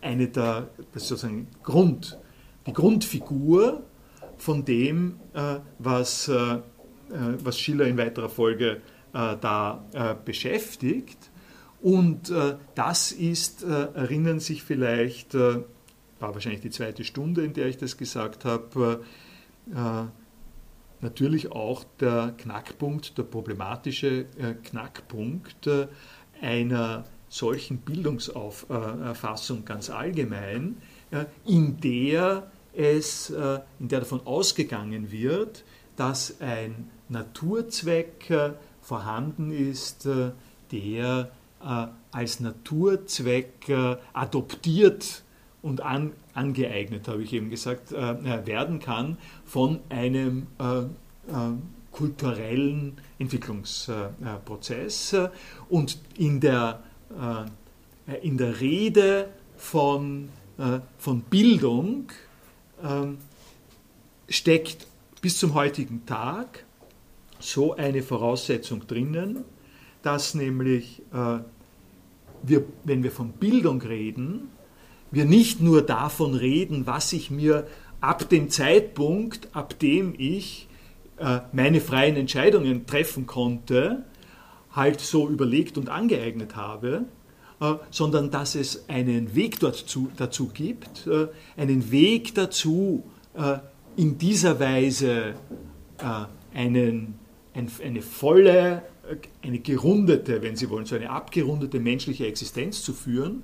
eine 0.00 0.28
der, 0.28 0.68
sozusagen 0.94 1.46
Grund, 1.62 2.18
die 2.66 2.72
Grundfigur 2.72 3.82
von 4.36 4.64
dem, 4.64 5.20
was, 5.78 6.28
was 6.28 7.60
Schiller 7.60 7.86
in 7.86 7.96
weiterer 7.96 8.28
Folge 8.28 8.80
da 9.12 9.84
beschäftigt. 10.24 11.30
Und 11.80 12.32
das 12.74 13.12
ist, 13.12 13.62
erinnern 13.62 14.40
sich 14.40 14.64
vielleicht 14.64 15.36
war 16.22 16.32
wahrscheinlich 16.34 16.62
die 16.62 16.70
zweite 16.70 17.04
Stunde, 17.04 17.44
in 17.44 17.52
der 17.52 17.66
ich 17.66 17.76
das 17.76 17.98
gesagt 17.98 18.44
habe, 18.44 19.04
äh, 19.74 20.04
natürlich 21.00 21.52
auch 21.52 21.84
der 22.00 22.34
Knackpunkt, 22.38 23.18
der 23.18 23.24
problematische 23.24 24.26
äh, 24.38 24.54
Knackpunkt 24.62 25.66
äh, 25.66 25.88
einer 26.40 27.04
solchen 27.28 27.78
Bildungsauffassung 27.78 29.64
ganz 29.64 29.88
allgemein, 29.88 30.76
in 31.46 31.80
der 31.80 32.50
es, 32.74 33.30
in 33.30 33.88
der 33.88 34.00
davon 34.00 34.26
ausgegangen 34.26 35.10
wird, 35.10 35.64
dass 35.96 36.42
ein 36.42 36.90
Naturzweck 37.08 38.30
vorhanden 38.82 39.50
ist, 39.50 40.06
der 40.72 41.30
als 42.10 42.40
Naturzweck 42.40 43.72
adoptiert 44.12 45.22
und 45.62 45.80
an, 45.80 46.12
angeeignet, 46.34 47.08
habe 47.08 47.22
ich 47.22 47.32
eben 47.32 47.50
gesagt, 47.50 47.92
werden 47.92 48.80
kann 48.80 49.16
von 49.44 49.80
einem 49.88 50.48
kulturellen 51.92 52.98
Entwicklungsprozess. 53.18 55.16
Und 55.68 55.98
in 56.16 56.40
der, 56.40 56.82
in 58.22 58.38
der 58.38 58.60
Rede 58.60 59.28
von, 59.56 60.30
von 60.98 61.20
Bildung 61.22 62.10
steckt 64.28 64.86
bis 65.20 65.38
zum 65.38 65.54
heutigen 65.54 66.04
Tag 66.06 66.64
so 67.38 67.74
eine 67.74 68.02
Voraussetzung 68.02 68.86
drinnen, 68.86 69.44
dass 70.02 70.34
nämlich 70.34 71.02
äh, 71.12 71.38
wir, 72.42 72.64
wenn 72.84 73.02
wir 73.02 73.12
von 73.12 73.32
Bildung 73.32 73.80
reden, 73.82 74.48
wir 75.12 75.26
nicht 75.26 75.60
nur 75.60 75.82
davon 75.82 76.34
reden, 76.34 76.86
was 76.86 77.12
ich 77.12 77.30
mir 77.30 77.66
ab 78.00 78.28
dem 78.28 78.50
Zeitpunkt, 78.50 79.48
ab 79.54 79.78
dem 79.78 80.14
ich 80.18 80.68
äh, 81.18 81.40
meine 81.52 81.80
freien 81.80 82.16
Entscheidungen 82.16 82.86
treffen 82.86 83.26
konnte, 83.26 84.04
halt 84.72 85.00
so 85.00 85.28
überlegt 85.28 85.76
und 85.76 85.90
angeeignet 85.90 86.56
habe, 86.56 87.04
äh, 87.60 87.74
sondern 87.90 88.30
dass 88.30 88.54
es 88.54 88.88
einen 88.88 89.34
Weg 89.34 89.60
dazu, 89.60 90.10
dazu 90.16 90.48
gibt, 90.48 91.06
äh, 91.06 91.28
einen 91.56 91.90
Weg 91.92 92.34
dazu, 92.34 93.04
in 93.96 94.18
dieser 94.18 94.60
Weise 94.60 95.32
einen, 96.52 97.14
ein, 97.54 97.70
eine 97.82 98.02
volle, 98.02 98.82
eine 99.42 99.58
gerundete, 99.60 100.42
wenn 100.42 100.54
Sie 100.54 100.68
wollen, 100.68 100.84
so 100.84 100.96
eine 100.96 101.08
abgerundete 101.08 101.80
menschliche 101.80 102.26
Existenz 102.26 102.82
zu 102.82 102.92
führen 102.92 103.42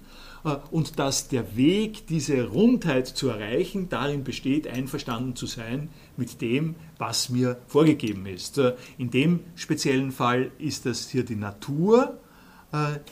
und 0.70 0.98
dass 0.98 1.28
der 1.28 1.56
Weg, 1.56 2.06
diese 2.06 2.46
Rundheit 2.48 3.06
zu 3.08 3.28
erreichen, 3.28 3.88
darin 3.88 4.24
besteht, 4.24 4.68
einverstanden 4.68 5.34
zu 5.36 5.46
sein 5.46 5.90
mit 6.16 6.40
dem, 6.40 6.76
was 6.98 7.28
mir 7.28 7.58
vorgegeben 7.66 8.26
ist. 8.26 8.60
In 8.98 9.10
dem 9.10 9.40
speziellen 9.56 10.12
Fall 10.12 10.50
ist 10.58 10.86
das 10.86 11.08
hier 11.08 11.24
die 11.24 11.36
Natur, 11.36 12.18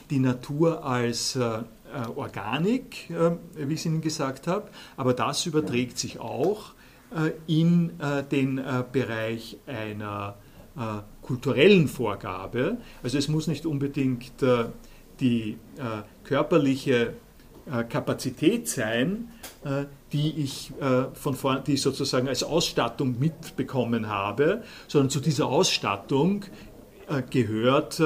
die 0.09 0.19
Natur 0.19 0.85
als 0.85 1.37
Organik, 2.15 3.09
wie 3.55 3.73
ich 3.73 3.79
es 3.79 3.85
Ihnen 3.85 4.01
gesagt 4.01 4.47
habe, 4.47 4.69
aber 4.95 5.13
das 5.13 5.45
überträgt 5.45 5.97
sich 5.97 6.19
auch 6.19 6.73
äh, 7.15 7.31
in 7.47 7.99
äh, 8.01 8.23
den 8.23 8.57
äh, 8.57 8.83
Bereich 8.91 9.57
einer 9.65 10.35
kulturellen 11.23 11.87
Vorgabe. 11.87 12.77
Also 13.01 13.17
es 13.17 13.27
muss 13.29 13.47
nicht 13.47 13.65
unbedingt 13.65 14.31
die 15.19 15.57
körperliche 16.27 17.13
Kapazität 17.89 18.69
sein, 18.69 19.29
die 20.13 20.41
ich, 20.41 20.71
von 21.13 21.33
vor, 21.35 21.59
die 21.59 21.73
ich 21.73 21.81
sozusagen 21.81 22.29
als 22.29 22.43
Ausstattung 22.43 23.19
mitbekommen 23.19 24.07
habe, 24.07 24.63
sondern 24.87 25.09
zu 25.09 25.19
dieser 25.19 25.47
Ausstattung 25.47 26.45
gehört 27.29 28.01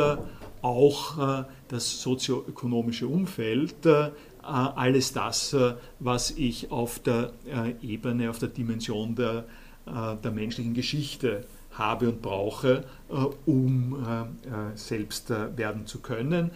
auch 0.63 1.45
das 1.67 2.01
sozioökonomische 2.01 3.07
Umfeld, 3.07 3.85
äh, 3.85 4.11
alles 4.43 5.13
das, 5.13 5.53
äh, 5.53 5.75
was 5.99 6.31
ich 6.31 6.71
auf 6.71 6.99
der 6.99 7.31
äh, 7.45 7.75
Ebene, 7.85 8.29
auf 8.29 8.39
der 8.39 8.49
Dimension 8.49 9.15
der, 9.15 9.45
der 10.23 10.31
menschlichen 10.31 10.75
Geschichte 10.75 11.45
habe 11.73 12.09
und 12.09 12.21
brauche, 12.21 12.83
um 13.45 13.95
selbst 14.75 15.29
werden 15.29 15.85
zu 15.85 15.99
können. 15.99 16.51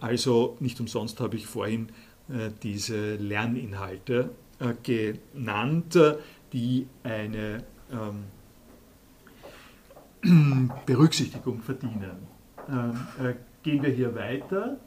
Also 0.00 0.56
nicht 0.60 0.80
umsonst 0.80 1.20
habe 1.20 1.36
ich 1.36 1.46
vorhin 1.46 1.88
diese 2.62 3.16
Lerninhalte 3.16 4.30
genannt, 4.82 5.98
die 6.52 6.86
eine 7.02 7.64
ähm, 10.22 10.70
Berücksichtigung 10.86 11.60
verdienen. 11.60 12.26
Gehen 13.62 13.82
wir 13.82 13.90
hier 13.90 14.14
weiter 14.14 14.78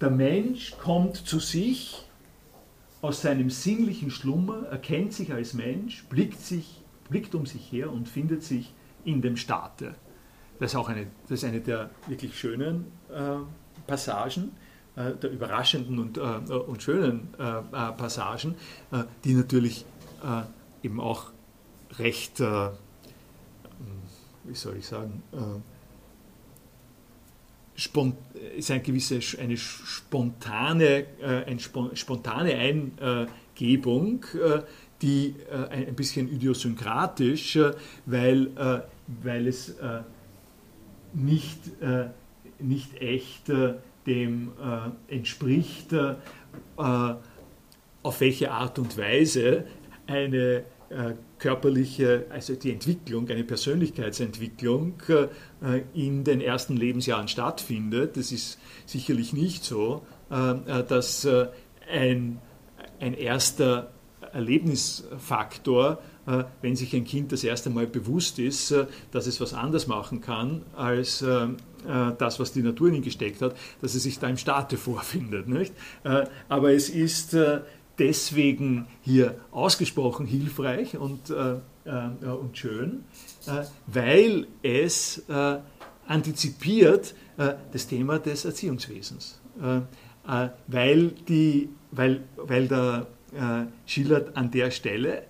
der 0.00 0.10
Mensch 0.10 0.76
kommt 0.78 1.16
zu 1.16 1.38
sich 1.38 2.04
aus 3.00 3.22
seinem 3.22 3.50
sinnlichen 3.50 4.10
Schlummer, 4.10 4.66
erkennt 4.66 5.12
sich 5.12 5.32
als 5.32 5.54
Mensch, 5.54 6.04
blickt, 6.04 6.40
sich, 6.40 6.82
blickt 7.14 7.34
um 7.36 7.46
sich 7.46 7.70
her 7.70 7.92
und 7.92 8.08
findet 8.08 8.42
sich 8.42 8.74
in 9.04 9.22
dem 9.22 9.36
Staate. 9.36 9.94
Das 10.58 10.72
ist 10.72 10.76
auch 10.76 10.88
eine, 10.88 11.06
das 11.28 11.30
ist 11.30 11.44
eine 11.44 11.60
der 11.60 11.90
wirklich 12.08 12.36
schönen 12.36 12.86
äh, 13.08 13.36
Passagen, 13.86 14.50
äh, 14.96 15.12
der 15.12 15.30
überraschenden 15.30 16.00
und, 16.00 16.18
äh, 16.18 16.20
und 16.20 16.82
schönen 16.82 17.28
äh, 17.38 17.58
äh, 17.58 17.92
Passagen, 17.92 18.56
äh, 18.90 19.04
die 19.22 19.34
natürlich 19.34 19.84
eben 20.82 20.98
auch 20.98 21.30
recht, 21.98 22.40
wie 22.40 22.70
soll 24.54 24.78
ich 24.78 24.86
sagen, 24.86 25.22
ist 28.56 28.70
eine 28.70 28.80
gewisse 28.80 29.20
eine 29.38 29.58
spontane, 29.58 31.04
eine 31.22 31.60
spontane 31.60 32.54
Eingebung, 32.54 34.24
die 35.04 35.36
äh, 35.50 35.86
ein 35.86 35.94
bisschen 35.94 36.28
idiosynkratisch, 36.28 37.58
weil, 38.06 38.84
weil 39.22 39.46
es 39.46 39.76
nicht, 41.12 41.58
nicht 42.58 43.00
echt 43.00 43.52
dem 44.06 44.50
entspricht, 45.06 45.94
auf 46.76 48.20
welche 48.20 48.50
Art 48.50 48.78
und 48.78 48.98
Weise 48.98 49.64
eine 50.06 50.64
körperliche, 51.44 52.24
also 52.30 52.54
die 52.54 52.72
Entwicklung, 52.72 53.28
eine 53.28 53.44
Persönlichkeitsentwicklung 53.44 54.94
äh, 55.08 55.82
in 55.92 56.24
den 56.24 56.40
ersten 56.40 56.74
Lebensjahren 56.74 57.28
stattfindet. 57.28 58.16
Das 58.16 58.32
ist 58.32 58.58
sicherlich 58.86 59.34
nicht 59.34 59.62
so, 59.62 60.06
äh, 60.30 60.52
äh, 60.52 60.84
dass 60.84 61.28
ein, 61.90 62.40
ein 62.98 63.12
erster 63.12 63.92
Erlebnisfaktor, 64.34 65.98
wenn 66.62 66.74
sich 66.74 66.94
ein 66.94 67.04
Kind 67.04 67.32
das 67.32 67.44
erste 67.44 67.70
Mal 67.70 67.86
bewusst 67.86 68.38
ist, 68.38 68.74
dass 69.12 69.26
es 69.26 69.40
was 69.40 69.54
anders 69.54 69.86
machen 69.86 70.20
kann 70.20 70.62
als 70.74 71.24
das, 72.18 72.40
was 72.40 72.52
die 72.52 72.62
Natur 72.62 72.88
in 72.88 72.94
ihn 72.94 73.02
gesteckt 73.02 73.42
hat, 73.42 73.54
dass 73.82 73.94
es 73.94 74.04
sich 74.04 74.18
da 74.18 74.28
im 74.28 74.38
Staate 74.38 74.76
vorfindet. 74.78 75.48
Nicht? 75.48 75.74
Aber 76.48 76.72
es 76.72 76.88
ist 76.88 77.36
deswegen 77.98 78.86
hier 79.02 79.36
ausgesprochen 79.50 80.26
hilfreich 80.26 80.96
und, 80.96 81.30
äh, 81.30 81.56
äh, 81.84 82.26
und 82.26 82.56
schön, 82.56 83.04
äh, 83.46 83.64
weil 83.86 84.46
es 84.62 85.22
äh, 85.28 85.58
antizipiert 86.06 87.14
äh, 87.36 87.54
das 87.72 87.86
Thema 87.86 88.18
des 88.18 88.44
Erziehungswesens. 88.44 89.40
Äh, 89.60 89.80
weil, 90.66 91.08
die, 91.28 91.68
weil, 91.90 92.24
weil 92.36 92.66
der 92.66 93.06
Schiller 93.86 94.26
an 94.34 94.50
der 94.50 94.70
Stelle 94.70 95.24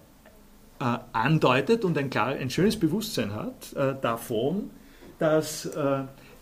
andeutet 0.79 1.85
und 1.85 1.97
ein, 1.97 2.11
klar, 2.11 2.29
ein 2.29 2.51
schönes 2.51 2.79
Bewusstsein 2.79 3.33
hat 3.33 3.75
davon, 4.03 4.71
dass 5.19 5.71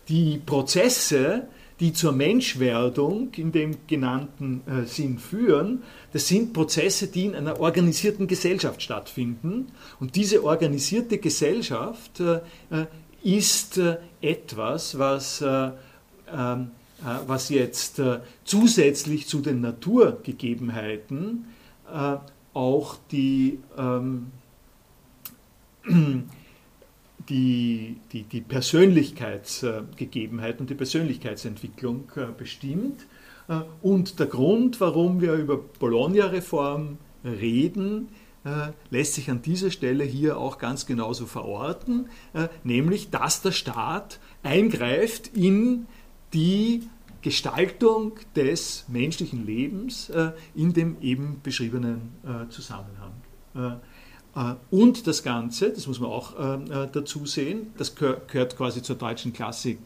die 0.07 0.41
Prozesse, 0.45 1.47
die 1.79 1.93
zur 1.93 2.11
Menschwerdung 2.11 3.33
in 3.35 3.51
dem 3.51 3.87
genannten 3.87 4.61
äh, 4.67 4.85
Sinn 4.85 5.17
führen, 5.17 5.83
das 6.11 6.27
sind 6.27 6.53
Prozesse, 6.53 7.07
die 7.07 7.25
in 7.25 7.35
einer 7.35 7.59
organisierten 7.59 8.27
Gesellschaft 8.27 8.81
stattfinden. 8.81 9.67
Und 9.99 10.15
diese 10.15 10.43
organisierte 10.43 11.17
Gesellschaft 11.17 12.19
äh, 12.19 12.39
äh 12.69 12.85
ist 13.23 13.77
äh, 13.77 13.97
etwas, 14.21 14.99
was, 14.99 15.39
äh, 15.41 15.71
ähm, 16.31 16.71
äh, 17.01 17.05
was 17.25 17.47
jetzt 17.47 18.01
zusätzlich 18.43 19.27
zu 19.27 19.39
den 19.39 19.61
Naturgegebenheiten 19.61 21.45
auch 22.53 22.97
die 23.11 23.59
ähm, 23.77 24.31
die, 27.29 27.97
die, 28.11 28.23
die 28.23 28.41
Persönlichkeitsgegebenheit 28.41 30.59
und 30.59 30.69
die 30.69 30.75
Persönlichkeitsentwicklung 30.75 32.11
äh, 32.15 32.25
bestimmt. 32.37 33.07
Äh, 33.47 33.61
und 33.81 34.19
der 34.19 34.27
Grund, 34.27 34.81
warum 34.81 35.21
wir 35.21 35.33
über 35.33 35.57
Bologna-Reform 35.57 36.97
reden, 37.23 38.09
äh, 38.43 38.73
lässt 38.89 39.13
sich 39.13 39.31
an 39.31 39.41
dieser 39.41 39.71
Stelle 39.71 40.03
hier 40.03 40.37
auch 40.37 40.57
ganz 40.57 40.85
genauso 40.85 41.25
verorten, 41.25 42.09
nämlich 42.63 43.09
dass 43.09 43.41
der 43.41 43.53
Staat 43.53 44.19
eingreift 44.43 45.29
in 45.35 45.85
die 46.33 46.83
Gestaltung 47.23 48.19
des 48.35 48.85
menschlichen 48.87 49.45
Lebens 49.45 50.11
in 50.53 50.73
dem 50.73 51.01
eben 51.01 51.39
beschriebenen 51.41 52.11
Zusammenhang. 52.49 53.13
und 54.71 55.07
das 55.07 55.23
Ganze, 55.23 55.71
das 55.71 55.87
muss 55.87 55.99
man 55.99 56.09
auch 56.09 56.33
dazu 56.91 57.25
sehen, 57.25 57.67
das 57.77 57.95
gehört 57.95 58.57
quasi 58.57 58.81
zur 58.81 58.95
deutschen 58.95 59.31
Klassik 59.31 59.79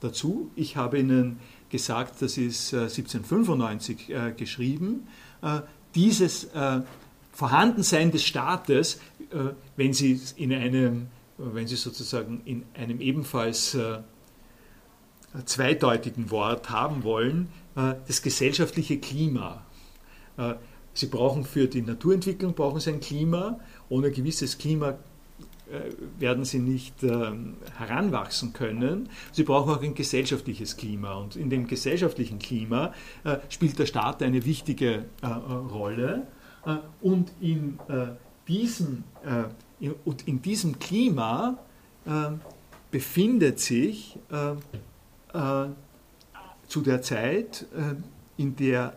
dazu. 0.00 0.50
Ich 0.56 0.76
habe 0.76 0.98
Ihnen 0.98 1.38
gesagt, 1.68 2.20
das 2.20 2.36
ist 2.36 2.74
1795 2.74 4.12
geschrieben. 4.36 5.06
Dieses 5.94 6.48
Vorhandensein 7.32 8.10
des 8.10 8.24
Staates, 8.24 9.00
wenn 9.76 9.92
Sie 9.92 10.20
in 10.36 10.52
einem, 10.52 11.06
wenn 11.38 11.68
Sie 11.68 11.76
sozusagen 11.76 12.42
in 12.44 12.64
einem 12.74 13.00
ebenfalls 13.00 13.78
zweideutigen 15.44 16.30
Wort 16.30 16.70
haben 16.70 17.04
wollen, 17.04 17.48
das 17.74 18.22
gesellschaftliche 18.22 18.98
Klima. 18.98 19.64
Sie 20.92 21.06
brauchen 21.06 21.44
für 21.44 21.68
die 21.68 21.82
Naturentwicklung 21.82 22.54
brauchen 22.54 22.80
Sie 22.80 22.90
ein 22.90 23.00
Klima. 23.00 23.60
Ohne 23.88 24.08
ein 24.08 24.12
gewisses 24.12 24.58
Klima 24.58 24.98
äh, 25.70 25.92
werden 26.18 26.44
sie 26.44 26.58
nicht 26.58 27.02
ähm, 27.04 27.54
heranwachsen 27.76 28.52
können. 28.52 29.08
Sie 29.30 29.44
brauchen 29.44 29.72
auch 29.72 29.82
ein 29.82 29.94
gesellschaftliches 29.94 30.76
Klima. 30.76 31.14
Und 31.14 31.36
in 31.36 31.48
dem 31.48 31.68
gesellschaftlichen 31.68 32.40
Klima 32.40 32.92
äh, 33.22 33.36
spielt 33.48 33.78
der 33.78 33.86
Staat 33.86 34.20
eine 34.22 34.44
wichtige 34.44 35.04
äh, 35.22 35.26
Rolle. 35.26 36.26
und 37.00 37.32
in, 37.40 37.78
diesem, 38.46 39.04
und 40.04 40.28
in 40.28 40.42
diesem 40.42 40.78
Klima 40.78 41.56
befindet 42.90 43.60
sich 43.60 44.18
zu 45.32 46.80
der 46.80 47.02
Zeit, 47.02 47.66
in 48.36 48.56
der 48.56 48.94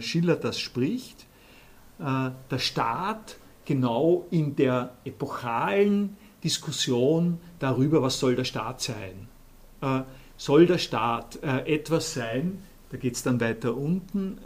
Schiller 0.00 0.36
das 0.36 0.58
spricht, 0.58 1.26
äh, 1.98 2.30
der 2.50 2.58
Staat 2.58 3.36
genau 3.64 4.26
in 4.30 4.54
der 4.56 4.92
epochalen 5.04 6.16
Diskussion 6.44 7.38
darüber, 7.58 8.02
was 8.02 8.20
soll 8.20 8.36
der 8.36 8.44
Staat 8.44 8.82
sein. 8.82 9.28
Äh, 9.80 10.02
soll 10.36 10.66
der 10.66 10.78
Staat 10.78 11.42
äh, 11.42 11.74
etwas 11.74 12.12
sein, 12.12 12.62
da 12.90 12.98
geht 12.98 13.14
es 13.14 13.22
dann 13.22 13.40
weiter 13.40 13.76
unten, 13.76 14.38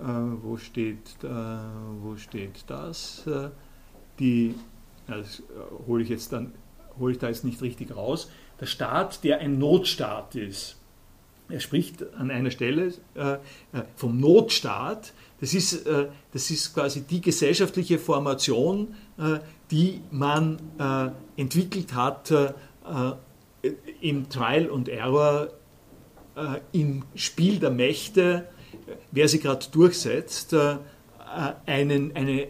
wo, 0.00 0.56
steht, 0.56 1.16
wo 1.22 2.16
steht 2.16 2.64
das? 2.66 3.24
die, 4.18 4.54
das 5.06 5.42
hole 5.86 6.02
ich 6.02 6.08
jetzt 6.08 6.32
ich 7.12 7.18
da 7.18 7.28
jetzt 7.28 7.44
nicht 7.44 7.62
richtig 7.62 7.94
raus, 7.94 8.28
der 8.60 8.66
Staat, 8.66 9.24
der 9.24 9.38
ein 9.38 9.58
Notstaat 9.58 10.34
ist. 10.34 10.76
Er 11.48 11.60
spricht 11.60 12.04
an 12.14 12.30
einer 12.30 12.50
Stelle 12.50 12.92
vom 13.96 14.20
Notstaat, 14.20 15.12
das 15.40 15.54
ist, 15.54 15.86
äh, 15.86 16.08
das 16.32 16.50
ist 16.50 16.74
quasi 16.74 17.02
die 17.02 17.20
gesellschaftliche 17.20 17.98
Formation, 17.98 18.94
äh, 19.18 19.38
die 19.70 20.00
man 20.10 20.58
äh, 20.78 21.40
entwickelt 21.40 21.94
hat 21.94 22.32
im 24.00 24.30
Trial 24.30 24.70
und 24.70 24.88
Error, 24.88 25.48
im 26.72 27.02
Spiel 27.14 27.58
der 27.58 27.70
Mächte, 27.70 28.48
wer 29.10 29.28
sie 29.28 29.40
gerade 29.40 29.66
durchsetzt, 29.70 30.54
einen, 31.66 32.16
eine, 32.16 32.48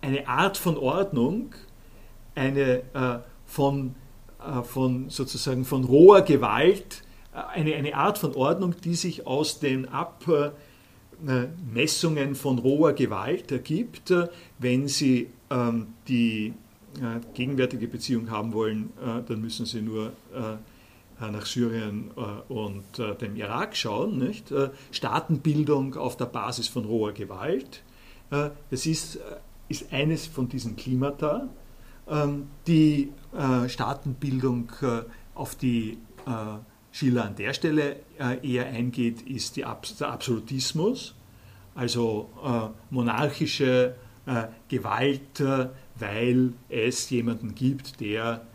eine 0.00 0.26
Art 0.26 0.56
von 0.56 0.76
Ordnung, 0.76 1.54
eine 2.34 2.82
von, 3.46 3.94
von 4.64 5.10
sozusagen 5.10 5.64
von 5.64 5.84
roher 5.84 6.22
Gewalt, 6.22 7.02
eine, 7.32 7.74
eine 7.74 7.94
Art 7.94 8.18
von 8.18 8.34
Ordnung, 8.34 8.74
die 8.84 8.94
sich 8.94 9.26
aus 9.26 9.58
den 9.58 9.88
ab 9.88 10.24
äh, 11.26 12.34
von 12.34 12.58
roher 12.58 12.92
Gewalt 12.94 13.52
ergibt, 13.52 14.10
äh, 14.10 14.28
wenn 14.58 14.88
Sie 14.88 15.28
ähm, 15.50 15.94
die 16.08 16.52
äh, 16.96 17.20
gegenwärtige 17.34 17.86
Beziehung 17.86 18.30
haben 18.30 18.52
wollen, 18.52 18.92
dann 19.26 19.40
müssen 19.40 19.66
Sie 19.66 19.80
nur 19.80 20.12
nach 21.20 21.46
Syrien 21.46 22.10
und 22.48 22.84
dem 23.20 23.36
Irak 23.36 23.76
schauen. 23.76 24.18
Nicht? 24.18 24.52
Staatenbildung 24.90 25.94
auf 25.94 26.16
der 26.16 26.26
Basis 26.26 26.66
von 26.66 26.84
roher 26.84 27.12
Gewalt. 27.12 27.82
Das 28.28 28.86
ist, 28.86 29.20
ist 29.68 29.92
eines 29.92 30.26
von 30.26 30.48
diesen 30.48 30.74
Klimata. 30.74 31.48
Ähm, 32.08 32.48
die 32.66 33.12
Staatenbildung 33.68 34.70
auf 35.34 35.54
die 35.54 35.96
Schiller 36.92 37.24
an 37.24 37.34
der 37.34 37.54
Stelle 37.54 37.96
äh, 38.18 38.46
eher 38.46 38.66
eingeht, 38.66 39.22
ist 39.22 39.56
der 39.56 39.68
Absolutismus, 39.68 41.14
also 41.74 42.30
äh, 42.44 42.94
monarchische 42.94 43.96
äh, 44.26 44.44
Gewalt, 44.68 45.42
weil 45.98 46.52
es 46.68 47.10
jemanden 47.10 47.54
gibt, 47.54 48.00
der 48.00 48.46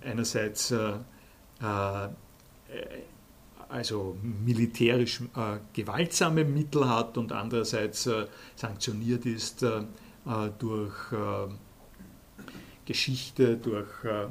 einerseits 0.00 0.74
also 3.68 4.16
militärisch 4.22 5.20
gewaltsame 5.74 6.44
Mittel 6.44 6.88
hat 6.88 7.18
und 7.18 7.32
andererseits 7.32 8.08
sanktioniert 8.56 9.26
ist 9.26 9.64
durch 10.58 11.12
Geschichte, 12.84 13.56
durch 13.56 14.04
äh, 14.04 14.26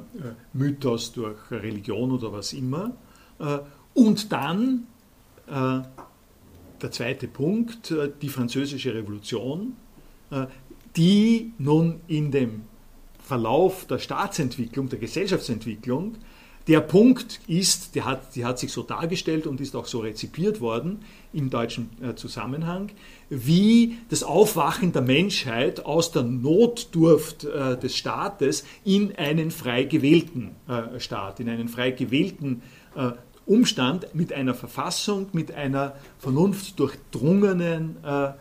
Mythos, 0.52 1.12
durch 1.12 1.50
Religion 1.50 2.12
oder 2.12 2.32
was 2.32 2.52
immer. 2.52 2.92
Äh, 3.38 3.58
und 3.94 4.32
dann 4.32 4.86
äh, 5.46 5.80
der 6.82 6.90
zweite 6.90 7.28
Punkt, 7.28 7.90
äh, 7.90 8.10
die 8.20 8.28
französische 8.28 8.94
Revolution, 8.94 9.76
äh, 10.30 10.46
die 10.96 11.52
nun 11.58 12.00
in 12.08 12.30
dem 12.30 12.62
Verlauf 13.22 13.86
der 13.86 13.98
Staatsentwicklung, 13.98 14.88
der 14.88 14.98
Gesellschaftsentwicklung 14.98 16.16
der 16.68 16.80
Punkt 16.80 17.40
ist, 17.48 17.94
der 17.96 18.04
hat, 18.04 18.36
die 18.36 18.44
hat 18.44 18.58
sich 18.58 18.72
so 18.72 18.82
dargestellt 18.82 19.46
und 19.46 19.60
ist 19.60 19.74
auch 19.74 19.86
so 19.86 20.00
rezipiert 20.00 20.60
worden 20.60 21.00
im 21.32 21.50
deutschen 21.50 21.90
äh, 22.00 22.14
Zusammenhang, 22.14 22.90
wie 23.34 23.98
das 24.10 24.22
Aufwachen 24.22 24.92
der 24.92 25.02
Menschheit 25.02 25.86
aus 25.86 26.12
der 26.12 26.22
Notdurft 26.22 27.44
äh, 27.44 27.78
des 27.78 27.96
Staates 27.96 28.64
in 28.84 29.16
einen 29.16 29.50
frei 29.50 29.84
gewählten 29.84 30.56
äh, 30.68 31.00
Staat, 31.00 31.40
in 31.40 31.48
einen 31.48 31.68
frei 31.68 31.92
gewählten 31.92 32.62
äh, 32.94 33.12
Umstand 33.46 34.14
mit 34.14 34.32
einer 34.32 34.54
Verfassung, 34.54 35.28
mit 35.32 35.52
einer 35.52 35.96
vernunftdurchdrungenen 36.18 37.96
äh, 38.04 38.24
äh, 38.26 38.32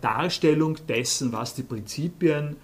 Darstellung 0.00 0.78
dessen, 0.88 1.32
was 1.32 1.54
die 1.54 1.62
Prinzipien 1.62 2.56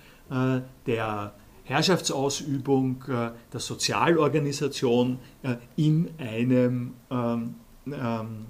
der 0.87 1.33
Herrschaftsausübung 1.69 3.05
äh, 3.09 3.31
der 3.53 3.61
Sozialorganisation 3.61 5.19
äh, 5.43 5.57
in 5.77 6.09
einem 6.17 6.95
ähm, 7.11 7.55
ähm, 7.87 8.47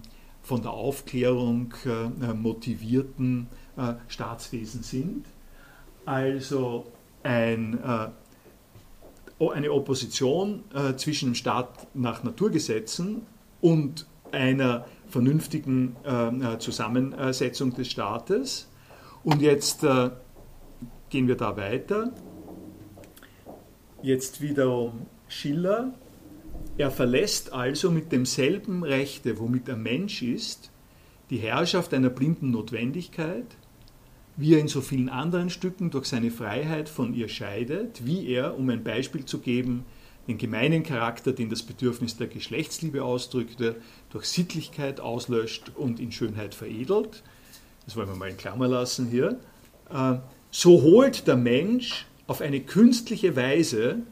von 0.48 0.62
der 0.62 0.72
Aufklärung 0.72 1.74
äh, 1.84 2.32
motivierten 2.32 3.46
Staatswesen 4.08 4.82
sind. 4.82 5.26
Also 6.04 6.86
ein, 7.22 7.78
eine 9.38 9.70
Opposition 9.70 10.64
zwischen 10.96 11.28
dem 11.28 11.34
Staat 11.36 11.86
nach 11.94 12.24
Naturgesetzen 12.24 13.22
und 13.60 14.08
einer 14.32 14.86
vernünftigen 15.06 15.94
Zusammensetzung 16.58 17.72
des 17.72 17.88
Staates. 17.88 18.68
Und 19.22 19.42
jetzt 19.42 19.86
gehen 21.08 21.28
wir 21.28 21.36
da 21.36 21.56
weiter 21.56 22.10
jetzt 24.02 24.40
wiederum 24.40 25.06
Schiller. 25.28 25.92
Er 26.78 26.92
verlässt 26.92 27.52
also 27.52 27.90
mit 27.90 28.12
demselben 28.12 28.84
Rechte, 28.84 29.40
womit 29.40 29.68
er 29.68 29.76
Mensch 29.76 30.22
ist, 30.22 30.70
die 31.28 31.38
Herrschaft 31.38 31.92
einer 31.92 32.08
blinden 32.08 32.52
Notwendigkeit, 32.52 33.46
wie 34.36 34.54
er 34.54 34.60
in 34.60 34.68
so 34.68 34.80
vielen 34.80 35.08
anderen 35.08 35.50
Stücken 35.50 35.90
durch 35.90 36.06
seine 36.06 36.30
Freiheit 36.30 36.88
von 36.88 37.14
ihr 37.14 37.28
scheidet, 37.28 38.06
wie 38.06 38.28
er, 38.28 38.56
um 38.56 38.70
ein 38.70 38.84
Beispiel 38.84 39.24
zu 39.24 39.40
geben, 39.40 39.84
den 40.28 40.38
gemeinen 40.38 40.84
Charakter, 40.84 41.32
den 41.32 41.50
das 41.50 41.64
Bedürfnis 41.64 42.16
der 42.16 42.28
Geschlechtsliebe 42.28 43.02
ausdrückte, 43.02 43.74
durch 44.10 44.26
Sittlichkeit 44.26 45.00
auslöscht 45.00 45.72
und 45.74 45.98
in 45.98 46.12
Schönheit 46.12 46.54
veredelt. 46.54 47.24
Das 47.86 47.96
wollen 47.96 48.08
wir 48.08 48.14
mal 48.14 48.30
in 48.30 48.36
Klammer 48.36 48.68
lassen 48.68 49.08
hier. 49.08 49.40
Äh, 49.90 50.18
so 50.52 50.82
holt 50.82 51.26
der 51.26 51.36
Mensch 51.36 52.06
auf 52.28 52.40
eine 52.40 52.60
künstliche 52.60 53.34
Weise 53.34 54.02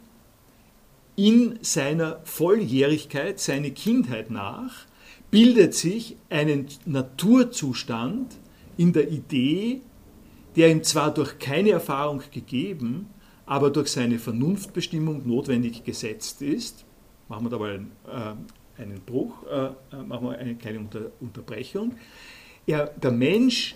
in 1.17 1.59
seiner 1.63 2.21
Volljährigkeit 2.25 3.41
seine 3.41 3.71
Kindheit 3.71 4.31
nach, 4.31 4.87
bildet 5.31 5.75
sich 5.75 6.17
einen 6.29 6.67
Naturzustand 6.85 8.37
in 8.77 8.93
der 8.93 9.11
Idee, 9.11 9.81
der 10.55 10.71
ihm 10.71 10.83
zwar 10.83 11.13
durch 11.13 11.39
keine 11.39 11.71
Erfahrung 11.71 12.23
gegeben, 12.31 13.09
aber 13.47 13.71
durch 13.71 13.89
seine 13.89 14.19
Vernunftbestimmung 14.19 15.27
notwendig 15.27 15.85
gesetzt 15.85 16.43
ist. 16.43 16.85
Machen 17.29 17.47
wir 17.47 17.51
dabei 17.51 17.75
einen, 17.75 17.93
äh, 18.07 18.83
einen 18.83 19.01
Bruch, 19.05 19.45
äh, 19.47 19.97
machen 20.03 20.29
wir 20.29 20.39
eine 20.39 20.55
kleine 20.55 20.81
Unter 20.81 21.11
Unterbrechung. 21.21 21.95
Er, 22.67 22.87
der 22.87 23.13
Mensch 23.13 23.75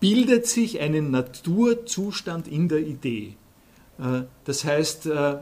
bildet 0.00 0.46
sich 0.46 0.80
einen 0.80 1.10
Naturzustand 1.10 2.48
in 2.48 2.68
der 2.68 2.80
Idee. 2.80 3.36
Äh, 3.98 4.22
das 4.44 4.64
heißt, 4.64 5.06
äh, 5.06 5.32
äh, 5.32 5.36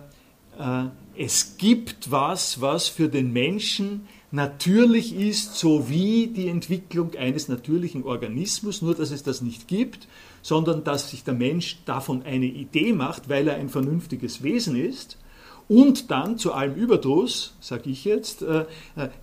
es 1.18 1.56
gibt 1.58 2.10
was, 2.10 2.60
was 2.60 2.88
für 2.88 3.08
den 3.08 3.32
Menschen 3.32 4.06
natürlich 4.30 5.14
ist, 5.16 5.56
so 5.56 5.88
wie 5.88 6.28
die 6.28 6.48
Entwicklung 6.48 7.14
eines 7.16 7.48
natürlichen 7.48 8.04
Organismus, 8.04 8.82
nur 8.82 8.94
dass 8.94 9.10
es 9.10 9.24
das 9.24 9.42
nicht 9.42 9.66
gibt, 9.66 10.06
sondern 10.42 10.84
dass 10.84 11.10
sich 11.10 11.24
der 11.24 11.34
Mensch 11.34 11.78
davon 11.86 12.22
eine 12.22 12.46
Idee 12.46 12.92
macht, 12.92 13.28
weil 13.28 13.48
er 13.48 13.56
ein 13.56 13.68
vernünftiges 13.68 14.42
Wesen 14.42 14.76
ist 14.76 15.18
und 15.66 16.10
dann 16.10 16.38
zu 16.38 16.52
allem 16.52 16.74
Überdruss, 16.74 17.56
sage 17.60 17.90
ich 17.90 18.04
jetzt, 18.04 18.44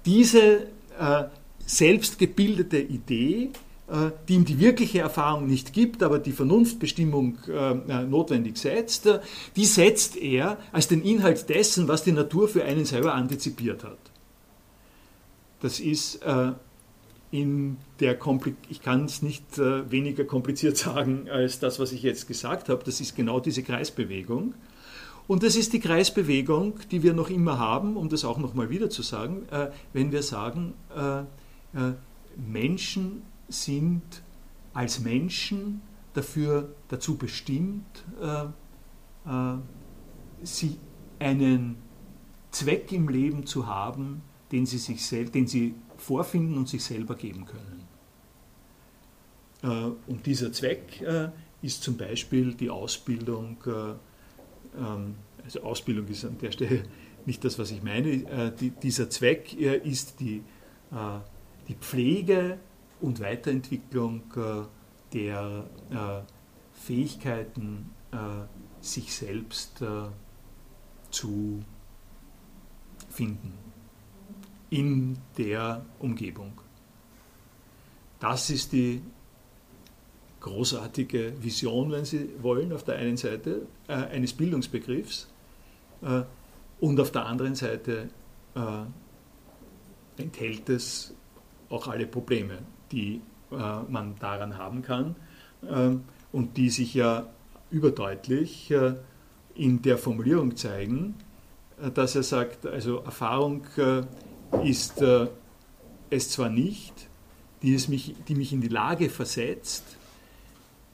diese 0.06 0.68
selbstgebildete 1.66 2.80
Idee 2.80 3.44
äh, 3.44 3.50
die 4.28 4.34
ihm 4.34 4.46
die 4.46 4.60
wirkliche 4.60 5.00
Erfahrung 5.00 5.46
nicht 5.46 5.72
gibt, 5.72 6.02
aber 6.02 6.18
die 6.18 6.32
Vernunftbestimmung 6.32 7.38
äh, 7.48 7.72
äh, 7.72 8.04
notwendig 8.04 8.58
setzt, 8.58 9.08
die 9.56 9.66
setzt 9.66 10.18
er 10.18 10.58
als 10.72 10.88
den 10.88 11.04
Inhalt 11.04 11.50
dessen, 11.50 11.88
was 11.88 12.04
die 12.04 12.12
Natur 12.12 12.48
für 12.48 12.64
einen 12.64 12.86
selber 12.86 13.14
antizipiert 13.14 13.84
hat. 13.84 14.00
Das 15.62 15.80
ist 15.80 16.20
in 17.32 17.78
der 18.00 18.16
Komplik 18.18 18.56
ich 18.70 18.82
kann 18.82 19.06
es 19.06 19.22
nicht 19.24 19.58
weniger 19.58 20.24
kompliziert 20.26 20.78
sagen 20.86 21.28
als 21.30 21.60
das, 21.60 21.80
was 21.80 21.92
ich 21.92 22.04
jetzt 22.04 22.28
gesagt 22.28 22.70
habe. 22.70 22.84
Das 22.84 23.02
ist 23.02 23.16
genau 23.16 23.40
diese 23.40 23.64
Kreisbewegung. 23.64 24.54
Und 25.28 25.42
das 25.42 25.56
ist 25.56 25.74
die 25.74 25.80
Kreisbewegung, 25.80 26.80
die 26.92 27.02
wir 27.02 27.14
noch 27.14 27.32
immer 27.32 27.58
haben, 27.58 27.98
um 27.98 28.10
das 28.10 28.26
auch 28.26 28.38
nochmal 28.38 28.70
wieder 28.70 28.92
zu 28.92 29.02
sagen, 29.02 29.48
wenn 29.94 30.12
wir 30.12 30.22
sagen, 30.22 30.74
Menschen 32.36 33.24
sind 33.48 34.24
als 34.74 35.00
Menschen 35.00 35.82
dafür 36.14 36.74
dazu 36.88 37.18
bestimmt, 37.18 38.04
äh, 38.22 38.46
äh, 39.30 39.58
sie 40.44 40.78
einen 41.20 41.78
Zweck 42.52 42.92
im 42.92 43.10
Leben 43.10 43.46
zu 43.46 43.68
haben, 43.68 44.22
den 44.52 44.66
sie, 44.66 44.78
sich 44.78 45.06
sel 45.06 45.26
den 45.30 45.48
sie 45.48 45.76
vorfinden 45.98 46.58
und 46.58 46.70
sich 46.70 46.84
selber 46.84 47.16
geben 47.16 47.46
können. 47.46 47.86
Äh, 49.64 50.12
und 50.12 50.26
dieser 50.26 50.52
Zweck 50.52 51.02
äh, 51.02 51.30
ist 51.62 51.84
zum 51.84 51.98
Beispiel 51.98 52.54
die 52.54 52.70
Ausbildung, 52.70 53.58
äh, 53.66 54.80
ähm, 54.80 55.16
also 55.44 55.64
Ausbildung 55.64 56.08
ist 56.08 56.26
an 56.26 56.38
der 56.38 56.52
Stelle 56.52 56.84
nicht 57.26 57.44
das, 57.44 57.58
was 57.58 57.72
ich 57.72 57.82
meine, 57.82 58.10
äh, 58.10 58.52
die, 58.60 58.70
dieser 58.70 59.10
Zweck 59.10 59.54
ist 59.54 60.20
die, 60.20 60.44
die 61.68 61.74
Pflege 61.74 62.60
und 63.02 63.20
Weiterentwicklung 63.20 64.24
äh, 64.36 64.64
der 65.14 65.66
äh, 65.90 66.22
Fähigkeiten, 66.74 67.92
äh, 68.12 68.18
sich 68.82 69.16
selbst 69.16 69.84
zu 71.10 71.64
finden 73.10 73.54
in 74.70 75.18
der 75.38 75.84
Umgebung. 75.98 76.62
Das 78.20 78.50
ist 78.50 78.74
die 78.74 79.02
großartige 80.40 81.34
Vision, 81.42 81.92
wenn 81.92 82.06
Sie 82.06 82.30
wollen, 82.42 82.72
auf 82.72 82.84
der 82.84 82.98
einen 82.98 83.18
Seite 83.18 83.68
äh, 83.88 83.94
eines 83.94 84.34
Bildungsbegriffs 84.34 85.28
äh, 86.02 86.22
und 86.80 87.00
auf 87.00 87.12
der 87.12 87.26
anderen 87.26 87.56
Seite 87.56 88.10
äh, 88.56 90.22
enthält 90.22 90.70
es 90.70 91.16
auch 91.70 91.88
alle 91.88 92.06
Probleme, 92.06 92.60
die 92.96 93.22
äh, 93.52 93.56
man 93.90 94.16
daran 94.20 94.58
haben 94.58 94.82
kann 94.82 95.16
äh, 95.62 95.92
und 96.32 96.58
die 96.58 96.70
sich 96.70 96.94
ja 96.94 97.28
überdeutlich 97.70 98.72
äh, 98.72 98.96
in 99.54 99.82
der 99.82 99.98
Formulierung 99.98 100.56
zeigen, 100.56 101.16
äh, 101.82 101.92
dass 101.92 102.16
er 102.16 102.24
sagt, 102.24 102.66
also 102.66 103.00
Erfahrung 103.00 103.66
äh, 103.78 104.04
ist 104.68 105.02
äh, 105.02 105.28
es 106.10 106.30
zwar 106.30 106.50
nicht, 106.50 106.94
die, 107.62 107.74
es 107.74 107.88
mich, 107.88 108.16
die 108.28 108.36
mich 108.36 108.54
in 108.54 108.62
die 108.62 108.68
Lage 108.68 109.10
versetzt, 109.10 109.98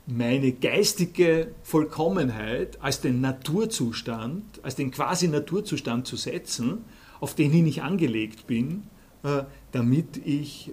meine 0.07 0.51
geistige 0.51 1.51
Vollkommenheit 1.63 2.81
als 2.81 3.01
den 3.01 3.21
Naturzustand, 3.21 4.43
als 4.63 4.75
den 4.75 4.91
quasi 4.91 5.27
Naturzustand 5.27 6.07
zu 6.07 6.15
setzen, 6.15 6.83
auf 7.19 7.35
den 7.35 7.67
ich 7.67 7.83
angelegt 7.83 8.47
bin, 8.47 8.83
damit 9.71 10.17
ich 10.25 10.71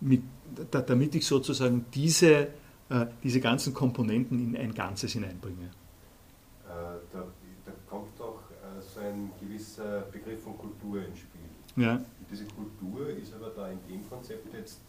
mit, 0.00 0.22
da, 0.70 0.80
damit 0.80 1.14
ich 1.14 1.26
sozusagen 1.26 1.86
diese, 1.92 2.48
äh, 2.88 3.06
diese 3.22 3.40
ganzen 3.40 3.74
Komponenten 3.74 4.54
in 4.54 4.56
ein 4.56 4.74
Ganzes 4.74 5.12
hineinbringe. 5.12 5.66
Äh, 5.66 6.68
da, 7.12 7.24
da, 7.64 7.72
kommt 7.88 8.18
doch 8.18 8.42
so 8.80 9.00
ein 9.00 9.30
gewisser 9.40 10.02
Begriff 10.12 10.42
von 10.42 10.56
Kultur 10.58 11.04
ins 11.04 11.18
Spiel. 11.18 11.40
Ja. 11.76 12.00
Diese 12.30 12.44
Kultur 12.46 13.08
ist 13.10 13.34
aber 13.34 13.50
da 13.50 13.68
in 13.70 13.78
dem 13.88 14.08
Konzept 14.08 14.52
jetzt, 14.54 14.80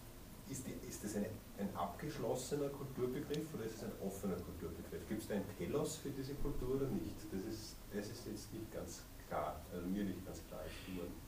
ist, 0.49 0.65
die, 0.65 0.87
ist 0.87 1.03
das 1.03 1.15
eine, 1.15 1.27
ein 1.59 1.69
abgeschlossener 1.75 2.69
Kulturbegriff 2.69 3.53
oder 3.53 3.65
ist 3.65 3.77
es 3.77 3.83
ein 3.83 3.91
offener 4.05 4.35
Kulturbegriff? 4.35 5.07
Gibt 5.07 5.21
es 5.21 5.27
da 5.27 5.35
ein 5.35 5.43
Telos 5.57 5.97
für 5.97 6.09
diese 6.09 6.33
Kultur 6.35 6.75
oder 6.75 6.87
nicht? 6.87 7.15
Das 7.31 7.53
ist, 7.53 7.75
das 7.93 8.09
ist 8.09 8.25
jetzt 8.25 8.53
nicht 8.53 8.71
ganz 8.71 9.03
klar, 9.27 9.59
also 9.73 9.87
mir 9.87 10.03
nicht 10.03 10.25
ganz 10.25 10.41
klar. 10.47 10.59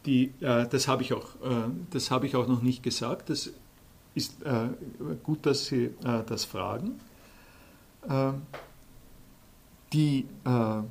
Die, 0.05 0.33
äh, 0.41 0.67
das 0.67 0.87
habe 0.87 1.03
ich, 1.03 1.13
auch, 1.13 1.29
äh, 1.41 1.99
hab 2.09 2.23
ich 2.23 2.35
auch 2.35 2.47
noch 2.47 2.61
nicht 2.61 2.83
gesagt. 2.83 3.29
Das 3.29 3.51
ist 4.15 4.41
äh, 4.43 4.69
gut, 5.23 5.45
dass 5.45 5.65
Sie 5.65 5.85
äh, 5.85 6.23
das 6.25 6.45
fragen. 6.45 6.99
Äh, 8.07 8.31
die, 9.93 10.25
äh, 10.45 10.81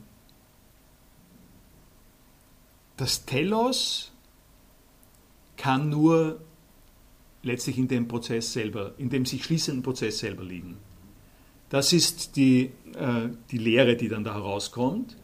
das 2.97 3.25
Telos 3.25 4.13
kann 5.57 5.89
nur 5.89 6.41
letztlich 7.43 7.79
in 7.79 7.89
dem 7.89 8.09
Prozess 8.09 8.53
selber, 8.53 8.95
in 8.99 9.09
dem 9.11 9.25
sich 9.25 9.45
schließenden 9.45 9.83
Prozess 9.83 10.19
selber 10.19 10.43
liegen. 10.43 10.77
Das 11.71 11.93
ist 11.93 12.37
die, 12.37 12.73
die 13.51 13.59
Lehre, 13.59 13.95
die 13.95 14.09
dann 14.09 14.25
da 14.25 14.35
herauskommt. 14.35 15.17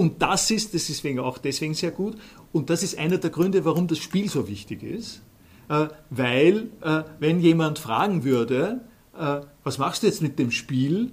Und 0.00 0.22
das 0.22 0.50
ist, 0.50 0.72
das 0.72 0.88
ist 0.88 1.04
auch 1.18 1.36
deswegen 1.36 1.74
sehr 1.74 1.90
gut, 1.90 2.16
und 2.52 2.70
das 2.70 2.82
ist 2.82 2.96
einer 2.96 3.18
der 3.18 3.28
Gründe, 3.28 3.66
warum 3.66 3.86
das 3.86 3.98
Spiel 3.98 4.30
so 4.30 4.48
wichtig 4.48 4.82
ist, 4.82 5.20
äh, 5.68 5.88
weil 6.08 6.70
äh, 6.80 7.02
wenn 7.18 7.38
jemand 7.38 7.78
fragen 7.78 8.24
würde, 8.24 8.80
äh, 9.14 9.42
was 9.62 9.76
machst 9.76 10.02
du 10.02 10.06
jetzt 10.06 10.22
mit 10.22 10.38
dem 10.38 10.52
Spiel? 10.52 11.12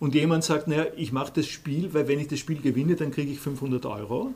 Und 0.00 0.16
jemand 0.16 0.42
sagt, 0.42 0.66
naja, 0.66 0.86
ich 0.96 1.12
mache 1.12 1.32
das 1.32 1.46
Spiel, 1.46 1.94
weil 1.94 2.08
wenn 2.08 2.18
ich 2.18 2.26
das 2.26 2.40
Spiel 2.40 2.60
gewinne, 2.60 2.96
dann 2.96 3.12
kriege 3.12 3.30
ich 3.30 3.38
500 3.38 3.86
Euro. 3.86 4.34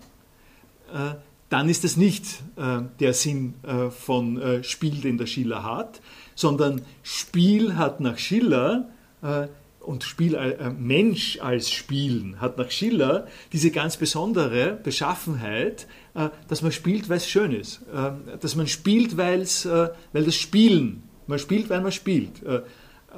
Dann 1.51 1.69
ist 1.69 1.83
das 1.83 1.97
nicht 1.97 2.41
der 2.57 3.13
Sinn 3.13 3.55
von 3.91 4.63
Spiel, 4.63 5.01
den 5.01 5.19
der 5.19 5.27
Schiller 5.27 5.65
hat, 5.65 6.01
sondern 6.37 6.83
Spiel 7.03 7.77
hat 7.77 7.99
nach 8.01 8.17
Schiller 8.17 8.89
und 9.81 10.05
Spiel, 10.05 10.35
äh, 10.35 10.71
Mensch 10.71 11.39
als 11.41 11.71
Spielen 11.71 12.41
hat 12.41 12.59
nach 12.59 12.71
Schiller 12.71 13.27
diese 13.53 13.71
ganz 13.71 13.97
besondere 13.97 14.79
Beschaffenheit, 14.83 15.87
äh, 16.15 16.29
dass 16.49 16.63
man 16.63 16.73
spielt, 16.73 17.09
weil 17.09 17.17
es 17.19 17.29
schön 17.29 17.53
ist. 17.53 17.83
Äh, 17.95 18.39
dass 18.39 18.55
man 18.55 18.67
spielt, 18.67 19.17
weil's, 19.17 19.65
äh, 19.65 19.89
weil 20.13 20.25
das 20.25 20.37
Spielen, 20.37 21.05
man 21.27 21.39
spielt, 21.39 21.71
weil 21.71 21.81
man 21.81 21.93
spielt. 21.93 22.43
Äh, 22.43 22.63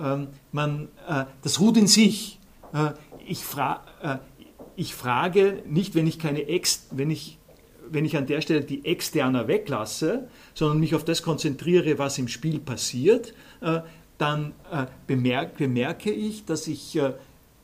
ähm, 0.00 0.28
man, 0.52 0.88
äh, 1.08 1.24
das 1.42 1.61
ruht 1.61 1.76
in 1.76 1.86
sich. 1.86 2.38
ich, 3.26 3.40
fra 3.40 3.82
ich 4.76 4.94
frage 4.94 5.64
nicht, 5.66 5.96
wenn 5.96 6.06
ich 6.06 6.20
keine 6.20 6.46
Ex, 6.46 6.86
wenn 6.92 7.11
ich 7.11 7.38
wenn 7.92 8.04
ich 8.04 8.16
an 8.16 8.26
der 8.26 8.40
Stelle 8.40 8.61
die 8.61 8.84
Externer 8.84 9.48
weglasse, 9.48 10.28
sondern 10.54 10.78
mich 10.78 10.94
auf 10.94 11.04
das 11.04 11.24
konzentriere, 11.24 11.98
was 11.98 12.18
im 12.18 12.28
Spiel 12.28 12.61
passiert, 12.61 13.34
dann 14.21 14.53
äh, 14.71 14.87
bemerke, 15.07 15.57
bemerke, 15.57 16.11
ich, 16.11 16.45
dass 16.45 16.66
ich, 16.66 16.97
äh, 16.97 17.12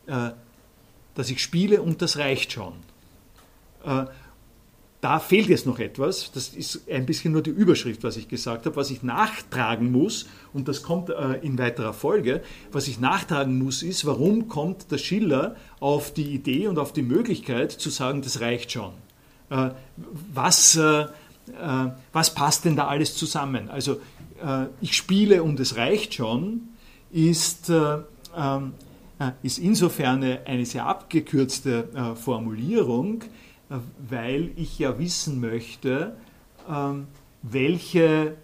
äh, 0.07 0.31
dass 1.15 1.31
ich 1.31 1.43
spiele 1.43 1.83
und 1.83 2.03
das 2.03 2.17
reicht 2.17 2.53
schon. 2.53 2.73
Äh, 3.85 4.07
da 5.03 5.21
fehlt 5.21 5.49
jetzt 5.49 5.67
noch 5.67 5.79
etwas, 5.79 6.33
das 6.33 6.49
ist 6.49 6.91
ein 6.91 7.05
bisschen 7.05 7.33
nur 7.33 7.43
die 7.43 7.51
Überschrift, 7.51 8.03
was 8.03 8.17
ich 8.17 8.29
gesagt 8.29 8.65
habe, 8.65 8.75
was 8.77 8.91
ich 8.91 9.03
nachtragen 9.03 9.93
muss, 9.93 10.27
und 10.55 10.69
das 10.69 10.83
kommt 10.83 11.11
äh, 11.11 11.35
in 11.43 11.59
weiterer 11.59 11.93
Folge, 11.93 12.43
was 12.73 12.89
ich 12.89 12.99
nachtragen 12.99 13.59
muss, 13.59 13.83
ist, 13.83 14.07
warum 14.07 14.49
kommt 14.49 14.91
der 14.91 14.99
Schiller 14.99 15.55
auf 15.79 16.15
die 16.15 16.35
Idee 16.35 16.67
und 16.69 16.79
auf 16.79 16.93
die 16.93 17.03
Möglichkeit 17.03 17.71
zu 17.71 17.91
sagen, 17.91 18.23
das 18.23 18.41
reicht 18.41 18.73
schon. 18.73 18.93
Äh, 19.51 19.71
was, 20.35 20.79
was 22.13 22.35
passt 22.35 22.65
denn 22.65 22.75
da 22.75 22.89
alles 22.89 23.15
zusammen? 23.15 23.71
Also 23.71 24.01
ich 24.81 24.97
spiele 24.97 25.43
und 25.43 25.61
es 25.61 25.77
reicht 25.77 26.15
schon, 26.15 26.69
ist, 27.11 27.71
äh, 27.71 27.99
äh, 28.37 29.31
ist 29.43 29.59
insofern 29.59 30.23
eine 30.23 30.67
sehr 30.67 30.87
abgekürzte 30.87 32.15
Formulierung, 32.17 33.25
weil 34.09 34.51
ich 34.57 34.79
ja 34.79 34.99
wissen 34.99 35.41
möchte, 35.41 36.17
ähm, 36.69 37.07
welche 37.43 38.37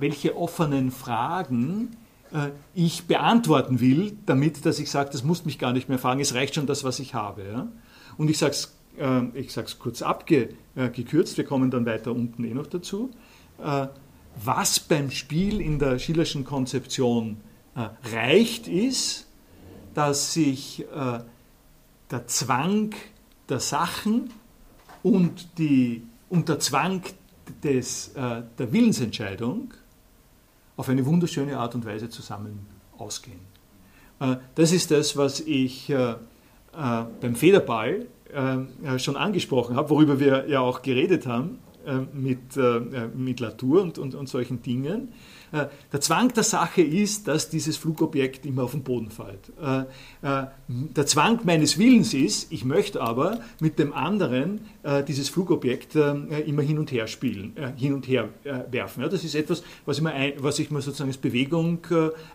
welche 0.00 0.36
offenen 0.36 0.90
Fragen 0.90 1.96
ich 2.74 3.04
beantworten 3.06 3.80
will, 3.80 4.18
damit, 4.26 4.66
dass 4.66 4.78
ich 4.78 4.90
sage, 4.90 5.08
das 5.10 5.24
muss 5.24 5.46
mich 5.46 5.58
gar 5.58 5.72
nicht 5.72 5.88
mehr 5.88 5.98
fragen, 5.98 6.20
es 6.20 6.34
reicht 6.34 6.56
schon 6.56 6.66
das, 6.66 6.84
was 6.84 6.98
ich 6.98 7.14
habe. 7.14 7.68
Und 8.18 8.28
ich 8.28 8.36
sage 8.36 8.52
es 8.52 8.76
ich 9.32 9.52
sag's 9.52 9.78
kurz 9.78 10.02
abgekürzt, 10.02 11.38
wir 11.38 11.44
kommen 11.44 11.70
dann 11.70 11.86
weiter 11.86 12.12
unten 12.12 12.44
eh 12.44 12.52
noch 12.52 12.66
dazu, 12.66 13.10
was 14.44 14.80
beim 14.80 15.10
Spiel 15.10 15.60
in 15.60 15.78
der 15.78 15.98
Schillerschen 15.98 16.44
Konzeption 16.44 17.38
reicht, 17.74 18.68
ist, 18.68 19.26
dass 19.94 20.34
sich 20.34 20.84
der 22.10 22.26
Zwang 22.26 22.94
der 23.48 23.60
Sachen 23.60 24.30
und, 25.02 25.58
die, 25.58 26.02
und 26.28 26.48
der 26.48 26.58
Zwang 26.60 27.02
des, 27.62 28.08
äh, 28.08 28.42
der 28.58 28.72
Willensentscheidung 28.72 29.74
auf 30.76 30.88
eine 30.88 31.04
wunderschöne 31.04 31.58
Art 31.58 31.74
und 31.74 31.84
Weise 31.84 32.08
zusammen 32.08 32.66
ausgehen. 32.96 33.40
Äh, 34.20 34.36
das 34.54 34.72
ist 34.72 34.90
das, 34.90 35.16
was 35.16 35.40
ich 35.40 35.90
äh, 35.90 36.12
äh 36.12 36.16
beim 37.20 37.34
Federball 37.34 38.06
äh, 38.32 38.98
schon 38.98 39.16
angesprochen 39.16 39.76
habe, 39.76 39.90
worüber 39.90 40.18
wir 40.18 40.48
ja 40.48 40.60
auch 40.60 40.82
geredet 40.82 41.26
haben 41.26 41.58
äh, 41.58 41.71
mit, 42.12 42.56
mit 43.14 43.40
Latour 43.40 43.82
und, 43.82 43.98
und, 43.98 44.14
und 44.14 44.28
solchen 44.28 44.62
Dingen. 44.62 45.08
Äh, 45.52 45.66
der 45.92 46.00
Zwang 46.00 46.32
der 46.32 46.42
Sache 46.42 46.82
ist, 46.82 47.28
dass 47.28 47.50
dieses 47.50 47.76
Flugobjekt 47.76 48.46
immer 48.46 48.64
auf 48.64 48.72
den 48.72 48.82
Boden 48.82 49.10
fällt. 49.10 49.52
Äh, 49.62 49.80
äh, 50.26 50.46
der 50.68 51.06
Zwang 51.06 51.40
meines 51.44 51.78
Willens 51.78 52.14
ist, 52.14 52.50
ich 52.50 52.64
möchte 52.64 53.00
aber 53.00 53.40
mit 53.60 53.78
dem 53.78 53.92
anderen 53.92 54.60
dieses 55.06 55.28
Flugobjekt 55.28 55.94
immer 55.94 56.62
hin 56.62 56.78
und 56.78 56.90
her 56.90 57.06
spielen, 57.06 57.54
hin 57.76 57.92
und 57.94 58.08
her 58.08 58.30
werfen. 58.70 59.02
Das 59.02 59.22
ist 59.22 59.34
etwas, 59.34 59.62
was 59.84 59.98
ich 59.98 60.02
mir, 60.02 60.32
was 60.38 60.58
ich 60.58 60.70
mir 60.70 60.80
sozusagen 60.80 61.10
als 61.10 61.18
Bewegung 61.18 61.78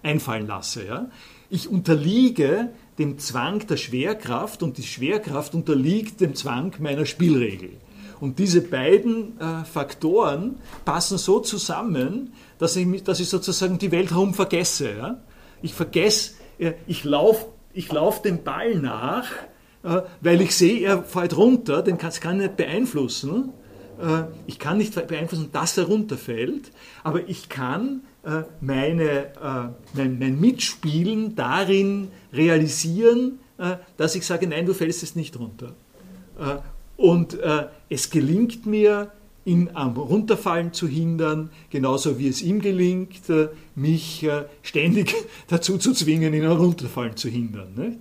einfallen 0.04 0.48
lasse. 0.48 1.10
Ich 1.50 1.68
unterliege 1.68 2.70
dem 3.00 3.18
Zwang 3.18 3.66
der 3.68 3.78
Schwerkraft 3.78 4.64
und 4.64 4.78
die 4.78 4.84
Schwerkraft 4.84 5.56
unterliegt 5.56 6.22
dem 6.22 6.36
Zwang 6.36 6.74
meiner 6.80 7.06
Spielregel. 7.06 7.72
Und 8.20 8.40
diese 8.40 8.62
beiden 8.62 9.40
äh, 9.40 9.64
Faktoren 9.66 10.60
passen 10.86 11.18
so 11.18 11.40
zusammen, 11.40 12.34
dass 12.58 12.76
ich, 12.76 13.04
dass 13.04 13.20
ich 13.20 13.30
sozusagen 13.30 13.78
die 13.78 13.92
Welt 13.92 14.12
herum 14.12 14.34
vergesse. 14.34 14.98
Ja? 14.98 15.22
Ich 15.62 15.74
vergesse, 15.74 16.34
äh, 16.58 16.74
ich 16.88 17.04
laufe 17.04 17.48
ich 17.78 17.92
lauf 17.92 18.24
dem 18.24 18.44
Ball 18.44 18.76
nach, 18.76 19.28
äh, 19.84 20.02
weil 20.22 20.42
ich 20.42 20.56
sehe, 20.56 20.80
er 20.80 21.04
fällt 21.04 21.38
runter, 21.38 21.84
den 21.84 22.00
kann, 22.00 22.12
ich 22.12 22.24
nicht 22.24 22.58
beeinflussen. 22.58 23.54
Äh, 24.02 24.24
ich 24.48 24.58
kann 24.58 24.80
nicht 24.80 24.96
beeinflussen, 25.08 25.50
dass 25.52 25.78
er 25.78 25.86
runterfällt, 25.86 26.72
aber 27.04 27.30
ich 27.30 27.50
kann 27.50 28.02
äh, 28.24 28.44
meine, 28.62 29.04
äh, 29.04 29.70
mein, 29.94 30.18
mein 30.18 30.40
Mitspielen 30.40 31.36
darin 31.36 32.10
realisieren, 32.34 33.40
dass 33.98 34.14
ich 34.14 34.24
sage, 34.24 34.46
nein, 34.46 34.68
du 34.68 34.76
fällst 34.76 35.02
es 35.02 35.16
nicht 35.16 35.40
runter. 35.40 35.74
Und 36.98 37.40
äh, 37.40 37.68
es 37.90 38.10
gelingt 38.10 38.66
mir, 38.66 39.12
ihn 39.48 39.70
am 39.74 39.96
Runterfallen 39.96 40.74
zu 40.74 40.88
hindern, 40.88 41.50
genauso 41.70 42.20
wie 42.20 42.28
es 42.28 42.42
ihm 42.42 42.60
gelingt, 42.60 43.30
äh, 43.30 43.48
mich 43.76 44.24
äh, 44.24 44.44
ständig 44.62 45.16
dazu 45.48 45.78
zu 45.78 45.94
zwingen, 45.94 46.34
ihn 46.34 46.46
am 46.46 46.58
Runterfallen 46.58 47.16
zu 47.16 47.30
hindern. 47.30 47.74
Ne? 47.76 47.98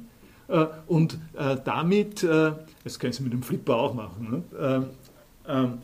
Äh, 0.48 0.66
und 0.88 1.18
damit, 1.64 2.22
das 2.22 2.98
können 2.98 3.12
Sie 3.12 3.22
mit 3.22 3.32
dem 3.32 3.42
Flipper 3.42 3.76
auch 3.76 3.94
machen, 3.94 4.44
ne? 4.58 4.88
Ähm, 5.48 5.78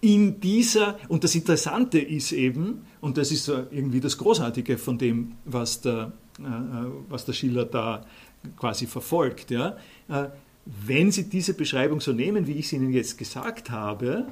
in 0.00 0.40
dieser, 0.40 0.98
und 1.08 1.24
das 1.24 1.34
Interessante 1.34 1.98
ist 1.98 2.32
eben, 2.32 2.84
und 3.00 3.16
das 3.16 3.32
ist 3.32 3.48
irgendwie 3.48 4.00
das 4.00 4.18
Großartige 4.18 4.76
von 4.76 4.98
dem, 4.98 5.32
was 5.44 5.80
der, 5.80 6.12
was 7.08 7.24
der 7.24 7.32
Schiller 7.32 7.64
da 7.64 8.04
quasi 8.58 8.86
verfolgt, 8.86 9.50
ja, 9.50 9.76
wenn 10.66 11.12
Sie 11.12 11.28
diese 11.28 11.54
Beschreibung 11.54 12.00
so 12.00 12.12
nehmen, 12.12 12.46
wie 12.46 12.52
ich 12.52 12.66
es 12.66 12.72
Ihnen 12.72 12.92
jetzt 12.92 13.18
gesagt 13.18 13.70
habe, 13.70 14.26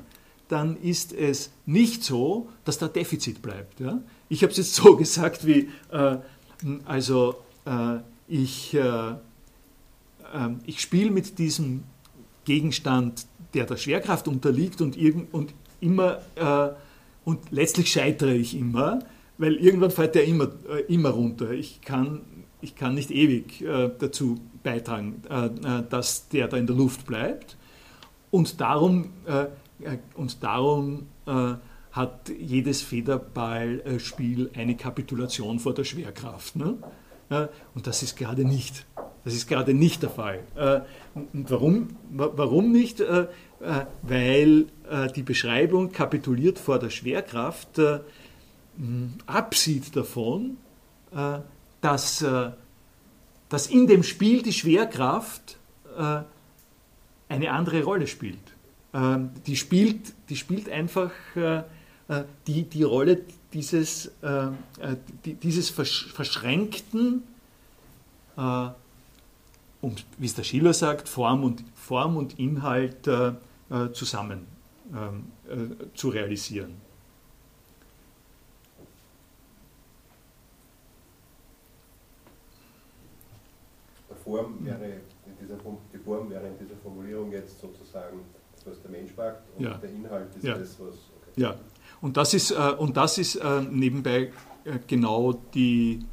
dann 0.48 0.76
ist 0.76 1.12
es 1.12 1.50
nicht 1.66 2.04
so, 2.04 2.48
dass 2.64 2.78
da 2.78 2.88
Defizit 2.88 3.42
bleibt. 3.42 3.80
Ja? 3.80 4.02
Ich 4.28 4.42
habe 4.42 4.50
es 4.50 4.58
jetzt 4.58 4.74
so 4.74 4.96
gesagt, 4.98 5.46
wie, 5.46 5.70
äh, 5.90 6.16
also 6.84 7.36
äh, 7.64 7.98
ich, 8.28 8.74
äh, 8.74 9.14
ähm, 10.34 10.60
ich 10.64 10.80
spiele 10.80 11.10
mit 11.10 11.38
diesem 11.38 11.84
Gegenstand, 12.44 13.26
der 13.54 13.66
der 13.66 13.76
Schwerkraft 13.76 14.28
unterliegt 14.28 14.80
und, 14.80 14.96
und 15.32 15.54
immer 15.80 16.22
äh, 16.36 16.74
und 17.24 17.50
letztlich 17.50 17.90
scheitere 17.90 18.34
ich 18.34 18.56
immer, 18.56 19.00
weil 19.38 19.56
irgendwann 19.56 19.90
fällt 19.90 20.14
der 20.14 20.24
immer, 20.24 20.48
äh, 20.68 20.92
immer 20.92 21.10
runter. 21.10 21.50
Ich 21.50 21.80
kann, 21.80 22.22
ich 22.62 22.76
kann 22.76 22.94
nicht 22.94 23.10
ewig 23.10 23.60
äh, 23.60 23.90
dazu 23.98 24.38
beitragen, 24.62 25.22
äh, 25.28 25.46
äh, 25.46 25.50
dass 25.88 26.28
der 26.28 26.48
da 26.48 26.56
in 26.56 26.66
der 26.66 26.76
Luft 26.76 27.06
bleibt. 27.06 27.56
Und 28.30 28.60
darum, 28.60 29.10
äh, 29.26 29.46
und 30.14 30.42
darum 30.42 31.08
hat 31.90 32.30
jedes 32.30 32.82
Federballspiel 32.82 34.50
eine 34.54 34.76
Kapitulation 34.76 35.58
vor 35.58 35.74
der 35.74 35.82
Schwerkraft. 35.82 36.54
Ne? 36.54 36.78
Und 37.74 37.86
das 37.86 38.04
ist 38.04 38.16
gerade 38.16 38.44
nicht. 38.44 38.86
Das 39.24 39.34
ist 39.34 39.48
gerade 39.48 39.74
nicht 39.74 40.02
der 40.02 40.10
Fall. 40.10 40.40
Und 41.14 41.50
warum, 41.50 41.88
warum 42.10 42.70
nicht? 42.70 43.02
Weil 44.02 44.66
die 45.16 45.22
Beschreibung 45.22 45.90
kapituliert 45.90 46.60
vor 46.60 46.78
der 46.78 46.90
Schwerkraft 46.90 47.80
absieht 49.26 49.96
davon, 49.96 50.58
dass 51.82 52.24
dass 53.52 53.66
in 53.66 53.86
dem 53.86 54.02
Spiel 54.02 54.42
die 54.42 54.54
Schwerkraft 54.54 55.58
äh, 55.98 56.22
eine 57.28 57.52
andere 57.52 57.82
Rolle 57.84 58.06
spielt. 58.06 58.38
Ähm, 58.94 59.30
die, 59.46 59.56
spielt 59.56 60.14
die 60.30 60.36
spielt 60.36 60.70
einfach 60.70 61.10
äh, 61.36 61.58
äh 62.08 62.24
die, 62.46 62.62
die 62.62 62.82
Rolle 62.82 63.20
dieses, 63.52 64.06
äh, 64.22 64.46
äh 64.46 64.96
die, 65.26 65.34
dieses 65.34 65.68
verschränkten, 65.68 67.24
äh, 68.38 68.68
und 69.82 70.06
wie 70.16 70.26
es 70.26 70.34
der 70.34 70.44
Schiller 70.44 70.72
sagt, 70.72 71.06
Form 71.06 71.44
und, 71.44 71.62
Form 71.74 72.16
und 72.16 72.38
Inhalt 72.38 73.08
zusammen 73.94 74.46
ähm, 74.94 75.24
zu 75.94 76.10
realisieren. 76.10 76.81
Form 84.24 84.64
wäre 84.64 84.84
in 85.26 85.36
dieser, 85.40 85.56
die 85.92 85.98
Form 85.98 86.30
wäre 86.30 86.46
in 86.46 86.58
dieser 86.58 86.76
Formulierung 86.82 87.32
jetzt 87.32 87.60
sozusagen 87.60 88.20
das, 88.54 88.66
was 88.66 88.82
der 88.82 88.90
Mensch 88.90 89.12
mag 89.16 89.42
und 89.56 89.64
ja. 89.64 89.74
der 89.74 89.90
Inhalt 89.90 90.34
ist 90.36 90.44
ja. 90.44 90.58
das, 90.58 90.78
was. 90.80 90.94
Okay. 90.94 91.40
Ja, 91.40 91.56
und 92.00 92.16
das 92.16 92.34
ist, 92.34 92.50
äh, 92.50 92.54
und 92.78 92.96
das 92.96 93.18
ist 93.18 93.36
äh, 93.36 93.62
nebenbei 93.62 94.32
äh, 94.64 94.78
genau 94.86 95.32
die, 95.32 96.04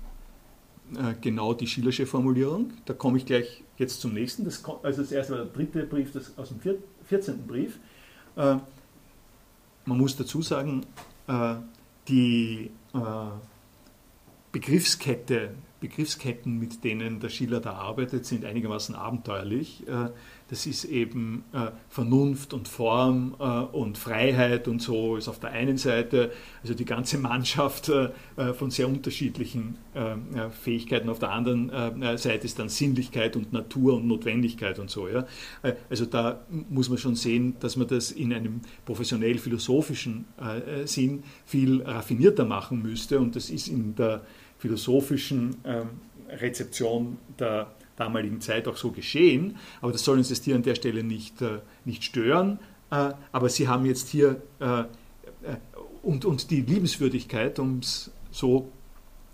äh, 0.96 1.14
genau 1.22 1.54
die 1.54 1.68
Schillersche 1.68 2.06
Formulierung. 2.06 2.74
Da 2.86 2.94
komme 2.94 3.18
ich 3.18 3.26
gleich 3.26 3.64
jetzt 3.78 4.02
zum 4.02 4.14
nächsten. 4.14 4.46
Das, 4.46 4.64
also 4.84 5.02
das 5.02 5.12
erste 5.12 5.34
war 5.34 5.44
der 5.46 5.54
dritte 5.54 5.84
Brief 5.84 6.12
das, 6.12 6.38
aus 6.38 6.50
dem 6.50 6.60
14. 7.06 7.46
Brief. 7.46 7.80
Äh, 8.36 8.58
man 9.86 9.98
muss 9.98 10.16
dazu 10.16 10.42
sagen, 10.42 10.86
äh, 11.28 11.56
die 12.08 12.72
Begriffskette 14.52 15.52
Begriffsketten, 15.80 16.58
mit 16.58 16.84
denen 16.84 17.20
der 17.20 17.30
Schiller 17.30 17.60
da 17.60 17.74
arbeitet, 17.74 18.26
sind 18.26 18.46
einigermaßen 18.46 18.96
abenteuerlich. 18.96 19.86
Äh, 20.50 20.60
das 20.60 20.66
ist 20.66 20.86
eben 20.86 21.44
äh, 21.54 21.72
Vernunft 21.90 22.54
und 22.54 22.68
Form 22.68 23.36
äh, 23.40 23.44
und 23.44 23.98
Freiheit 23.98 24.68
und 24.68 24.82
so 24.82 25.16
ist 25.16 25.28
auf 25.28 25.40
der 25.40 25.52
einen 25.52 25.78
Seite, 25.78 26.32
also 26.62 26.74
die 26.74 26.86
ganze 26.86 27.18
Mannschaft 27.30 27.92
von 28.58 28.72
sehr 28.72 28.88
unterschiedlichen 28.88 29.78
Fähigkeiten. 30.62 31.10
Auf 31.10 31.20
der 31.20 31.32
anderen 31.32 31.70
Seite 32.18 32.46
ist 32.46 32.60
dann 32.60 32.70
Sinnlichkeit 32.70 33.36
und 33.36 33.54
Natur 33.54 33.96
und 33.96 34.08
Notwendigkeit 34.08 34.80
und 34.80 34.90
so. 34.90 35.08
Also 35.90 36.06
da 36.06 36.46
muss 36.70 36.90
man 36.90 36.98
schon 36.98 37.16
sehen, 37.16 37.56
dass 37.60 37.76
man 37.76 37.88
das 37.88 38.12
in 38.12 38.34
einem 38.34 38.62
professionell-philosophischen 38.86 40.26
Sinn 40.86 41.24
viel 41.46 41.82
raffinierter 41.82 42.46
machen 42.46 42.82
müsste 42.82 43.20
und 43.20 43.36
das 43.36 43.50
ist 43.50 43.68
in 43.68 43.96
der 43.96 44.22
philosophischen 44.58 45.56
ähm, 45.64 45.90
Rezeption 46.30 47.18
der 47.40 47.68
damaligen 48.00 48.42
Zeit 48.42 48.68
auch 48.68 48.78
so 48.78 48.92
geschehen, 48.92 49.58
aber 49.82 49.92
das 49.92 50.04
soll 50.04 50.18
uns 50.18 50.30
jetzt 50.30 50.46
hier 50.46 50.56
an 50.56 50.64
der 50.64 50.76
Stelle 50.76 51.04
nicht, 51.04 51.42
äh, 51.42 51.60
nicht 51.86 52.04
stören. 52.04 52.60
Äh, 52.92 53.12
aber 53.32 53.50
Sie 53.50 53.68
haben 53.68 53.86
jetzt 53.86 54.10
hier 54.10 54.42
äh, 54.60 54.84
und, 56.02 56.26
und 56.26 56.50
die 56.52 56.62
Liebenswürdigkeit, 56.62 57.60
um 57.60 57.80
es 57.80 58.12
so 58.32 58.72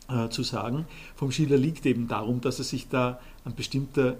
äh, 0.10 0.30
zu 0.30 0.44
sagen. 0.44 0.86
Vom 1.16 1.32
Schiller 1.32 1.58
liegt 1.58 1.86
eben 1.86 2.08
darum, 2.08 2.42
dass 2.42 2.60
er 2.60 2.66
sich 2.66 2.90
da 2.90 3.20
an 3.44 3.56
bestimmter, 3.56 4.18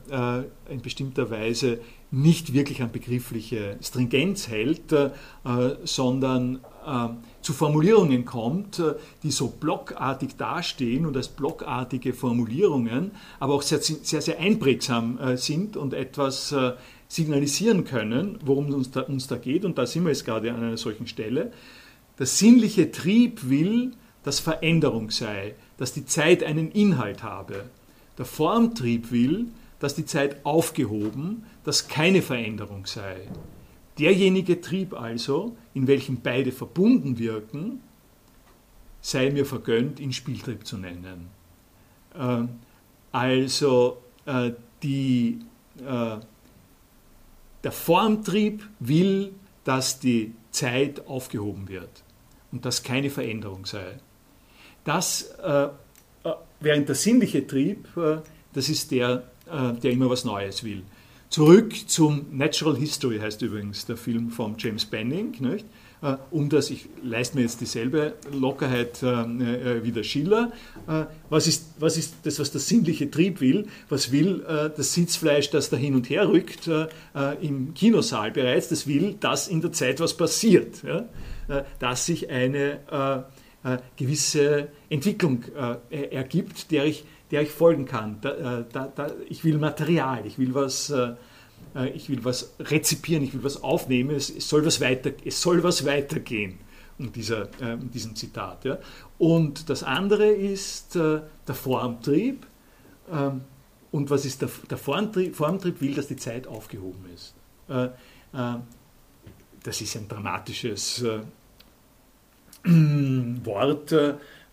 äh, 0.68 0.74
in 0.74 0.82
bestimmter 0.82 1.30
Weise 1.30 1.80
nicht 2.12 2.54
wirklich 2.54 2.82
an 2.82 2.92
begriffliche 2.92 3.78
Stringenz 3.82 4.48
hält, 4.48 4.92
äh, 4.92 5.10
sondern 5.84 6.60
äh, 6.86 7.10
zu 7.42 7.54
Formulierungen 7.54 8.26
kommt, 8.26 8.80
äh, 8.80 8.94
die 9.24 9.32
so 9.32 9.48
blockartig 9.48 10.38
dastehen 10.38 11.06
und 11.06 11.18
als 11.18 11.28
blockartige 11.28 12.14
Formulierungen, 12.14 13.12
aber 13.40 13.56
auch 13.56 13.62
sehr, 13.62 13.82
sehr, 13.82 14.22
sehr 14.22 14.40
einprägsam 14.40 15.18
äh, 15.18 15.38
sind 15.38 15.78
und 15.78 15.94
etwas 15.94 16.54
signalisieren 17.08 17.86
können, 17.86 18.40
worum 18.44 18.68
es 18.70 18.76
uns 18.76 18.92
da, 18.92 19.02
uns 19.02 19.28
da 19.28 19.38
geht. 19.38 19.64
Und 19.64 19.78
da 19.78 19.86
sind 19.86 20.04
wir 20.04 20.10
jetzt 20.10 20.26
gerade 20.26 20.52
an 20.52 20.64
einer 20.64 20.78
solchen 20.78 21.08
Stelle. 21.08 21.52
Der 22.18 22.26
sinnliche 22.26 22.92
Trieb 22.92 23.48
will, 23.50 23.92
dass 24.24 24.40
Veränderung 24.40 25.12
sei, 25.12 25.54
dass 25.78 25.94
die 25.94 26.06
Zeit 26.06 26.44
einen 26.44 26.72
Inhalt 26.72 27.24
habe. 27.24 27.66
Der 28.18 28.26
Formtrieb 28.26 29.12
will, 29.12 29.48
dass 29.80 29.96
die 29.96 30.06
Zeit 30.06 30.46
aufgehoben, 30.46 31.44
dass 31.66 31.88
keine 31.88 32.22
Veränderung 32.22 32.86
sei. 32.86 33.28
Derjenige 34.00 34.62
Trieb 34.62 34.94
also, 34.94 35.58
in 35.74 35.88
welchem 35.88 36.22
beide 36.22 36.52
verbunden 36.52 37.18
wirken, 37.18 37.82
sei 39.02 39.30
mir 39.32 39.46
vergönnt, 39.46 40.00
ihn 40.00 40.14
Spieltrieb 40.14 40.66
zu 40.66 40.78
nennen. 40.78 41.28
Ähm, 42.18 42.50
also 43.12 43.98
äh, 44.26 44.52
die, 44.84 45.40
äh, 45.80 46.18
der 47.64 47.72
Formtrieb 47.72 48.68
will, 48.80 49.34
dass 49.64 50.00
die 50.00 50.34
Zeit 50.52 51.08
aufgehoben 51.08 51.68
wird 51.68 52.04
und 52.52 52.66
dass 52.66 52.84
keine 52.84 53.10
Veränderung 53.10 53.66
sei. 53.66 53.98
Das, 54.84 55.32
äh, 55.40 55.70
während 56.60 56.88
der 56.88 56.96
sinnliche 56.96 57.46
Trieb, 57.46 57.88
das 58.54 58.70
ist 58.70 58.92
der, 58.92 59.24
der 59.48 59.92
immer 59.92 60.10
was 60.10 60.26
Neues 60.26 60.64
will. 60.64 60.84
Zurück 61.30 61.74
zum 61.88 62.26
Natural 62.32 62.78
History 62.78 63.20
heißt 63.20 63.42
übrigens 63.42 63.86
der 63.86 63.98
Film 63.98 64.30
von 64.30 64.56
James 64.58 64.86
Benning, 64.86 65.36
nicht? 65.40 65.66
Äh, 66.02 66.18
um 66.32 66.50
das, 66.50 66.70
ich 66.70 66.88
leiste 67.04 67.36
mir 67.36 67.44
jetzt 67.44 67.62
dieselbe 67.62 68.14
Lockerheit 68.32 69.02
äh, 69.02 69.08
äh, 69.08 69.84
wie 69.84 69.92
der 69.92 70.04
Schiller. 70.04 70.52
was, 71.30 71.48
ist, 71.48 71.74
was 71.80 71.98
ist 71.98 72.16
das, 72.24 72.40
was 72.40 72.52
der 72.52 72.62
sinnliche 72.62 73.10
Trieb 73.10 73.42
will? 73.42 73.68
Was 73.90 74.12
will 74.12 74.44
das 74.76 74.94
Sitzfleisch, 74.94 75.50
das 75.50 75.70
da 75.70 75.78
hin 75.78 75.96
und 75.96 76.10
her 76.10 76.28
rückt 76.30 76.70
im 77.42 77.74
Kinosaal 77.74 78.32
bereits? 78.32 78.70
Das 78.70 78.86
will, 78.88 79.16
dass 79.20 79.48
in 79.48 79.62
der 79.62 79.72
Zeit 79.72 80.00
was 80.00 80.16
passiert, 80.16 80.84
dass 81.80 82.06
sich 82.06 82.30
eine 82.30 83.26
gewisse 83.98 84.68
Entwicklung 84.90 85.44
ergibt, 85.90 86.72
der 86.72 86.86
ich 86.86 87.06
der 87.32 87.42
ich 87.42 87.52
folgen 87.52 87.86
kann. 87.86 88.20
Da, 88.22 88.60
äh, 88.60 88.66
da, 88.72 88.92
da, 88.94 89.12
ich 89.30 89.44
will 89.44 89.58
Material, 89.58 90.26
ich 90.26 90.38
will 90.38 90.54
was, 90.54 90.90
äh, 90.90 91.14
äh, 91.76 91.90
ich 91.90 92.10
will 92.10 92.24
was 92.24 92.54
rezipieren, 92.60 93.24
ich 93.24 93.34
will 93.34 93.44
was 93.44 93.64
aufnehmen, 93.64 94.16
es, 94.16 94.30
es, 94.30 94.48
soll, 94.48 94.66
was 94.66 94.82
weiter, 94.82 95.12
es 95.24 95.42
soll 95.42 95.64
was 95.64 95.86
weitergehen. 95.86 96.60
In, 96.98 97.12
dieser, 97.12 97.50
in 97.60 97.92
diesem 97.92 98.16
Zitat. 98.16 98.64
Ja. 98.64 98.78
Und 99.18 99.70
das 99.70 99.84
andere 99.84 100.28
ist 100.28 100.96
der 100.96 101.28
Formtrieb. 101.48 102.48
Ähm, 103.12 103.42
und 103.92 104.10
was 104.10 104.24
ist 104.24 104.42
der, 104.42 104.50
der 104.70 104.78
Formtrieb? 104.78 105.36
Formtrieb 105.36 105.82
will, 105.82 105.94
dass 105.94 106.08
die 106.08 106.16
Zeit 106.16 106.48
aufgehoben 106.48 107.04
ist. 107.14 107.34
Das 107.68 109.82
ist 109.82 109.98
ein 109.98 110.08
dramatisches 110.08 111.04
Wort, 112.64 113.94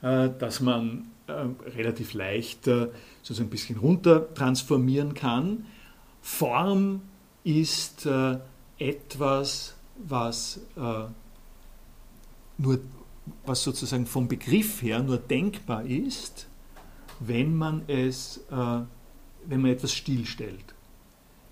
das 0.01 0.61
man 0.61 1.12
relativ 1.29 2.15
leicht 2.15 2.67
äh, 2.67 2.89
so 3.23 3.41
ein 3.43 3.49
bisschen 3.49 3.79
runter 3.79 4.33
transformieren 4.35 5.15
kann. 5.15 5.67
Form 6.21 7.03
ist 7.45 8.07
äh, 8.07 8.39
etwas, 8.79 9.75
was 9.97 10.61
nur 12.59 12.81
was 13.45 13.63
sozusagen 13.63 14.07
vom 14.07 14.27
Begriff 14.27 14.83
her 14.83 15.01
nur 15.03 15.19
denkbar 15.19 15.85
ist, 15.85 16.49
wenn 17.21 17.55
man 17.55 17.83
es, 17.87 18.41
wenn 18.51 19.61
man 19.61 19.71
etwas 19.71 19.93
stillstellt, 19.93 20.75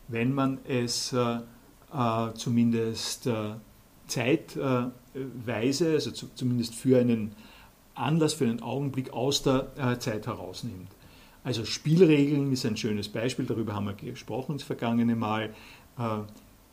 wenn 0.08 0.32
man 0.34 0.58
es 0.66 1.14
zumindest 2.34 3.28
zeitweise, 4.08 5.92
also 5.92 6.10
zumindest 6.34 6.74
für 6.74 6.98
einen 6.98 7.32
Anlass 8.00 8.34
für 8.34 8.44
einen 8.44 8.62
Augenblick 8.62 9.12
aus 9.12 9.42
der 9.42 9.72
äh, 9.76 9.98
Zeit 9.98 10.26
herausnimmt. 10.26 10.88
Also 11.44 11.64
Spielregeln 11.64 12.52
ist 12.52 12.66
ein 12.66 12.76
schönes 12.76 13.08
Beispiel, 13.08 13.46
darüber 13.46 13.74
haben 13.74 13.86
wir 13.86 13.94
gesprochen 13.94 14.56
das 14.56 14.62
vergangene 14.62 15.16
Mal. 15.16 15.54
Äh, 15.98 16.18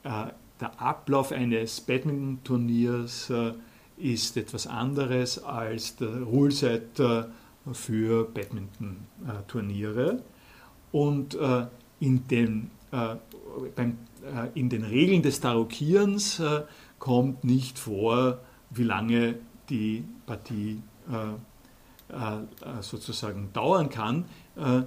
äh, 0.04 0.32
der 0.60 0.82
Ablauf 0.82 1.32
eines 1.32 1.82
Badminton-Turniers 1.82 3.32
ist 3.98 4.38
etwas 4.38 4.66
anderes 4.66 5.44
als 5.44 5.98
der 5.98 6.24
Ruleset 6.24 7.00
für 7.74 8.24
Badminton-Turniere. 8.24 10.24
Und 10.92 11.38
in 12.00 12.28
den, 12.28 12.72
beim, 12.90 13.98
in 14.56 14.70
den 14.70 14.84
Regeln 14.84 15.22
des 15.22 15.42
Tarokierens 15.42 16.42
kommt 16.98 17.44
nicht 17.44 17.78
vor, 17.78 18.40
wie 18.72 18.84
lange 18.84 19.36
die 19.70 20.06
Partie 20.26 20.82
sozusagen 22.82 23.52
dauern 23.54 23.90
kann. 23.90 24.26
Äh, 24.56 24.84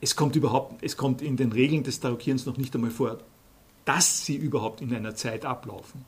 es 0.00 0.16
kommt 0.16 0.36
überhaupt, 0.36 0.82
es 0.82 0.96
kommt 0.96 1.22
in 1.22 1.36
den 1.36 1.52
Regeln 1.52 1.84
des 1.84 2.00
Tarokierens 2.00 2.44
noch 2.46 2.56
nicht 2.56 2.74
einmal 2.74 2.90
vor, 2.90 3.18
dass 3.84 4.26
sie 4.26 4.36
überhaupt 4.36 4.80
in 4.80 4.94
einer 4.94 5.14
Zeit 5.14 5.44
ablaufen. 5.44 6.04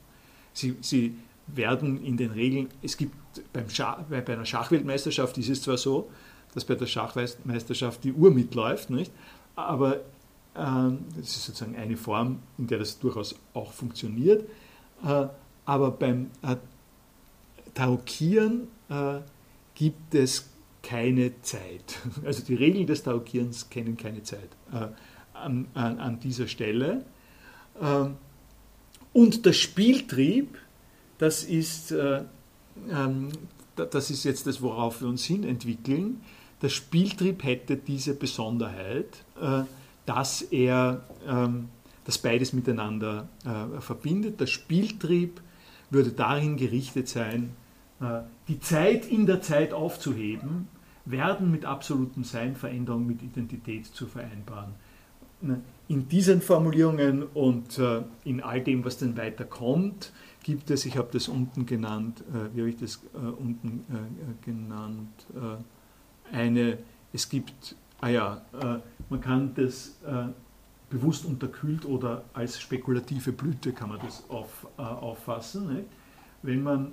Sie, 0.52 0.76
sie 0.80 1.16
werden 1.46 2.04
in 2.04 2.16
den 2.16 2.32
Regeln, 2.32 2.68
es 2.82 2.96
gibt 2.96 3.14
beim 3.52 3.68
Schach, 3.68 4.02
bei 4.08 4.26
einer 4.26 4.46
Schachweltmeisterschaft 4.46 5.38
ist 5.38 5.48
es 5.48 5.62
zwar 5.62 5.78
so, 5.78 6.10
dass 6.54 6.64
bei 6.64 6.74
der 6.74 6.86
Schachmeisterschaft 6.86 8.04
die 8.04 8.12
Uhr 8.12 8.30
mitläuft, 8.30 8.90
nicht? 8.90 9.12
aber 9.56 10.00
ähm, 10.56 11.04
das 11.16 11.36
ist 11.36 11.44
sozusagen 11.46 11.76
eine 11.76 11.96
Form, 11.96 12.40
in 12.58 12.66
der 12.66 12.78
das 12.78 12.98
durchaus 12.98 13.34
auch 13.54 13.72
funktioniert. 13.72 14.48
Äh, 15.04 15.26
aber 15.66 15.90
beim 15.90 16.30
äh, 16.42 16.56
Tarokieren 17.74 18.68
äh, 18.88 19.20
gibt 19.74 20.14
es 20.14 20.50
keine 20.82 21.40
Zeit. 21.42 21.98
Also 22.24 22.44
die 22.44 22.54
Regeln 22.54 22.86
des 22.86 23.02
Taukierens 23.02 23.70
kennen 23.70 23.96
keine 23.96 24.22
Zeit 24.22 24.50
äh, 24.72 24.88
an, 25.32 25.66
an, 25.74 25.98
an, 25.98 26.20
dieser 26.20 26.46
Stelle. 26.46 27.04
Ähm, 27.80 28.16
und 29.12 29.46
der 29.46 29.52
Spieltrieb, 29.52 30.58
das 31.18 31.44
ist, 31.44 31.92
äh, 31.92 32.22
ähm, 32.90 33.30
das 33.76 34.10
ist 34.10 34.24
jetzt 34.24 34.46
das, 34.46 34.60
worauf 34.60 35.00
wir 35.00 35.08
uns 35.08 35.24
hin 35.24 35.44
entwickeln. 35.44 36.20
Der 36.62 36.68
Spieltrieb 36.68 37.44
hätte 37.44 37.76
diese 37.76 38.14
Besonderheit, 38.14 39.24
äh, 39.40 39.62
dass 40.06 40.42
er 40.42 41.04
ähm, 41.26 41.68
das 42.04 42.18
beides 42.18 42.52
miteinander 42.52 43.28
äh, 43.44 43.80
verbindet. 43.80 44.40
Der 44.40 44.46
Spieltrieb 44.46 45.40
würde 45.90 46.10
darin 46.10 46.56
gerichtet 46.56 47.08
sein, 47.08 47.50
die 48.48 48.60
Zeit 48.60 49.06
in 49.06 49.26
der 49.26 49.40
Zeit 49.40 49.72
aufzuheben, 49.72 50.68
werden 51.04 51.50
mit 51.50 51.64
absolutem 51.64 52.24
Sein 52.24 52.56
Veränderung 52.56 53.06
mit 53.06 53.22
Identität 53.22 53.86
zu 53.86 54.06
vereinbaren. 54.06 54.74
In 55.88 56.08
diesen 56.08 56.40
Formulierungen 56.40 57.22
und 57.22 57.78
äh, 57.78 58.02
in 58.24 58.42
all 58.42 58.62
dem, 58.62 58.84
was 58.86 58.96
dann 58.96 59.16
weiter 59.18 59.44
kommt, 59.44 60.12
gibt 60.42 60.70
es, 60.70 60.86
ich 60.86 60.96
habe 60.96 61.08
das 61.12 61.28
unten 61.28 61.66
genannt, 61.66 62.24
äh, 62.32 62.54
wie 62.54 62.60
habe 62.60 62.70
ich 62.70 62.78
das 62.78 63.00
unten 63.12 63.84
genannt, 64.42 65.26
eine, 66.32 66.78
es 67.12 67.28
gibt, 67.28 67.76
ah 68.00 68.08
ja, 68.08 68.42
man 69.10 69.20
kann 69.20 69.54
das 69.54 69.98
bewusst 70.88 71.26
unterkühlt 71.26 71.84
oder 71.84 72.24
als 72.32 72.60
spekulative 72.60 73.32
Blüte 73.32 73.72
kann 73.72 73.90
man 73.90 74.00
das 74.00 74.24
auf, 74.28 74.66
auffassen. 74.76 75.84
Wenn 76.42 76.62
man 76.62 76.92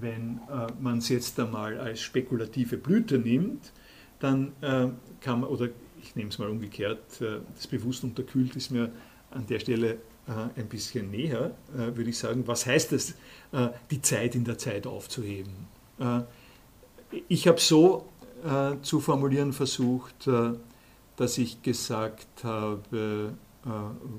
wenn 0.00 0.40
äh, 0.50 0.66
man 0.80 0.98
es 0.98 1.08
jetzt 1.08 1.38
einmal 1.40 1.78
als 1.78 2.00
spekulative 2.00 2.76
Blüte 2.76 3.18
nimmt, 3.18 3.72
dann 4.20 4.52
äh, 4.60 4.88
kann 5.20 5.40
man, 5.40 5.50
oder 5.50 5.68
ich 6.02 6.16
nehme 6.16 6.30
es 6.30 6.38
mal 6.38 6.48
umgekehrt, 6.48 7.20
äh, 7.20 7.40
das 7.54 7.66
bewusst 7.66 8.04
unterkühlt 8.04 8.56
ist 8.56 8.70
mir 8.70 8.90
an 9.30 9.46
der 9.46 9.58
Stelle 9.58 9.94
äh, 10.26 10.60
ein 10.60 10.68
bisschen 10.68 11.10
näher, 11.10 11.52
äh, 11.74 11.96
würde 11.96 12.10
ich 12.10 12.18
sagen, 12.18 12.46
was 12.46 12.66
heißt 12.66 12.92
es, 12.92 13.14
die 13.90 14.02
Zeit 14.02 14.34
in 14.34 14.44
der 14.44 14.58
Zeit 14.58 14.86
aufzuheben? 14.86 15.66
ich 17.28 17.48
habe 17.48 17.58
so 17.58 18.06
zu 18.82 19.00
formulieren 19.00 19.54
versucht, 19.54 20.28
dass 21.16 21.38
ich 21.38 21.62
gesagt 21.62 22.44
habe, 22.44 23.32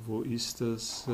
wo 0.07 0.21
ist 0.23 0.61
das? 0.61 1.07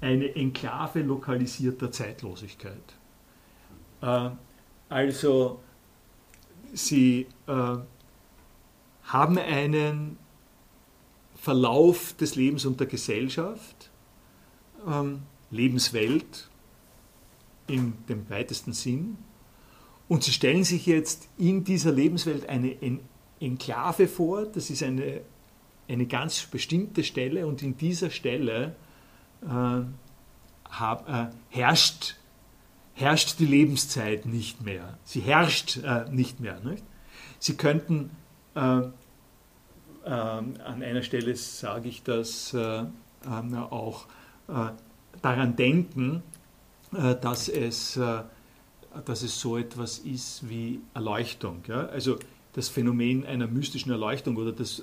Eine 0.00 0.34
Enklave 0.34 1.02
lokalisierter 1.02 1.90
Zeitlosigkeit. 1.90 2.96
Äh, 4.02 4.30
Also 4.90 5.60
sie 6.72 7.28
äh, 7.46 7.76
haben 9.04 9.38
einen 9.38 10.18
Verlauf 11.36 12.12
des 12.14 12.34
Lebens 12.34 12.66
und 12.66 12.80
der 12.80 12.88
Gesellschaft, 12.88 13.90
ähm, 14.86 15.22
Lebenswelt 15.52 16.50
in 17.68 17.94
dem 18.08 18.28
weitesten 18.28 18.72
Sinn. 18.72 19.16
Und 20.08 20.24
sie 20.24 20.32
stellen 20.32 20.64
sich 20.64 20.86
jetzt 20.86 21.28
in 21.38 21.62
dieser 21.62 21.92
Lebenswelt 21.92 22.48
eine 22.48 22.76
Enklave 23.38 24.08
vor, 24.08 24.44
das 24.44 24.70
ist 24.70 24.82
eine, 24.82 25.20
eine 25.88 26.06
ganz 26.06 26.46
bestimmte 26.46 27.04
Stelle 27.04 27.46
und 27.46 27.62
in 27.62 27.76
dieser 27.76 28.10
Stelle 28.10 28.74
hab, 29.42 31.08
äh, 31.08 31.26
herrscht, 31.48 32.16
herrscht 32.94 33.38
die 33.38 33.46
Lebenszeit 33.46 34.26
nicht 34.26 34.62
mehr. 34.62 34.98
Sie 35.04 35.20
herrscht 35.20 35.78
äh, 35.78 36.08
nicht 36.10 36.40
mehr. 36.40 36.60
Nicht? 36.60 36.84
Sie 37.38 37.56
könnten 37.56 38.10
äh, 38.54 38.82
an 40.04 40.82
einer 40.82 41.02
Stelle 41.02 41.36
sage 41.36 41.88
ich 41.88 42.02
das 42.02 42.54
äh, 42.54 42.84
auch 43.70 44.06
äh, 44.48 44.70
daran 45.22 45.56
denken, 45.56 46.22
äh, 46.92 47.14
dass, 47.16 47.48
es, 47.48 47.98
dass 49.04 49.22
es 49.22 49.40
so 49.40 49.58
etwas 49.58 49.98
ist 49.98 50.48
wie 50.48 50.80
Erleuchtung. 50.94 51.62
Ja? 51.68 51.86
Also 51.86 52.18
das 52.54 52.68
Phänomen 52.68 53.26
einer 53.26 53.46
mystischen 53.46 53.92
Erleuchtung 53.92 54.36
oder 54.36 54.52
das, 54.52 54.82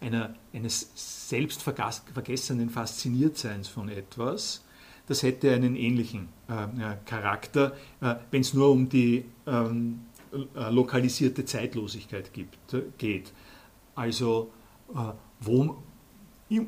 einer, 0.00 0.34
eines 0.52 0.90
selbstvergessenen 1.28 2.70
Fasziniertseins 2.70 3.68
von 3.68 3.88
etwas, 3.88 4.64
das 5.06 5.22
hätte 5.22 5.52
einen 5.52 5.76
ähnlichen 5.76 6.28
äh, 6.48 6.96
Charakter, 7.04 7.76
äh, 8.00 8.14
wenn 8.30 8.42
es 8.42 8.54
nur 8.54 8.70
um 8.70 8.88
die 8.88 9.24
ähm, 9.46 10.00
lokalisierte 10.70 11.44
Zeitlosigkeit 11.44 12.32
gibt, 12.32 12.58
geht. 12.98 13.32
Also 13.94 14.52
äh, 14.94 15.12
wo, 15.40 15.76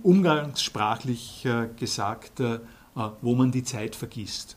umgangssprachlich 0.03 1.45
äh, 1.45 1.69
gesagt, 1.79 2.41
äh, 2.41 2.59
wo 3.21 3.35
man 3.35 3.51
die 3.51 3.65
Zeit 3.65 3.97
vergisst, 3.97 4.57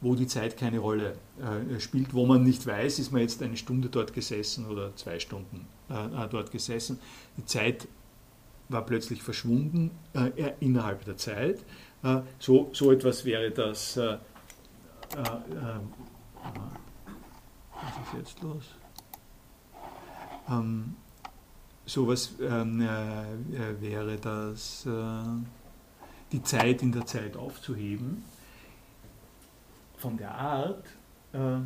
wo 0.00 0.16
die 0.16 0.26
Zeit 0.26 0.56
keine 0.56 0.80
Rolle 0.80 1.16
spielt, 1.78 2.14
wo 2.14 2.26
man 2.26 2.42
nicht 2.42 2.66
weiß, 2.66 2.98
ist 2.98 3.12
man 3.12 3.20
jetzt 3.20 3.42
eine 3.42 3.56
Stunde 3.56 3.88
dort 3.88 4.12
gesessen 4.12 4.66
oder 4.66 4.94
zwei 4.96 5.20
Stunden 5.20 5.66
dort 6.30 6.50
gesessen. 6.50 6.98
Die 7.36 7.44
Zeit 7.44 7.88
war 8.68 8.86
plötzlich 8.86 9.22
verschwunden 9.22 9.90
innerhalb 10.60 11.04
der 11.04 11.16
Zeit. 11.16 11.64
so, 12.38 12.70
so 12.72 12.92
etwas 12.92 13.24
wäre 13.24 13.50
das. 13.50 13.96
was 13.96 14.20
ist 18.06 18.14
jetzt 18.16 18.42
los? 18.42 18.64
Ähm, 20.48 20.96
sowas 21.86 22.34
ähm, 22.40 22.80
äh, 22.80 23.32
äh, 23.56 23.80
wäre 23.80 24.16
das, 24.16 24.86
äh, 24.86 24.90
die 26.30 26.42
Zeit 26.42 26.82
in 26.82 26.92
der 26.92 27.06
Zeit 27.06 27.36
aufzuheben, 27.36 28.24
von 29.96 30.16
der 30.16 30.34
Art, 30.34 30.84
äh, 31.32 31.58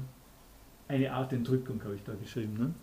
eine 0.89 1.13
Art 1.13 1.33
Entrückung 1.33 1.83
habe 1.83 1.95
ich 1.95 2.05
da 2.05 2.15
geschrieben. 2.15 2.55
Ne? 2.59 2.75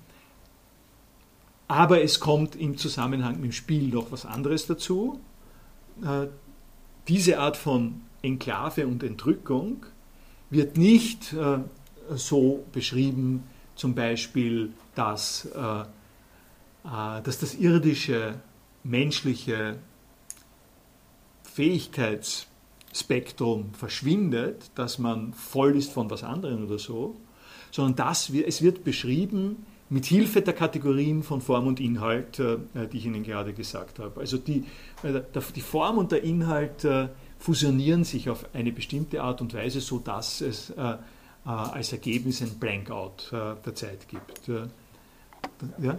Aber 1.67 2.01
es 2.01 2.19
kommt 2.19 2.55
im 2.55 2.77
Zusammenhang 2.77 3.35
mit 3.35 3.45
dem 3.45 3.51
Spiel 3.51 3.87
noch 3.87 4.11
was 4.11 4.25
anderes 4.25 4.67
dazu. 4.67 5.19
Äh, 6.03 6.27
diese 7.07 7.39
Art 7.39 7.57
von 7.57 8.01
Enklave 8.21 8.87
und 8.87 9.03
Entrückung 9.03 9.85
wird 10.49 10.77
nicht 10.77 11.33
äh, 11.33 11.59
so 12.15 12.63
beschrieben, 12.71 13.43
zum 13.75 13.95
Beispiel, 13.95 14.71
dass 14.95 15.45
äh, 15.45 15.85
dass 16.83 17.39
das 17.39 17.55
irdische, 17.55 18.41
menschliche 18.83 19.79
Fähigkeitsspektrum 21.43 23.73
verschwindet, 23.73 24.71
dass 24.75 24.99
man 24.99 25.31
voll 25.33 25.77
ist 25.77 25.93
von 25.93 26.09
was 26.09 26.23
anderem 26.23 26.65
oder 26.65 26.79
so, 26.79 27.15
sondern 27.71 28.15
wir, 28.29 28.47
es 28.47 28.61
wird 28.61 28.83
beschrieben 28.83 29.65
mit 29.93 30.05
Hilfe 30.05 30.41
der 30.41 30.55
Kategorien 30.55 31.21
von 31.21 31.39
Form 31.39 31.67
und 31.67 31.79
Inhalt, 31.79 32.39
äh, 32.39 32.57
die 32.91 32.97
ich 32.97 33.05
Ihnen 33.05 33.21
gerade 33.21 33.53
gesagt 33.53 33.99
habe. 33.99 34.19
Also 34.19 34.39
die, 34.39 34.65
äh, 35.03 35.21
die 35.55 35.61
Form 35.61 35.99
und 35.99 36.11
der 36.11 36.23
Inhalt 36.23 36.87
fusionieren 37.37 38.03
sich 38.03 38.29
auf 38.29 38.45
eine 38.55 38.71
bestimmte 38.71 39.21
Art 39.21 39.41
und 39.41 39.53
Weise, 39.53 39.81
sodass 39.81 40.41
es 40.41 40.73
als 41.43 41.91
Ergebnis 41.91 42.41
ein 42.41 42.57
Blankout 42.57 43.31
der 43.31 43.75
Zeit 43.75 44.07
gibt. 44.07 44.47
Ja? 44.47 45.97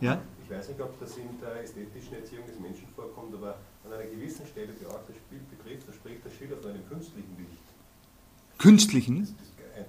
ja? 0.00 0.20
Ich 0.44 0.50
weiß 0.50 0.68
nicht, 0.68 0.80
ob 0.80 1.00
das 1.00 1.16
in 1.16 1.40
der 1.40 1.62
ästhetischen 1.62 2.14
Erziehung 2.14 2.46
des 2.46 2.60
Menschen 2.60 2.86
vorkommt, 2.94 3.34
aber 3.34 3.56
an 3.86 3.92
einer 3.92 4.04
gewissen 4.04 4.46
Stelle, 4.46 4.68
das 4.68 5.16
Spiel 5.16 5.40
betrifft, 5.50 5.88
da 5.88 5.92
spricht 5.94 6.24
der 6.24 6.30
Schiller 6.30 6.58
von 6.58 6.72
einem 6.72 6.86
künstlichen 6.88 7.36
Licht. 7.38 8.58
Künstlichen? 8.58 9.20
Das, 9.20 9.32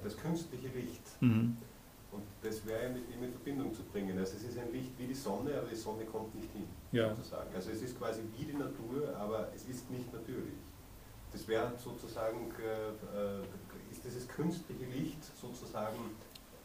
das, 0.02 0.14
das 0.14 0.18
künstliche 0.18 0.70
Licht. 0.70 1.02
Mhm. 1.20 1.58
Und 2.12 2.24
das 2.42 2.66
wäre 2.66 2.90
mit 2.90 3.04
ihm 3.10 3.24
in 3.24 3.32
Verbindung 3.32 3.74
zu 3.74 3.84
bringen. 3.84 4.18
Also 4.20 4.36
es 4.36 4.44
ist 4.44 4.58
ein 4.58 4.72
Licht 4.74 4.92
wie 4.98 5.08
die 5.08 5.14
Sonne, 5.14 5.58
aber 5.58 5.68
die 5.68 5.76
Sonne 5.76 6.04
kommt 6.06 6.36
nicht 6.36 6.52
hin. 6.52 6.68
Ja. 6.92 7.16
Sozusagen. 7.16 7.56
Also 7.56 7.72
es 7.72 7.82
ist 7.82 7.98
quasi 7.98 8.22
wie 8.38 8.46
die 8.46 8.54
Natur, 8.58 9.16
aber 9.18 9.50
es 9.56 9.64
ist 9.66 9.90
nicht 9.90 10.12
natürlich. 10.12 10.60
Das 11.32 11.48
wäre 11.48 11.72
sozusagen, 11.78 12.52
äh, 12.60 13.40
äh 13.40 13.44
ist 13.92 14.04
dieses 14.04 14.28
künstliche 14.28 14.86
Licht 14.86 15.24
sozusagen 15.40 15.98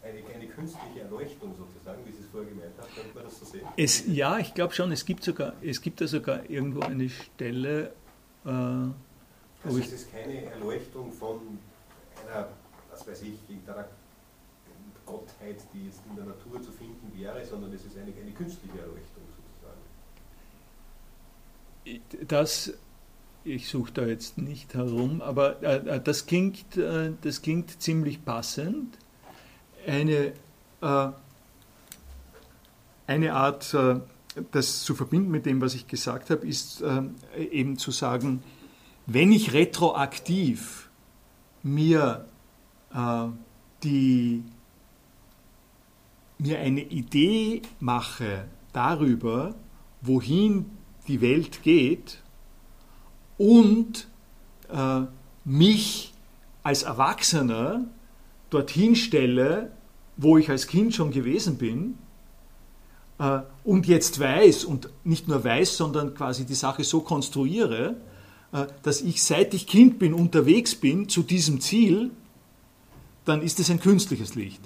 eine, 0.03 0.35
eine 0.35 0.47
künstliche 0.47 1.01
Erleuchtung 1.01 1.55
sozusagen, 1.57 2.05
wie 2.07 2.13
Sie 2.13 2.21
es 2.21 2.27
vorher 2.27 2.49
gemeint 2.49 2.73
haben, 2.79 2.89
könnte 2.95 3.15
man 3.15 3.25
das 3.25 3.39
so 3.39 3.45
sehen? 3.45 3.67
Es, 3.77 4.07
ja, 4.07 4.39
ich 4.39 4.55
glaube 4.55 4.75
schon, 4.75 4.93
es 4.93 5.05
gibt 5.05 5.25
sogar, 5.25 5.55
es 5.63 5.81
gibt 5.81 6.01
da 6.01 6.07
sogar 6.07 6.49
irgendwo 6.49 6.81
eine 6.81 7.09
Stelle. 7.09 7.93
Äh, 8.45 8.49
also 8.49 9.79
es 9.79 9.93
ist 9.93 10.13
keine 10.13 10.45
Erleuchtung 10.45 11.13
von 11.13 11.59
einer, 12.25 12.49
was 12.91 13.07
weiß 13.07 13.23
ich, 13.23 13.39
irgendeiner 13.49 13.89
Gottheit, 15.07 15.57
die 15.73 15.87
jetzt 15.87 16.03
in 16.11 16.17
der 16.17 16.27
Natur 16.27 16.61
zu 16.61 16.73
finden 16.73 17.11
wäre, 17.17 17.45
sondern 17.47 17.73
es 17.73 17.85
ist 17.85 17.97
eine, 17.97 18.13
eine 18.13 18.33
künstliche 18.33 18.79
Erleuchtung 18.79 19.23
sozusagen. 21.85 22.27
Das 22.29 22.73
ich 23.47 23.69
suche 23.69 23.93
da 23.93 24.07
jetzt 24.07 24.39
nicht 24.39 24.75
herum, 24.75 25.23
aber 25.23 25.63
äh, 25.63 26.01
das, 26.01 26.27
klingt, 26.27 26.77
äh, 26.77 27.13
das 27.23 27.43
klingt 27.43 27.81
ziemlich 27.81 28.25
passend 28.25 28.99
eine, 29.87 30.33
äh, 30.81 31.09
eine 33.07 33.33
Art, 33.33 33.73
äh, 33.73 34.01
das 34.51 34.83
zu 34.83 34.95
verbinden 34.95 35.31
mit 35.31 35.47
dem, 35.47 35.61
was 35.61 35.75
ich 35.75 35.87
gesagt 35.87 36.31
habe, 36.31 36.47
ist 36.47 36.83
äh, 36.83 37.03
eben 37.39 37.79
zu 37.79 37.93
sagen, 37.93 38.43
wenn 39.07 39.31
ich 39.31 39.53
retroaktiv 39.53 40.91
mir 41.63 42.25
äh, 42.93 43.27
die 43.85 44.43
mir 46.39 46.59
eine 46.59 46.83
Idee 46.83 47.63
mache 47.81 48.45
darüber, 48.73 49.55
wohin 50.03 50.67
die 51.09 51.21
Welt 51.21 51.63
geht 51.63 52.23
und 53.39 54.09
äh, 54.73 55.03
mich 55.45 56.13
als 56.63 56.83
Erwachsener 56.83 57.87
dorthin 58.51 58.97
stelle, 58.97 59.71
wo 60.17 60.39
ich 60.39 60.51
als 60.51 60.67
Kind 60.67 60.95
schon 60.95 61.11
gewesen 61.11 61.59
bin 61.59 61.99
äh, 63.19 63.41
und 63.65 63.87
jetzt 63.87 64.19
weiß 64.19 64.65
und 64.65 64.89
nicht 65.05 65.29
nur 65.29 65.43
weiß, 65.45 65.77
sondern 65.77 66.15
quasi 66.15 66.45
die 66.45 66.55
Sache 66.55 66.85
so 66.85 67.01
konstruiere, 67.01 67.97
äh, 68.53 68.67
dass 68.83 69.01
ich 69.01 69.23
seit 69.23 69.55
ich 69.55 69.67
Kind 69.67 69.99
bin 69.99 70.15
unterwegs 70.15 70.75
bin 70.75 71.09
zu 71.09 71.23
diesem 71.23 71.61
Ziel, 71.61 72.11
dann 73.25 73.43
ist 73.43 73.59
es 73.61 73.71
ein 73.71 73.81
künstliches 73.81 74.35
Licht. 74.35 74.61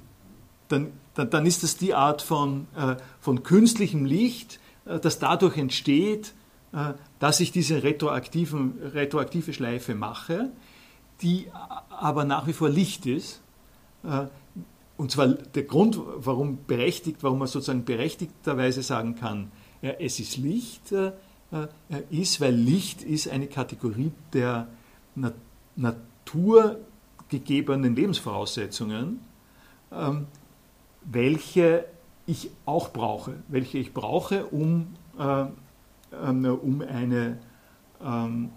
Dann, 0.68 0.92
dann, 1.20 1.30
dann 1.30 1.46
ist 1.46 1.62
es 1.62 1.76
die 1.76 1.94
Art 1.94 2.22
von, 2.22 2.66
äh, 2.76 2.96
von 3.20 3.42
künstlichem 3.42 4.04
Licht, 4.04 4.60
äh, 4.86 4.98
das 4.98 5.18
dadurch 5.18 5.56
entsteht, 5.56 6.34
äh, 6.72 6.94
dass 7.18 7.40
ich 7.40 7.52
diese 7.52 7.82
retroaktiven, 7.82 8.78
retroaktive 8.94 9.52
Schleife 9.52 9.94
mache, 9.94 10.50
die 11.22 11.46
aber 11.90 12.24
nach 12.24 12.46
wie 12.46 12.52
vor 12.52 12.70
Licht 12.70 13.06
ist. 13.06 13.42
Äh, 14.04 14.26
und 14.96 15.10
zwar 15.10 15.28
der 15.28 15.64
Grund, 15.64 15.98
warum 16.16 16.58
berechtigt, 16.66 17.18
warum 17.22 17.40
man 17.40 17.48
sozusagen 17.48 17.84
berechtigterweise 17.84 18.82
sagen 18.82 19.14
kann, 19.14 19.50
ja, 19.82 19.92
es 19.92 20.20
ist 20.20 20.36
Licht, 20.36 20.92
äh, 20.92 21.12
äh, 21.52 21.68
ist, 22.10 22.40
weil 22.40 22.54
Licht 22.54 23.02
ist 23.02 23.28
eine 23.28 23.46
Kategorie 23.46 24.12
der 24.32 24.68
na 25.14 25.32
naturgegebenen 25.76 27.96
Lebensvoraussetzungen, 27.96 29.20
ähm, 29.92 30.26
welche 31.02 31.84
ich 32.26 32.50
auch 32.66 32.92
brauche, 32.92 33.34
welche 33.48 33.78
ich 33.78 33.92
brauche, 33.92 34.46
um, 34.46 34.94
äh, 35.18 35.46
um 36.12 36.82
eine, 36.82 37.38
ähm, 38.04 38.50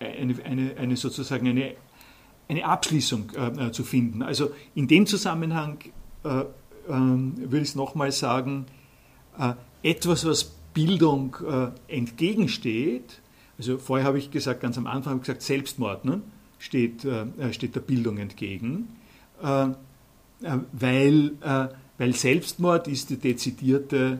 eine, 0.00 0.44
eine, 0.44 0.76
eine 0.76 0.96
sozusagen 0.96 1.46
eine 1.48 1.74
eine 2.52 2.64
Abschließung 2.66 3.30
äh, 3.34 3.72
zu 3.72 3.82
finden. 3.82 4.22
Also 4.22 4.52
in 4.74 4.86
dem 4.86 5.06
Zusammenhang 5.06 5.78
äh, 6.24 6.44
ähm, 6.88 7.34
würde 7.36 7.58
ich 7.58 7.70
es 7.70 7.74
nochmal 7.74 8.12
sagen, 8.12 8.66
äh, 9.38 9.54
etwas, 9.82 10.26
was 10.26 10.44
Bildung 10.74 11.36
äh, 11.48 11.68
entgegensteht, 11.94 13.20
also 13.58 13.78
vorher 13.78 14.06
habe 14.06 14.18
ich 14.18 14.30
gesagt, 14.30 14.60
ganz 14.60 14.78
am 14.78 14.86
Anfang 14.86 15.12
habe 15.12 15.20
ich 15.20 15.26
gesagt, 15.26 15.42
Selbstmord 15.42 16.04
ne, 16.04 16.22
steht, 16.58 17.06
steht 17.50 17.74
der 17.74 17.80
Bildung 17.80 18.16
entgegen, 18.18 18.88
weil, 20.72 21.32
weil 22.02 22.14
Selbstmord 22.14 22.88
ist 22.88 23.10
die 23.10 23.16
dezidierte 23.16 24.18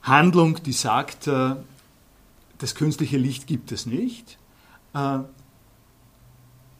Handlung, 0.00 0.62
die 0.62 0.72
sagt, 0.72 1.26
das 1.26 2.74
künstliche 2.74 3.18
Licht 3.18 3.46
gibt 3.46 3.70
es 3.70 3.84
nicht, 3.84 4.38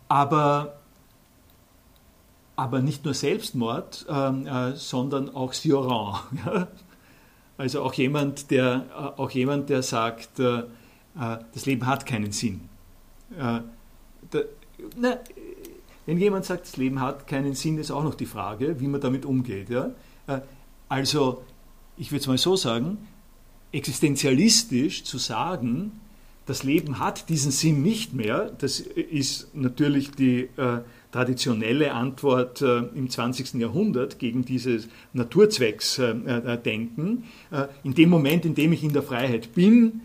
aber 0.08 0.78
aber 2.56 2.80
nicht 2.80 3.04
nur 3.04 3.14
Selbstmord, 3.14 4.06
ähm, 4.08 4.46
äh, 4.46 4.76
sondern 4.76 5.34
auch 5.34 5.52
Sioran. 5.52 6.20
Ja? 6.46 6.68
Also 7.56 7.82
auch 7.82 7.94
jemand, 7.94 8.50
der, 8.50 8.86
äh, 8.90 9.20
auch 9.20 9.30
jemand, 9.30 9.70
der 9.70 9.82
sagt, 9.82 10.40
äh, 10.40 10.58
äh 10.58 10.64
das 11.52 11.66
Leben 11.66 11.86
hat 11.86 12.04
keinen 12.04 12.32
Sinn. 12.32 12.68
Äh, 13.38 13.60
da, 14.30 14.38
na, 14.96 15.18
wenn 16.06 16.18
jemand 16.18 16.44
sagt, 16.44 16.66
das 16.66 16.76
Leben 16.76 17.00
hat 17.00 17.26
keinen 17.26 17.54
Sinn, 17.54 17.78
ist 17.78 17.90
auch 17.90 18.04
noch 18.04 18.14
die 18.14 18.26
Frage, 18.26 18.80
wie 18.80 18.88
man 18.88 19.00
damit 19.00 19.24
umgeht. 19.24 19.70
Ja? 19.70 19.90
Äh, 20.26 20.40
also, 20.88 21.42
ich 21.96 22.10
würde 22.10 22.20
es 22.20 22.26
mal 22.26 22.38
so 22.38 22.56
sagen, 22.56 22.98
existenzialistisch 23.72 25.04
zu 25.04 25.18
sagen, 25.18 26.00
das 26.46 26.62
Leben 26.62 26.98
hat 26.98 27.30
diesen 27.30 27.50
Sinn 27.50 27.82
nicht 27.82 28.12
mehr, 28.12 28.52
das 28.58 28.78
ist 28.78 29.54
natürlich 29.54 30.10
die 30.10 30.50
traditionelle 31.14 31.92
Antwort 31.92 32.60
äh, 32.60 32.78
im 32.96 33.08
20. 33.08 33.54
Jahrhundert 33.54 34.18
gegen 34.18 34.44
dieses 34.44 34.88
Naturzwecksdenken. 35.12 37.24
Äh, 37.52 37.60
äh, 37.60 37.68
in 37.84 37.94
dem 37.94 38.10
Moment, 38.10 38.44
in 38.44 38.56
dem 38.56 38.72
ich 38.72 38.82
in 38.82 38.92
der 38.92 39.04
Freiheit 39.04 39.54
bin, 39.54 40.00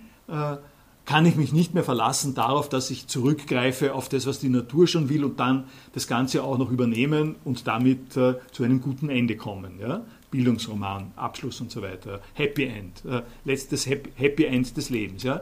kann 1.09 1.25
ich 1.25 1.35
mich 1.35 1.51
nicht 1.51 1.73
mehr 1.73 1.83
verlassen 1.83 2.35
darauf, 2.35 2.69
dass 2.69 2.91
ich 2.91 3.07
zurückgreife 3.07 3.95
auf 3.95 4.09
das, 4.09 4.27
was 4.27 4.37
die 4.37 4.49
Natur 4.49 4.85
schon 4.85 5.09
will 5.09 5.23
und 5.25 5.39
dann 5.39 5.63
das 5.93 6.05
Ganze 6.05 6.43
auch 6.43 6.59
noch 6.59 6.69
übernehmen 6.69 7.35
und 7.45 7.65
damit 7.65 8.15
äh, 8.15 8.35
zu 8.51 8.63
einem 8.63 8.79
guten 8.79 9.09
Ende 9.09 9.35
kommen. 9.35 9.79
Ja? 9.79 10.01
Bildungsroman, 10.29 11.11
Abschluss 11.15 11.61
und 11.61 11.71
so 11.71 11.81
weiter, 11.81 12.21
Happy 12.35 12.65
End, 12.65 13.03
äh, 13.05 13.23
letztes 13.43 13.87
Happy 13.87 14.45
End 14.45 14.77
des 14.77 14.91
Lebens. 14.91 15.23
Ja? 15.23 15.37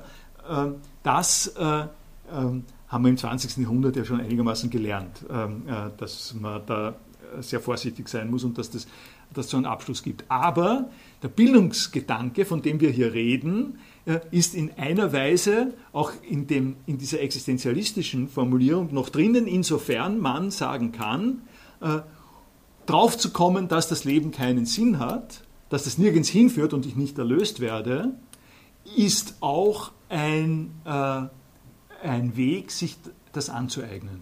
Äh, 0.50 0.70
das 1.04 1.54
ähm, 1.60 2.64
haben 2.88 3.04
wir 3.04 3.10
im 3.10 3.18
20. 3.18 3.58
Jahrhundert 3.58 3.98
ja 3.98 4.06
schon 4.06 4.22
einigermaßen 4.22 4.70
gelernt, 4.70 5.26
ähm, 5.30 5.64
äh, 5.68 5.90
dass 5.98 6.34
man 6.34 6.62
da 6.66 6.96
sehr 7.42 7.60
vorsichtig 7.60 8.08
sein 8.08 8.32
muss 8.32 8.46
und 8.46 8.58
dass 8.58 8.72
das 8.72 8.88
dass 9.34 9.50
so 9.50 9.58
einen 9.58 9.66
Abschluss 9.66 10.04
gibt. 10.04 10.24
Aber 10.30 10.90
der 11.22 11.28
Bildungsgedanke, 11.28 12.46
von 12.46 12.62
dem 12.62 12.80
wir 12.80 12.90
hier 12.90 13.14
reden, 13.14 13.76
äh, 13.76 13.97
ist 14.32 14.56
in 14.56 14.72
einer 14.78 15.12
Weise 15.14 15.74
auch 15.92 16.12
in, 16.28 16.48
dem, 16.48 16.78
in 16.86 16.98
dieser 16.98 17.22
existenzialistischen 17.22 18.30
Formulierung 18.30 18.94
noch 18.94 19.10
drinnen, 19.10 19.48
insofern 19.48 20.20
man 20.20 20.52
sagen 20.52 20.92
kann, 20.92 21.42
äh, 21.82 22.00
drauf 22.86 23.18
zu 23.18 23.32
kommen, 23.32 23.68
dass 23.68 23.90
das 23.90 24.06
Leben 24.06 24.32
keinen 24.32 24.66
Sinn 24.66 25.00
hat, 25.00 25.44
dass 25.70 25.84
das 25.84 25.98
nirgends 25.98 26.30
hinführt 26.30 26.74
und 26.74 26.86
ich 26.86 26.96
nicht 26.96 27.18
erlöst 27.18 27.60
werde, 27.60 28.14
ist 28.96 29.36
auch 29.42 29.92
ein 30.08 30.72
äh, 30.86 31.24
ein 32.04 32.36
Weg, 32.38 32.72
sich 32.72 32.98
das 33.34 33.50
anzueignen. 33.50 34.22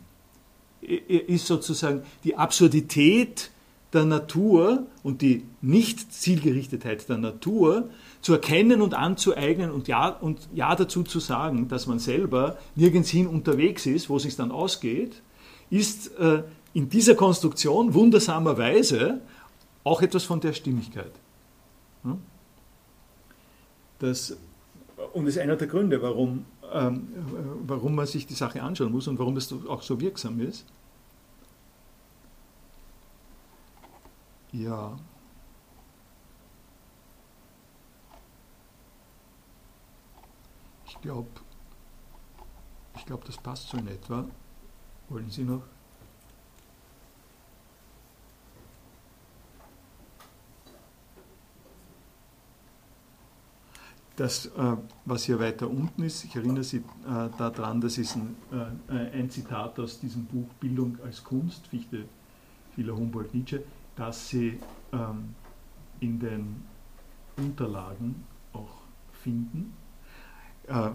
Ist 0.82 1.48
sozusagen 1.48 2.04
die 2.24 2.36
Absurdität 2.36 3.52
der 3.94 4.06
Natur 4.06 4.86
und 5.04 5.22
die 5.22 5.46
Nicht-Zielgerichtetheit 5.62 7.08
der 7.10 7.18
Natur 7.18 7.90
zu 8.26 8.34
erkennen 8.34 8.82
und 8.82 8.96
anzueignen 8.96 9.70
und 9.70 9.88
ja, 9.88 10.10
und 10.10 10.40
ja 10.52 10.76
dazu 10.76 11.04
zu 11.04 11.20
sagen, 11.20 11.68
dass 11.68 11.86
man 11.86 12.00
selber 12.00 12.58
nirgends 12.74 13.12
hin 13.12 13.28
unterwegs 13.28 13.86
ist, 13.86 14.10
wo 14.10 14.18
es 14.18 14.24
sich 14.24 14.36
dann 14.36 14.52
ausgeht, 14.52 15.22
ist 15.70 16.08
äh, 16.18 16.42
in 16.74 16.90
dieser 16.90 17.14
Konstruktion 17.14 17.94
wundersamerweise 17.94 19.22
auch 19.84 20.02
etwas 20.02 20.24
von 20.24 20.40
der 20.40 20.54
Stimmigkeit. 20.54 21.12
Hm? 22.02 22.18
Das, 24.00 24.36
und 25.14 25.28
ist 25.28 25.38
einer 25.38 25.56
der 25.56 25.68
Gründe, 25.68 26.02
warum 26.02 26.46
ähm, 26.74 27.10
warum 27.68 27.94
man 27.94 28.08
sich 28.08 28.26
die 28.26 28.34
Sache 28.34 28.64
anschauen 28.64 28.92
muss 28.92 29.08
und 29.08 29.20
warum 29.20 29.36
das 29.36 29.54
auch 29.68 29.84
so 29.84 30.02
wirksam 30.02 30.40
ist. 30.40 30.66
Ja. 34.52 34.98
Glaube, 41.06 41.30
ich 42.96 43.06
glaube, 43.06 43.24
das 43.26 43.38
passt 43.38 43.70
so 43.70 43.78
in 43.78 43.88
etwa. 43.88 44.26
Wollen 45.10 45.30
Sie 45.30 45.44
noch? 45.44 45.62
Das, 54.16 54.46
äh, 54.48 54.78
was 55.04 55.26
hier 55.26 55.40
weiter 55.40 55.70
unten 55.70 56.04
ist, 56.04 56.24
ich 56.24 56.36
erinnere 56.36 56.64
Sie 56.64 56.78
äh, 56.78 57.30
daran, 57.38 57.82
das 57.82 57.98
ist 57.98 58.16
ein, 58.16 58.36
äh, 58.90 58.94
ein, 58.94 59.30
Zitat 59.30 59.78
aus 59.78 60.00
diesem 60.00 60.26
Buch 60.26 60.48
Bildung 60.60 60.98
als 61.04 61.22
Kunst, 61.22 61.68
Fichte, 61.68 62.06
Schiller, 62.74 62.96
Humboldt, 62.96 63.34
Nietzsche, 63.34 63.64
das 63.98 64.30
Sie 64.30 64.58
ähm, 64.94 65.36
in 66.00 66.18
den 66.18 66.64
Unterlagen 67.36 68.24
auch 68.54 68.84
finden. 69.12 69.74
Äh, 70.68 70.90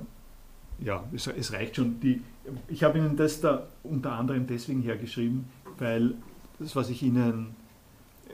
ja, 0.85 1.05
es, 1.15 1.27
es, 1.27 1.53
reicht 1.53 1.77
schon. 1.77 2.01
Die, 2.01 2.23
ich 2.69 2.83
habe 2.83 2.99
Ihnen 2.99 3.17
das 3.17 3.41
da 3.41 3.67
unter 3.83 4.13
anderem 4.13 4.47
deswegen 4.47 4.83
hergeschrieben, 4.83 5.45
weil 5.79 6.15
das, 6.59 6.75
was 6.75 6.91
ich 6.91 7.03
Ihnen 7.03 7.55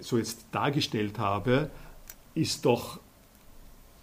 so 0.01 0.19
jetzt 0.19 0.47
dargestellt 0.53 1.19
habe, 1.19 1.71
ist 2.35 2.65
doch 2.65 3.01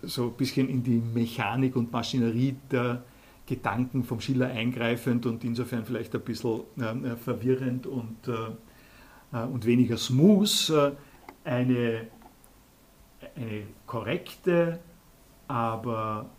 so 0.01 0.27
ein 0.27 0.33
bisschen 0.33 0.67
in 0.67 0.83
die 0.83 1.01
Mechanik 1.13 1.75
und 1.75 1.91
Maschinerie 1.91 2.55
der 2.71 3.03
Gedanken 3.45 4.03
vom 4.03 4.19
Schiller 4.19 4.47
eingreifend 4.47 5.25
und 5.25 5.43
insofern 5.43 5.85
vielleicht 5.85 6.13
ein 6.15 6.21
bisschen 6.21 6.61
äh, 6.77 7.15
verwirrend 7.15 7.87
und, 7.87 8.27
äh, 8.27 9.37
äh 9.37 9.45
und 9.45 9.65
weniger 9.65 9.97
smooth. 9.97 10.69
Äh, 10.69 10.91
eine, 11.45 12.07
eine 13.35 13.63
korrekte, 13.85 14.79
aber 15.47 16.29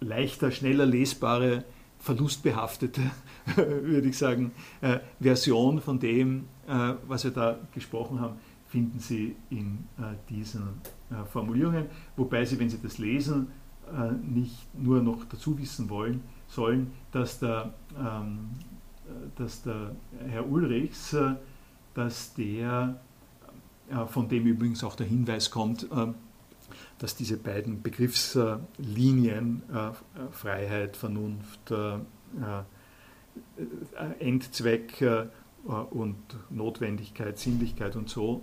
leichter, 0.00 0.50
schneller 0.50 0.86
lesbare, 0.86 1.64
verlustbehaftete, 1.98 3.02
würde 3.56 4.08
ich 4.08 4.18
sagen, 4.18 4.52
äh, 4.80 4.98
Version 5.20 5.80
von 5.80 5.98
dem, 5.98 6.44
äh, 6.66 6.94
was 7.06 7.24
wir 7.24 7.30
da 7.30 7.58
gesprochen 7.72 8.20
haben, 8.20 8.36
finden 8.66 8.98
Sie 8.98 9.36
in 9.50 9.84
diesen 10.28 10.80
äh, 11.10 11.24
Formulierungen, 11.30 11.86
wobei 12.16 12.44
Sie, 12.44 12.58
wenn 12.58 12.68
Sie 12.68 12.80
das 12.82 12.98
lesen, 12.98 13.48
äh, 13.92 14.12
nicht 14.12 14.66
nur 14.74 15.02
noch 15.02 15.24
dazu 15.26 15.58
wissen 15.58 15.88
wollen, 15.90 16.22
sollen, 16.48 16.92
dass 17.12 17.38
der, 17.38 17.72
ähm, 17.98 18.50
dass 19.36 19.62
der 19.62 19.94
Herr 20.26 20.48
Ulrichs, 20.48 21.12
äh, 21.12 21.34
dass 21.94 22.34
der, 22.34 23.00
von 24.08 24.28
dem 24.28 24.46
übrigens 24.46 24.82
auch 24.82 24.96
der 24.96 25.06
Hinweis 25.06 25.50
kommt, 25.50 25.86
dass 27.04 27.14
diese 27.14 27.36
beiden 27.36 27.82
Begriffslinien 27.82 29.62
Freiheit, 30.30 30.96
Vernunft, 30.96 31.70
Endzweck 34.18 35.04
und 35.90 36.16
Notwendigkeit, 36.48 37.38
Sinnlichkeit 37.38 37.96
und 37.96 38.08
so 38.08 38.42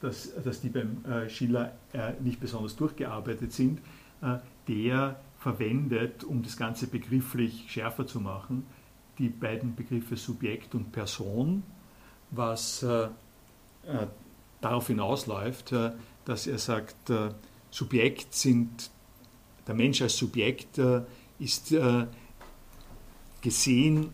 dass, 0.00 0.32
dass 0.42 0.60
die 0.60 0.68
beim 0.68 1.04
äh, 1.04 1.28
Schiller 1.28 1.72
äh, 1.92 2.12
nicht 2.20 2.40
besonders 2.40 2.76
durchgearbeitet 2.76 3.52
sind, 3.52 3.80
äh, 4.22 4.38
der 4.68 5.20
verwendet, 5.38 6.24
um 6.24 6.42
das 6.42 6.56
Ganze 6.56 6.86
begrifflich 6.86 7.66
schärfer 7.68 8.06
zu 8.06 8.20
machen, 8.20 8.66
die 9.18 9.28
beiden 9.28 9.74
Begriffe 9.74 10.16
Subjekt 10.16 10.74
und 10.74 10.92
Person, 10.92 11.62
was 12.30 12.82
äh, 12.82 13.04
äh, 13.04 13.08
darauf 14.60 14.86
hinausläuft, 14.86 15.72
äh, 15.72 15.92
dass 16.24 16.46
er 16.46 16.58
sagt, 16.58 17.10
Subjekt 17.70 18.34
sind, 18.34 18.90
der 19.66 19.74
Mensch 19.74 20.00
als 20.02 20.16
Subjekt 20.16 20.80
ist 21.38 21.74
gesehen 23.40 24.10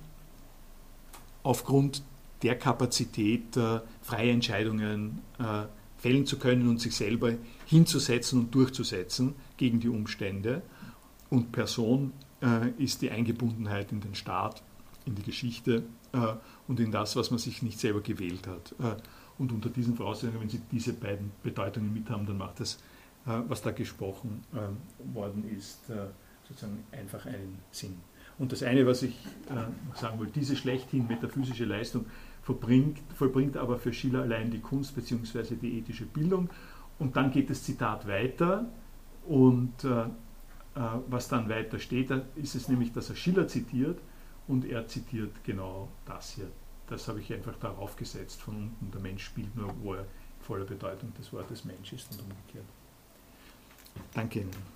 aufgrund 1.43 2.03
der 2.43 2.59
Kapazität, 2.59 3.57
äh, 3.57 3.81
freie 4.03 4.33
Entscheidungen 4.33 5.23
äh, 5.39 5.67
fällen 5.99 6.27
zu 6.27 6.39
können 6.39 6.69
und 6.69 6.81
sich 6.81 6.95
selber 6.95 7.33
hinzusetzen 7.65 8.41
und 8.41 8.55
durchzusetzen 8.55 9.35
gegen 9.57 9.81
die 9.81 9.89
Umstände. 9.89 10.63
Und 11.31 11.53
Person 11.53 12.13
äh, 12.43 12.71
ist 12.83 13.01
die 13.03 13.11
Eingebundenheit 13.11 13.93
in 13.93 14.01
den 14.01 14.15
Staat 14.15 14.63
in 15.07 15.15
die 15.15 15.23
Geschichte 15.23 15.85
äh, 16.13 16.35
und 16.69 16.81
in 16.81 16.91
das, 16.91 17.17
was 17.17 17.31
man 17.31 17.39
sich 17.39 17.63
nicht 17.63 17.79
selber 17.79 18.01
gewählt 18.01 18.47
hat. 18.47 18.75
Äh, 18.79 19.01
und 19.39 19.53
unter 19.53 19.71
diesen 19.71 19.97
Voraussetzungen, 19.97 20.43
wenn 20.43 20.51
Sie 20.51 20.61
diese 20.71 20.93
beiden 20.93 21.33
Bedeutungen 21.43 21.93
mit 21.93 22.09
haben, 22.11 22.27
dann 22.27 22.39
macht 22.39 22.61
das, 22.61 22.75
äh, 22.75 22.79
was 23.25 23.63
da 23.63 23.71
gesprochen 23.71 24.45
äh, 24.53 25.15
worden 25.15 25.49
ist, 25.57 25.89
äh, 25.91 26.07
sozusagen 26.47 26.85
einfach 26.93 27.25
einen 27.27 27.59
Sinn. 27.71 27.97
Und 28.39 28.53
das 28.53 28.63
eine, 28.63 28.87
was 28.87 29.03
ich 29.03 29.17
äh, 29.49 29.97
sagen 29.99 30.21
will, 30.21 30.29
diese 30.35 30.57
schlechthin 30.57 31.07
metaphysische 31.07 31.65
Leistung 31.65 32.07
vollbringt, 32.43 32.99
vollbringt 33.15 33.57
aber 33.57 33.79
für 33.79 33.93
Schiller 33.93 34.23
allein 34.23 34.51
die 34.51 34.61
Kunst 34.61 34.95
bzw. 34.95 35.55
die 35.55 35.79
ethische 35.79 36.05
Bildung. 36.05 36.51
Und 36.99 37.17
dann 37.17 37.31
geht 37.31 37.51
das 37.51 37.63
Zitat 37.63 38.07
weiter 38.07 38.67
und 39.27 39.87
was 41.07 41.29
dann 41.29 41.49
weiter 41.49 41.79
steht, 41.79 42.11
ist 42.35 42.57
es 42.57 42.69
nämlich, 42.69 42.93
dass 42.93 43.09
er 43.09 43.15
Schiller 43.15 43.47
zitiert 43.47 44.01
und 44.49 44.65
er 44.65 44.87
zitiert 44.89 45.33
genau 45.45 45.89
das 46.05 46.31
hier. 46.33 46.51
Das 46.89 47.07
habe 47.09 47.21
ich 47.21 47.33
einfach 47.33 47.57
darauf 47.57 47.97
gesetzt 47.97 48.43
von 48.43 48.57
unten. 48.57 48.91
Der 48.91 49.01
Mensch 49.01 49.25
spielt 49.25 49.55
nur, 49.57 49.73
wo 49.83 49.95
er 49.95 50.05
voller 50.41 50.65
Bedeutung 50.65 51.15
des 51.15 51.33
Wortes 51.33 51.65
Mensch 51.65 51.93
ist 51.93 52.11
und 52.13 52.23
umgekehrt. 52.23 52.67
Danke 54.15 54.41
Ihnen. 54.41 54.74